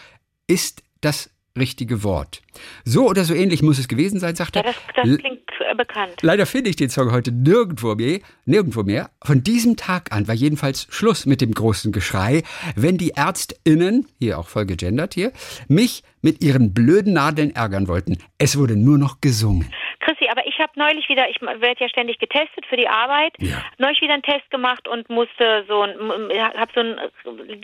ist 0.47 0.85
das 1.03 1.29
richtige 1.57 2.03
Wort. 2.03 2.43
So 2.85 3.09
oder 3.09 3.25
so 3.25 3.35
ähnlich 3.35 3.63
muss 3.63 3.79
es 3.79 3.89
gewesen 3.89 4.19
sein, 4.21 4.35
sagt 4.37 4.57
Ja, 4.57 4.63
er. 4.63 4.73
das, 4.73 4.77
das 4.95 5.19
klingt 5.19 5.41
äh, 5.71 5.75
bekannt. 5.75 6.15
Leider 6.23 6.47
finde 6.47 6.71
ich 6.71 6.77
den 6.77 6.91
Song 6.91 7.13
heute 7.13 7.33
nirgendwo 7.33 7.95
mehr, 7.95 8.21
nirgendwo 8.45 8.83
mehr. 8.83 9.11
Von 9.23 9.43
diesem 9.43 9.77
Tag 9.77 10.13
an 10.13 10.29
war 10.29 10.35
jedenfalls 10.35 10.87
Schluss 10.91 11.27
mit 11.27 11.41
dem 11.41 11.53
großen 11.53 11.93
Geschrei, 11.93 12.43
wenn 12.75 12.99
die 12.99 13.13
ÄrztInnen, 13.17 14.07
hier 14.19 14.39
auch 14.39 14.49
voll 14.49 14.67
gegendert 14.67 15.15
hier, 15.15 15.33
mich 15.69 16.03
mit 16.23 16.43
ihren 16.43 16.73
blöden 16.75 17.13
Nadeln 17.13 17.55
ärgern 17.55 17.89
wollten. 17.89 18.19
Es 18.39 18.57
wurde 18.59 18.77
nur 18.77 18.99
noch 18.99 19.21
gesungen. 19.21 19.67
Chrissy, 20.27 20.31
aber 20.31 20.47
ich 20.47 20.59
habe 20.59 20.73
neulich 20.77 21.09
wieder, 21.09 21.29
ich 21.29 21.41
werde 21.41 21.77
ja 21.79 21.89
ständig 21.89 22.19
getestet 22.19 22.67
für 22.67 22.77
die 22.77 22.89
Arbeit, 22.89 23.35
Ja. 23.39 23.63
neulich 23.79 24.01
wieder 24.01 24.15
einen 24.15 24.23
Test 24.23 24.51
gemacht 24.51 24.89
und 24.89 25.09
musste 25.09 25.65
so 25.69 25.83
ein, 25.83 25.95
habe 26.41 26.73
so 26.75 26.81
einen, 26.81 27.01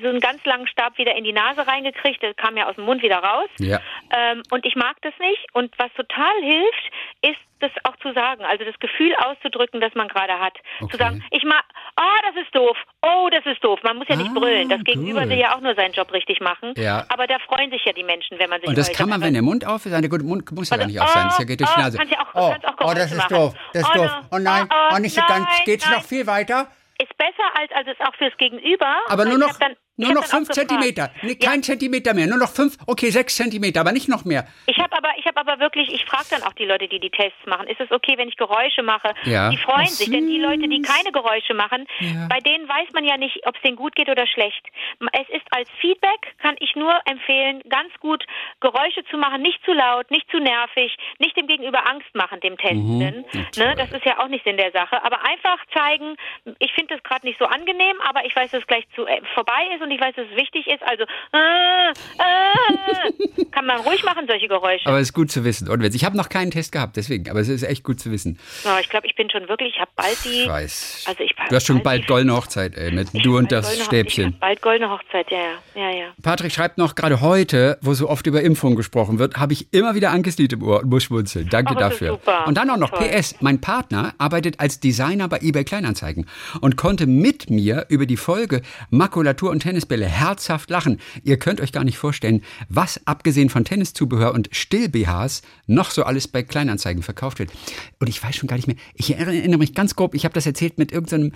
so 0.00 0.08
einen 0.08 0.20
ganz 0.20 0.44
langen 0.44 0.66
Stab 0.66 0.98
wieder 0.98 1.14
in 1.14 1.24
die 1.24 1.32
Nase 1.32 1.66
reingekriegt, 1.66 2.22
der 2.22 2.34
kam 2.34 2.56
ja 2.56 2.68
aus 2.68 2.76
dem 2.76 2.84
Mund 2.84 3.02
wieder 3.02 3.18
raus. 3.18 3.48
Ja. 3.58 3.80
Ähm, 4.10 4.42
und 4.50 4.64
ich 4.66 4.76
mag 4.76 4.96
das 5.02 5.14
nicht. 5.18 5.46
Und 5.52 5.72
was 5.78 5.92
total 5.94 6.34
hilft, 6.42 6.90
ist 7.22 7.40
das 7.62 7.70
auch 7.84 7.96
zu 8.02 8.12
sagen, 8.12 8.44
also 8.44 8.64
das 8.64 8.78
Gefühl 8.78 9.14
auszudrücken, 9.16 9.80
das 9.80 9.94
man 9.94 10.08
gerade 10.08 10.38
hat. 10.38 10.54
Okay. 10.80 10.90
Zu 10.92 10.96
sagen, 10.98 11.24
ich 11.30 11.44
mag, 11.44 11.62
ah, 11.96 12.18
das 12.26 12.42
ist 12.44 12.54
doof, 12.54 12.76
oh, 13.02 13.28
das 13.30 13.44
ist 13.46 13.62
doof. 13.64 13.80
Man 13.82 13.96
muss 13.96 14.08
ja 14.08 14.16
nicht 14.16 14.30
Ah, 14.30 14.38
brüllen. 14.38 14.68
Das 14.68 14.82
Gegenüber 14.84 15.28
will 15.28 15.38
ja 15.38 15.54
auch 15.56 15.60
nur 15.60 15.74
seinen 15.74 15.92
Job 15.92 16.12
richtig 16.12 16.40
machen. 16.40 16.74
Ja. 16.76 17.06
Aber 17.08 17.26
da 17.26 17.38
freuen 17.40 17.70
sich 17.70 17.84
ja 17.84 17.92
die 17.92 18.04
Menschen, 18.04 18.38
wenn 18.38 18.50
man 18.50 18.60
sich 18.60 18.68
Und 18.68 18.76
das 18.76 18.92
kann 18.92 19.08
man, 19.08 19.20
wenn 19.22 19.32
der 19.34 19.42
Mund 19.42 19.66
auf 19.66 19.86
ist. 19.86 19.92
Der 19.92 20.22
Mund 20.22 20.50
muss 20.52 20.70
ja 20.70 20.76
gar 20.76 20.86
nicht 20.86 21.00
auf 21.00 21.08
sein. 21.08 21.24
Das 21.28 21.38
ja 21.38 21.44
geht 21.44 21.60
durch 21.60 21.70
die 21.70 21.78
oh, 21.80 21.82
Nase. 21.82 21.98
ja 22.10 22.20
auch- 22.20 22.34
oh, 22.34 22.54
auch 22.82 22.90
oh, 22.90 22.94
das 22.94 23.10
ist 23.12 23.16
machen. 23.18 23.34
doof. 23.34 23.54
Das 23.72 23.82
ist 23.82 23.90
Oh, 23.94 23.98
doof. 23.98 24.10
Oh 24.32 24.38
nein, 24.38 24.66
Oh, 24.70 24.74
oh, 24.74 24.94
oh, 24.96 24.98
nicht 24.98 25.14
so 25.14 25.22
ganz. 25.26 25.46
Geht's 25.64 25.86
nein. 25.86 25.96
noch 25.98 26.04
viel 26.04 26.26
weiter? 26.26 26.68
ist 27.02 27.16
besser 27.18 27.48
als, 27.58 27.70
als 27.72 27.88
es 27.88 28.06
auch 28.06 28.14
fürs 28.14 28.36
Gegenüber. 28.36 28.86
Aber 29.08 29.24
nur 29.24 29.34
Ich 29.34 29.40
noch, 29.40 29.58
nur 29.97 30.12
noch 30.14 30.24
fünf. 30.24 30.49
Zentimeter. 30.49 31.11
Nee, 31.22 31.36
Ja. 31.40 31.51
kein 31.51 31.62
Zentimeter 31.62 32.14
mehr. 32.14 32.26
Nur 32.26 32.38
noch 32.38 32.49
fünf, 32.49 32.76
okay, 32.86 33.11
sechs 33.11 33.36
Zentimeter, 33.36 33.80
aber 33.80 33.93
nicht 33.93 34.09
noch 34.09 34.24
mehr. 34.24 34.47
Ich 34.66 34.78
habe 34.78 34.97
aber, 34.97 35.11
ich 35.18 35.26
habe 35.26 35.38
aber 35.40 35.59
wirklich, 35.61 35.93
ich 35.93 36.05
frage 36.05 36.24
dann 36.30 36.43
auch 36.43 36.53
die 36.55 36.64
Leute, 36.64 36.88
die 36.88 36.99
die 37.01 37.11
Tests 37.11 37.38
machen, 37.47 37.66
ist 37.68 37.80
es 37.80 37.90
okay, 37.90 38.14
wenn 38.16 38.28
ich 38.28 38.36
Geräusche 38.36 38.82
mache? 38.82 39.12
Ja. 39.24 39.51
Die 39.51 39.57
freuen 39.59 39.86
sich, 39.86 40.11
denn 40.11 40.26
die 40.28 40.38
Leute, 40.38 40.68
die 40.68 40.80
keine 40.82 41.12
Geräusche 41.12 41.55
machen, 41.55 41.86
Ja. 42.01 42.26
bei 42.28 42.38
denen 42.40 42.68
weiß 42.68 42.88
man 42.95 43.05
ja 43.05 43.16
nicht, 43.16 43.40
ob 43.47 43.55
es 43.57 43.62
denen 43.62 43.76
gut 43.76 43.95
geht 43.95 44.09
oder 44.09 44.26
schlecht. 44.26 44.66
Es 45.12 45.28
ist 45.28 45.47
als 45.51 45.68
Feedback, 45.80 46.34
kann 46.38 46.57
ich 46.61 46.74
nur 46.76 46.95
empfehlen, 47.07 47.62
ganz 47.68 47.93
gut 48.01 48.24
Geräusche 48.61 49.05
zu 49.11 49.16
machen, 49.18 49.43
nicht 49.43 49.62
zu 49.64 49.72
laut, 49.72 50.11
nicht 50.11 50.30
zu 50.30 50.38
nervig, 50.38 50.97
nicht 51.18 51.36
dem 51.36 51.47
Gegenüber 51.47 51.88
Angst 51.88 52.14
machen, 52.14 52.40
dem 52.40 52.57
Testenden. 52.57 53.24
Mhm. 53.32 53.47
Ne, 53.57 53.74
das 53.76 53.90
ist 53.93 54.05
ja 54.05 54.18
auch 54.20 54.28
nicht 54.28 54.45
Sinn 54.45 54.57
der 54.57 54.72
Sache. 54.72 55.03
Aber 55.05 55.24
einfach 55.24 55.59
zeigen, 55.74 56.16
ich 56.59 56.72
finde 56.72 56.95
das 56.95 57.03
gerade 57.03 57.26
nicht 57.26 57.38
so 57.38 57.45
angenehm, 57.47 57.97
aber 58.09 58.24
ich 58.24 58.34
weiß, 58.34 58.51
dass 58.53 58.61
es 58.62 58.66
gleich 58.66 58.84
zu 58.95 59.07
äh, 59.07 59.20
vorbei 59.34 59.68
ist 59.74 59.82
und 59.83 59.91
ich 59.91 60.01
weiß, 60.01 60.14
dass 60.16 60.26
es 60.30 60.37
wichtig 60.37 60.66
ist. 60.66 60.83
Also 60.83 61.05
äh, 61.33 61.91
äh, 62.18 63.45
kann 63.51 63.66
man 63.66 63.80
ruhig 63.80 64.03
machen, 64.05 64.26
solche 64.28 64.49
Geräusche. 64.49 64.87
Aber 64.87 64.99
es 64.99 65.09
ist 65.09 65.12
gut 65.14 65.30
zu 65.30 65.45
wissen. 65.45 65.68
Und 65.68 65.83
ich 65.83 66.05
habe 66.05 66.16
noch 66.16 66.28
keinen 66.28 66.51
Test 66.51 66.72
gehabt, 66.72 66.97
deswegen. 66.97 67.30
Aber 67.30 67.41
es 67.41 67.49
ist 67.49 67.62
echt 67.62 67.85
gut 67.85 68.01
zu 68.01 68.11
wissen. 68.11 68.39
Ja, 68.64 68.78
ich 68.80 68.89
glaube, 68.89 69.07
ich 69.07 69.14
bin 69.14 69.30
schon 69.30 69.49
wirklich, 69.49 69.74
ich 69.74 69.80
habe 69.80 69.91
bald 69.97 70.16
die. 70.24 70.43
Ich 70.43 70.49
weiß. 70.49 71.05
Also 71.09 71.22
ich 71.22 71.35
du 71.49 71.55
hast 71.55 71.66
schon 71.66 71.83
bald 71.83 72.07
goldene 72.07 72.35
Hochzeit, 72.37 72.76
ey, 72.76 72.93
mit 72.93 73.09
du 73.24 73.37
und 73.39 73.51
das 73.53 73.66
goldene 73.66 73.85
Stäbchen. 73.85 74.37
bald 74.41 74.62
goldene 74.62 74.91
Hochzeit, 74.91 75.30
ja, 75.30 75.39
ja, 75.39 75.57
ja, 75.74 75.91
ja. 75.91 76.07
Patrick 76.22 76.53
schreibt 76.53 76.78
noch, 76.78 76.95
gerade 76.95 77.20
heute, 77.20 77.78
wo 77.83 77.95
so 77.95 78.09
oft 78.09 78.26
über 78.26 78.43
Impfung 78.43 78.76
gesprochen 78.76 79.18
wird, 79.18 79.37
habe 79.37 79.53
ich 79.53 79.72
immer 79.72 79.95
wieder 79.95 80.11
Ankes 80.11 80.39
Lied 80.39 80.53
im 80.53 80.62
Ohr 80.62 80.80
und 80.80 80.91
muss 80.91 81.05
schmunzeln. 81.05 81.49
Danke 81.49 81.72
Ach, 81.74 81.80
dafür. 81.80 82.09
super. 82.11 82.47
Und 82.47 82.57
dann 82.57 82.70
auch 82.70 82.76
noch 82.76 82.91
Toll. 82.91 83.09
PS. 83.09 83.37
Mein 83.41 83.61
Partner 83.61 84.14
arbeitet 84.18 84.61
als 84.61 84.80
Designer 84.80 85.28
bei 85.28 85.39
eBay 85.41 85.64
Kleinanzeigen 85.64 86.26
und 86.61 86.76
konnte 86.76 87.07
mit 87.07 87.51
mir 87.51 87.87
über 87.89 88.07
die 88.07 88.16
Folge 88.16 88.62
Makulatur 88.91 89.51
und 89.51 89.64
Tennisbälle 89.73 90.07
herzhaft 90.07 90.68
lachen. 90.68 91.01
Ihr 91.25 91.39
könnt 91.39 91.62
euch 91.62 91.73
gar 91.73 91.85
nicht 91.85 91.97
vorstellen, 91.97 92.43
was 92.68 93.01
abgesehen 93.07 93.49
von 93.49 93.64
Tenniszubehör 93.64 94.35
und 94.35 94.51
Still-BHs 94.53 95.41
noch 95.66 95.91
so 95.91 96.05
alles 96.05 96.29
bei 96.29 96.43
Kleinanzeigen 96.43 97.03
verkauft 97.03 97.39
wird. 97.39 97.51
Und 97.99 98.09
ich 98.09 98.23
weiß 98.23 98.37
schon 98.37 98.49
gar 98.49 98.57
nicht 98.57 98.66
mehr, 98.66 98.77
ich 98.93 99.16
erinnere 99.16 99.59
mich 99.59 99.75
ganz 99.75 99.97
grob, 99.97 100.14
ich 100.14 100.27
habe 100.27 100.35
das 100.35 100.45
erzählt 100.45 100.77
mit 100.77 100.93
irgendeinem 100.93 101.33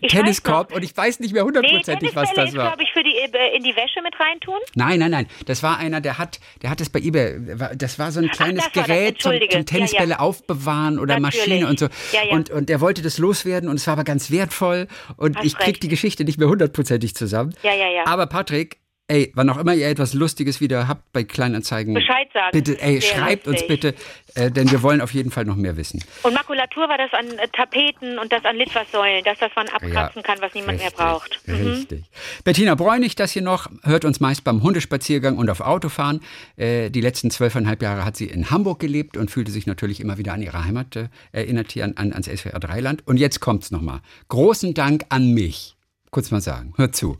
Ich 0.00 0.10
Tenniskorb 0.10 0.74
und 0.74 0.82
ich 0.82 0.96
weiß 0.96 1.20
nicht 1.20 1.32
mehr 1.32 1.42
Nee, 1.42 1.48
hundertprozentig, 1.48 2.14
was 2.16 2.30
Tennisbälle 2.30 2.46
das 2.46 2.56
war. 2.56 2.66
glaube 2.68 2.82
ich, 2.82 2.92
für 2.92 3.02
die 3.02 3.14
äh, 3.16 3.56
in 3.56 3.62
die 3.62 3.74
Wäsche 3.76 4.02
mit 4.02 4.18
reintun. 4.18 4.58
Nein, 4.74 4.98
nein, 4.98 5.10
nein. 5.10 5.26
Das 5.46 5.62
war 5.62 5.78
einer, 5.78 6.00
der 6.00 6.18
hat, 6.18 6.40
der 6.62 6.70
hat 6.70 6.80
es 6.80 6.90
bei 6.90 6.98
eBay. 7.00 7.40
Das 7.76 7.98
war 7.98 8.10
so 8.12 8.20
ein 8.20 8.28
kleines 8.28 8.64
das, 8.64 8.72
Gerät 8.72 9.20
zum, 9.22 9.32
zum 9.50 9.66
Tennisbälle 9.66 10.10
Ja, 10.10 10.16
ja. 10.16 10.18
aufbewahren 10.20 10.98
oder 10.98 11.18
Natürlich. 11.18 11.46
Maschine 11.48 11.66
und 11.68 11.78
so. 11.78 11.86
Ja. 12.12 12.34
Und, 12.34 12.50
und 12.50 12.68
der 12.68 12.80
wollte 12.80 13.02
das 13.02 13.18
loswerden 13.18 13.68
und 13.68 13.76
es 13.76 13.86
war 13.86 13.92
aber 13.92 14.04
ganz 14.04 14.30
wertvoll. 14.30 14.88
Und 15.16 15.36
Hast 15.36 15.44
ich 15.46 15.54
krieg 15.56 15.66
recht. 15.74 15.82
die 15.82 15.88
Geschichte 15.88 16.24
nicht 16.24 16.38
mehr 16.38 16.48
hundertprozentig 16.48 17.14
zusammen. 17.14 17.54
Ja, 17.62 17.74
ja, 17.74 17.88
ja. 17.88 18.06
Aber 18.06 18.26
Patrick, 18.26 18.78
ey, 19.08 19.32
wann 19.34 19.48
auch 19.48 19.56
immer 19.56 19.74
ihr 19.74 19.88
etwas 19.88 20.12
Lustiges 20.12 20.60
wieder 20.60 20.86
habt 20.86 21.12
bei 21.12 21.24
Kleinanzeigen. 21.24 21.94
Bescheid 21.94 22.28
sagen. 22.32 22.50
Bitte, 22.52 22.80
ey, 22.80 23.00
Sehr 23.00 23.16
schreibt 23.16 23.46
uns 23.46 23.60
lustig. 23.62 23.68
bitte, 23.68 23.94
äh, 24.34 24.50
denn 24.50 24.70
wir 24.70 24.82
wollen 24.82 25.00
auf 25.00 25.12
jeden 25.12 25.30
Fall 25.30 25.46
noch 25.46 25.56
mehr 25.56 25.76
wissen. 25.76 26.04
Und 26.22 26.34
Makulatur 26.34 26.88
war 26.88 26.98
das 26.98 27.12
an 27.14 27.26
äh, 27.38 27.48
Tapeten 27.48 28.18
und 28.18 28.30
das 28.30 28.44
an 28.44 28.56
Litfaßsäulen, 28.56 29.24
dass 29.24 29.38
das 29.38 29.50
man 29.56 29.66
abkratzen 29.68 30.22
kann, 30.22 30.38
was 30.40 30.54
niemand 30.54 30.80
richtig, 30.80 30.96
mehr 30.98 31.06
braucht. 31.06 31.40
Mhm. 31.46 31.54
Richtig. 31.54 32.04
Bettina 32.44 32.74
Bräunig, 32.74 33.16
das 33.16 33.32
hier 33.32 33.42
noch, 33.42 33.68
hört 33.82 34.04
uns 34.04 34.20
meist 34.20 34.44
beim 34.44 34.62
Hundespaziergang 34.62 35.38
und 35.38 35.48
auf 35.48 35.60
Autofahren. 35.60 36.20
Äh, 36.56 36.90
die 36.90 37.00
letzten 37.00 37.30
zwölfeinhalb 37.30 37.82
Jahre 37.82 38.04
hat 38.04 38.16
sie 38.16 38.26
in 38.26 38.50
Hamburg 38.50 38.78
gelebt 38.78 39.16
und 39.16 39.30
fühlte 39.30 39.50
sich 39.50 39.66
natürlich 39.66 40.00
immer 40.00 40.18
wieder 40.18 40.34
an 40.34 40.42
ihre 40.42 40.64
Heimat 40.64 40.96
äh, 40.96 41.08
erinnert, 41.32 41.72
hier 41.72 41.84
an, 41.84 41.94
an, 41.96 42.12
ans 42.12 42.26
SWR 42.26 42.60
Dreiland. 42.60 43.06
Und 43.06 43.16
jetzt 43.16 43.40
kommt's 43.40 43.70
nochmal. 43.70 44.00
Großen 44.28 44.74
Dank 44.74 45.06
an 45.08 45.32
mich. 45.32 45.76
Kurz 46.10 46.30
mal 46.30 46.40
sagen, 46.40 46.72
hör 46.76 46.92
zu. 46.92 47.18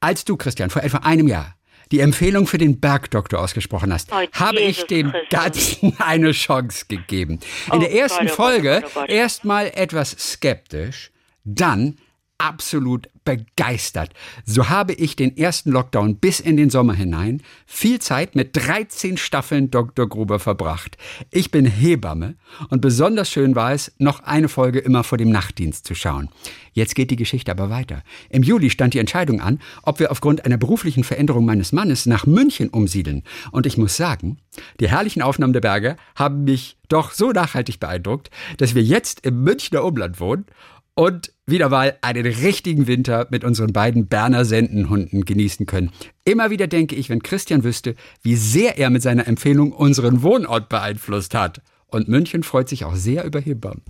Als 0.00 0.24
du, 0.24 0.36
Christian, 0.36 0.70
vor 0.70 0.82
etwa 0.82 0.98
einem 0.98 1.28
Jahr 1.28 1.54
die 1.92 2.00
Empfehlung 2.00 2.46
für 2.46 2.56
den 2.56 2.80
Bergdoktor 2.80 3.40
ausgesprochen 3.40 3.92
hast, 3.92 4.10
Oh, 4.12 4.22
habe 4.32 4.60
ich 4.60 4.76
Jesus 4.78 4.86
dem 4.86 5.10
Christus. 5.10 5.28
Ganzen 5.30 5.96
eine 5.98 6.32
Chance 6.32 6.86
gegeben. 6.88 7.40
In 7.66 7.78
Oh 7.78 7.78
der 7.80 7.92
ersten 7.92 8.26
oh 8.28 8.30
oh 8.30 8.34
Folge 8.34 8.82
oh 8.94 9.04
erstmal 9.04 9.66
etwas 9.66 10.10
skeptisch, 10.12 11.10
dann 11.44 11.98
absolut 12.40 13.08
begeistert. 13.24 14.12
So 14.46 14.70
habe 14.70 14.94
ich 14.94 15.14
den 15.14 15.36
ersten 15.36 15.70
Lockdown 15.70 16.16
bis 16.16 16.40
in 16.40 16.56
den 16.56 16.70
Sommer 16.70 16.94
hinein 16.94 17.42
viel 17.66 18.00
Zeit 18.00 18.34
mit 18.34 18.56
13 18.56 19.18
Staffeln 19.18 19.70
Dr. 19.70 20.08
Gruber 20.08 20.38
verbracht. 20.38 20.96
Ich 21.30 21.50
bin 21.50 21.66
Hebamme 21.66 22.36
und 22.70 22.80
besonders 22.80 23.30
schön 23.30 23.54
war 23.54 23.72
es, 23.72 23.92
noch 23.98 24.20
eine 24.20 24.48
Folge 24.48 24.78
immer 24.78 25.04
vor 25.04 25.18
dem 25.18 25.30
Nachtdienst 25.30 25.86
zu 25.86 25.94
schauen. 25.94 26.30
Jetzt 26.72 26.94
geht 26.94 27.10
die 27.10 27.16
Geschichte 27.16 27.50
aber 27.50 27.68
weiter. 27.68 28.02
Im 28.30 28.42
Juli 28.42 28.70
stand 28.70 28.94
die 28.94 28.98
Entscheidung 28.98 29.40
an, 29.40 29.60
ob 29.82 30.00
wir 30.00 30.10
aufgrund 30.10 30.46
einer 30.46 30.56
beruflichen 30.56 31.04
Veränderung 31.04 31.44
meines 31.44 31.72
Mannes 31.72 32.06
nach 32.06 32.26
München 32.26 32.70
umsiedeln. 32.70 33.22
Und 33.52 33.66
ich 33.66 33.76
muss 33.76 33.96
sagen, 33.96 34.38
die 34.80 34.88
herrlichen 34.88 35.20
Aufnahmen 35.20 35.52
der 35.52 35.60
Berge 35.60 35.96
haben 36.14 36.44
mich 36.44 36.78
doch 36.88 37.12
so 37.12 37.30
nachhaltig 37.30 37.80
beeindruckt, 37.80 38.30
dass 38.56 38.74
wir 38.74 38.82
jetzt 38.82 39.26
im 39.26 39.42
Münchner 39.42 39.84
Umland 39.84 40.20
wohnen 40.20 40.46
und 40.94 41.32
wieder 41.46 41.68
mal 41.68 41.96
einen 42.02 42.26
richtigen 42.26 42.86
Winter 42.86 43.26
mit 43.30 43.44
unseren 43.44 43.72
beiden 43.72 44.06
Berner 44.06 44.44
Sendenhunden 44.44 45.24
genießen 45.24 45.66
können. 45.66 45.90
Immer 46.24 46.50
wieder 46.50 46.66
denke 46.66 46.94
ich, 46.96 47.08
wenn 47.10 47.22
Christian 47.22 47.64
wüsste, 47.64 47.94
wie 48.22 48.36
sehr 48.36 48.78
er 48.78 48.90
mit 48.90 49.02
seiner 49.02 49.26
Empfehlung 49.26 49.72
unseren 49.72 50.22
Wohnort 50.22 50.68
beeinflusst 50.68 51.34
hat. 51.34 51.60
Und 51.86 52.08
München 52.08 52.42
freut 52.42 52.68
sich 52.68 52.84
auch 52.84 52.94
sehr 52.94 53.24
über 53.24 53.40
Hebammen. 53.40 53.82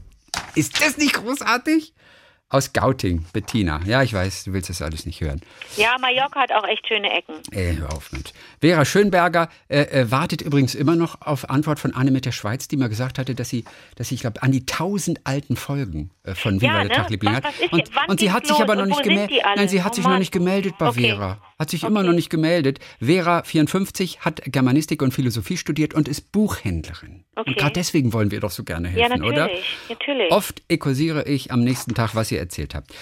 Ist 0.55 0.81
das 0.81 0.97
nicht 0.97 1.15
großartig? 1.15 1.95
Aus 2.53 2.73
Gauting, 2.73 3.25
Bettina. 3.33 3.81
Ja, 3.87 4.03
ich 4.03 4.13
weiß, 4.13 4.43
du 4.43 4.53
willst 4.53 4.69
das 4.69 4.83
alles 4.83 5.07
nicht 5.07 5.21
hören. 5.21 5.41
Ja, 5.77 5.97
Mallorca 6.01 6.41
hat 6.41 6.51
auch 6.53 6.65
echt 6.67 6.85
schöne 6.89 7.09
Ecken. 7.09 7.35
Ey, 7.53 7.77
hör 7.77 7.93
auf 7.93 8.11
mit. 8.11 8.33
Vera 8.61 8.85
Schönberger 8.85 9.49
äh, 9.69 9.83
äh, 9.83 10.11
wartet 10.11 10.43
übrigens 10.43 10.75
immer 10.75 10.97
noch 10.97 11.21
auf 11.23 11.49
Antwort 11.49 11.79
von 11.79 11.95
Anne 11.95 12.11
mit 12.11 12.25
der 12.27 12.33
Schweiz, 12.33 12.67
die 12.67 12.77
mal 12.77 12.89
gesagt 12.89 13.21
hatte, 13.21 13.37
dass 13.37 13.49
sie, 13.51 13.65
dass 13.95 14.09
sie 14.09 14.17
ich 14.17 14.23
glaube, 14.23 14.43
an 14.43 14.51
die 14.51 14.67
tausend 14.67 15.21
alten 15.23 15.55
Folgen 15.55 16.11
äh, 16.25 16.35
von 16.35 16.61
Viva 16.61 16.73
Ja, 16.73 16.79
der 16.81 16.89
ne? 16.89 16.95
Tag 16.95 17.11
Liebling 17.11 17.35
Was- 17.37 17.45
hat. 17.45 17.55
Und, 17.71 17.89
und 18.09 18.19
sie 18.21 18.33
hat 18.33 18.45
sich 18.49 18.57
aber 18.61 18.75
noch 18.75 18.87
nicht 18.87 19.03
gemeldet. 19.05 19.39
Nein, 19.55 19.69
sie 19.69 19.85
hat 19.85 19.93
Oh 19.93 19.95
sich 19.95 20.05
noch 20.05 20.19
nicht 20.19 20.33
gemeldet 20.33 20.75
bei 20.77 20.89
Okay. 20.89 21.03
Vera. 21.11 21.39
Hat 21.61 21.69
sich 21.71 21.85
immer 21.85 22.03
noch 22.03 22.15
nicht 22.15 22.31
gemeldet. 22.31 22.79
Vera, 23.01 23.43
54, 23.43 24.21
hat 24.21 24.41
Germanistik 24.47 25.03
und 25.03 25.13
Philosophie 25.13 25.59
studiert 25.59 25.93
und 25.93 26.09
ist 26.09 26.33
Buchhändlerin. 26.33 27.23
Okay. 27.37 27.51
Und 27.51 27.59
gerade 27.59 27.73
deswegen 27.75 28.15
wollen 28.15 28.31
wir 28.31 28.41
doch 28.41 28.51
so 28.51 28.65
gerne 28.65 28.89
Ja, 28.97 29.09
helfen, 29.11 29.23
oder? 29.25 29.43
natürlich, 29.49 29.65
natürlich. 29.91 30.33
Oft 30.33 30.63
ekursiere 30.69 31.25
ich 31.29 31.53
am 31.53 31.61
nächsten 31.61 31.95
Tag, 31.95 32.15
was 32.15 32.33
ihr 32.33 32.39
erzählt 32.39 32.75
habt. 32.75 32.93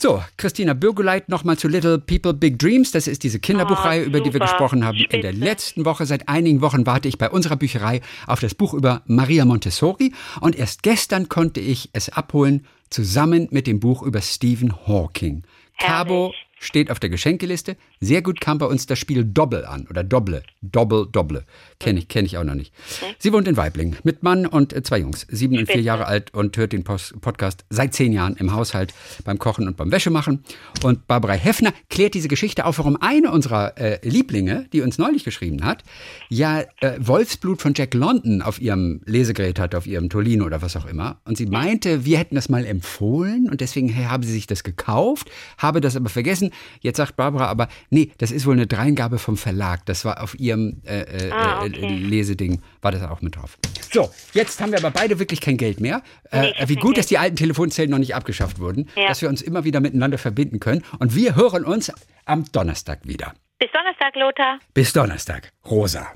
So, 0.00 0.20
Christina 0.36 0.74
Bürgeleit 0.74 1.28
nochmal 1.28 1.56
zu 1.58 1.68
Little 1.68 2.00
People 2.00 2.34
Big 2.34 2.58
Dreams. 2.58 2.90
Das 2.90 3.06
ist 3.06 3.22
diese 3.22 3.38
Kinderbuchreihe, 3.38 4.02
Oh, 4.02 4.06
über 4.06 4.20
die 4.20 4.32
wir 4.32 4.40
gesprochen 4.40 4.84
haben. 4.84 4.96
In 4.98 5.20
der 5.22 5.28
Spitze. 5.28 5.44
letzten 5.44 5.84
Woche, 5.84 6.04
seit 6.06 6.28
einigen 6.28 6.60
Wochen, 6.60 6.84
warte 6.86 7.06
ich 7.06 7.18
bei 7.18 7.30
unserer 7.30 7.54
Bücherei 7.54 8.00
auf 8.26 8.40
das 8.40 8.56
Buch 8.56 8.74
über 8.74 9.02
Maria 9.06 9.44
Montessori. 9.44 10.12
Und 10.40 10.56
erst 10.56 10.82
gestern 10.82 11.28
konnte 11.28 11.60
ich 11.60 11.88
es 11.92 12.08
abholen, 12.08 12.66
zusammen 12.90 13.46
mit 13.52 13.68
dem 13.68 13.78
Buch 13.78 14.02
über 14.02 14.20
Stephen 14.22 14.74
Hawking. 14.88 15.44
Cabo 15.78 16.32
Herrlich. 16.32 16.46
steht 16.58 16.90
auf 16.90 16.98
der 16.98 17.08
Geschenkeliste. 17.10 17.76
Sehr 18.02 18.20
gut 18.20 18.40
kam 18.40 18.58
bei 18.58 18.66
uns 18.66 18.86
das 18.86 18.98
Spiel 18.98 19.24
Doppel 19.24 19.64
an 19.64 19.86
oder 19.88 20.02
Dobble. 20.02 20.42
Doppel, 20.60 21.06
Dobble. 21.10 21.44
Kenne 21.78 22.00
ich, 22.00 22.08
kenn 22.08 22.24
ich 22.26 22.36
auch 22.36 22.42
noch 22.42 22.56
nicht. 22.56 22.74
Sie 23.18 23.32
wohnt 23.32 23.46
in 23.46 23.56
Weibling 23.56 23.94
mit 24.02 24.24
Mann 24.24 24.44
und 24.44 24.72
äh, 24.72 24.82
zwei 24.82 24.98
Jungs, 24.98 25.24
sieben 25.30 25.56
und 25.56 25.70
vier. 25.70 25.80
Jahre 25.80 26.06
alt 26.06 26.34
und 26.34 26.56
hört 26.56 26.72
den 26.72 26.82
Pos- 26.82 27.14
Podcast 27.20 27.64
seit 27.70 27.94
zehn 27.94 28.12
Jahren 28.12 28.34
im 28.36 28.52
Haushalt 28.52 28.92
beim 29.24 29.38
Kochen 29.38 29.68
und 29.68 29.76
beim 29.76 29.92
Wäschemachen. 29.92 30.42
Und 30.82 31.06
Barbara 31.06 31.34
Heffner 31.34 31.72
klärt 31.90 32.14
diese 32.14 32.26
Geschichte 32.26 32.66
auf, 32.66 32.78
warum 32.78 32.96
eine 33.00 33.30
unserer 33.30 33.78
äh, 33.78 33.98
Lieblinge, 34.08 34.66
die 34.72 34.80
uns 34.80 34.98
neulich 34.98 35.22
geschrieben 35.22 35.64
hat, 35.64 35.84
ja 36.28 36.62
äh, 36.80 36.98
Wolfsblut 36.98 37.62
von 37.62 37.72
Jack 37.76 37.94
London 37.94 38.42
auf 38.42 38.60
ihrem 38.60 39.00
Lesegerät 39.04 39.60
hat, 39.60 39.76
auf 39.76 39.86
ihrem 39.86 40.10
Tolino 40.10 40.44
oder 40.44 40.60
was 40.60 40.76
auch 40.76 40.86
immer. 40.86 41.20
Und 41.24 41.36
sie 41.36 41.46
meinte, 41.46 42.04
wir 42.04 42.18
hätten 42.18 42.34
das 42.34 42.48
mal 42.48 42.64
empfohlen 42.66 43.48
und 43.48 43.60
deswegen 43.60 43.94
habe 44.08 44.26
sie 44.26 44.32
sich 44.32 44.48
das 44.48 44.64
gekauft, 44.64 45.30
habe 45.56 45.80
das 45.80 45.94
aber 45.94 46.08
vergessen. 46.08 46.50
Jetzt 46.80 46.96
sagt 46.96 47.16
Barbara 47.16 47.46
aber, 47.46 47.68
nee, 47.92 48.10
das 48.18 48.30
ist 48.32 48.44
wohl 48.46 48.54
eine 48.54 48.66
Dreingabe 48.66 49.18
vom 49.18 49.36
Verlag. 49.36 49.86
Das 49.86 50.04
war 50.04 50.22
auf 50.22 50.34
ihrem 50.38 50.82
äh, 50.84 51.02
äh, 51.02 51.30
Ah, 51.30 51.64
äh, 51.64 51.68
okay. 51.68 51.96
Leseding, 51.98 52.60
war 52.80 52.90
das 52.90 53.02
auch 53.02 53.20
mit 53.22 53.36
drauf. 53.36 53.58
So, 53.92 54.10
jetzt 54.32 54.60
haben 54.60 54.72
wir 54.72 54.78
aber 54.78 54.90
beide 54.90 55.18
wirklich 55.18 55.40
kein 55.40 55.56
Geld 55.56 55.80
mehr. 55.80 56.02
Nee, 56.32 56.50
Äh, 56.56 56.68
wie 56.68 56.76
gut, 56.76 56.96
dass 56.98 57.06
die 57.06 57.18
alten 57.18 57.36
Telefonzellen 57.36 57.90
noch 57.90 57.98
nicht 57.98 58.14
abgeschafft 58.14 58.58
wurden, 58.58 58.88
Ja. 58.96 59.08
dass 59.08 59.22
wir 59.22 59.28
uns 59.28 59.42
immer 59.42 59.64
wieder 59.64 59.80
miteinander 59.80 60.18
verbinden 60.18 60.58
können. 60.60 60.82
Und 60.98 61.14
wir 61.14 61.36
hören 61.36 61.64
uns 61.64 61.92
am 62.24 62.44
Donnerstag 62.52 63.00
wieder. 63.04 63.34
Bis 63.58 63.70
Donnerstag, 63.70 64.16
Lothar. 64.16 64.58
Bis 64.74 64.92
Donnerstag. 64.92 65.50
Rosa. 65.70 66.08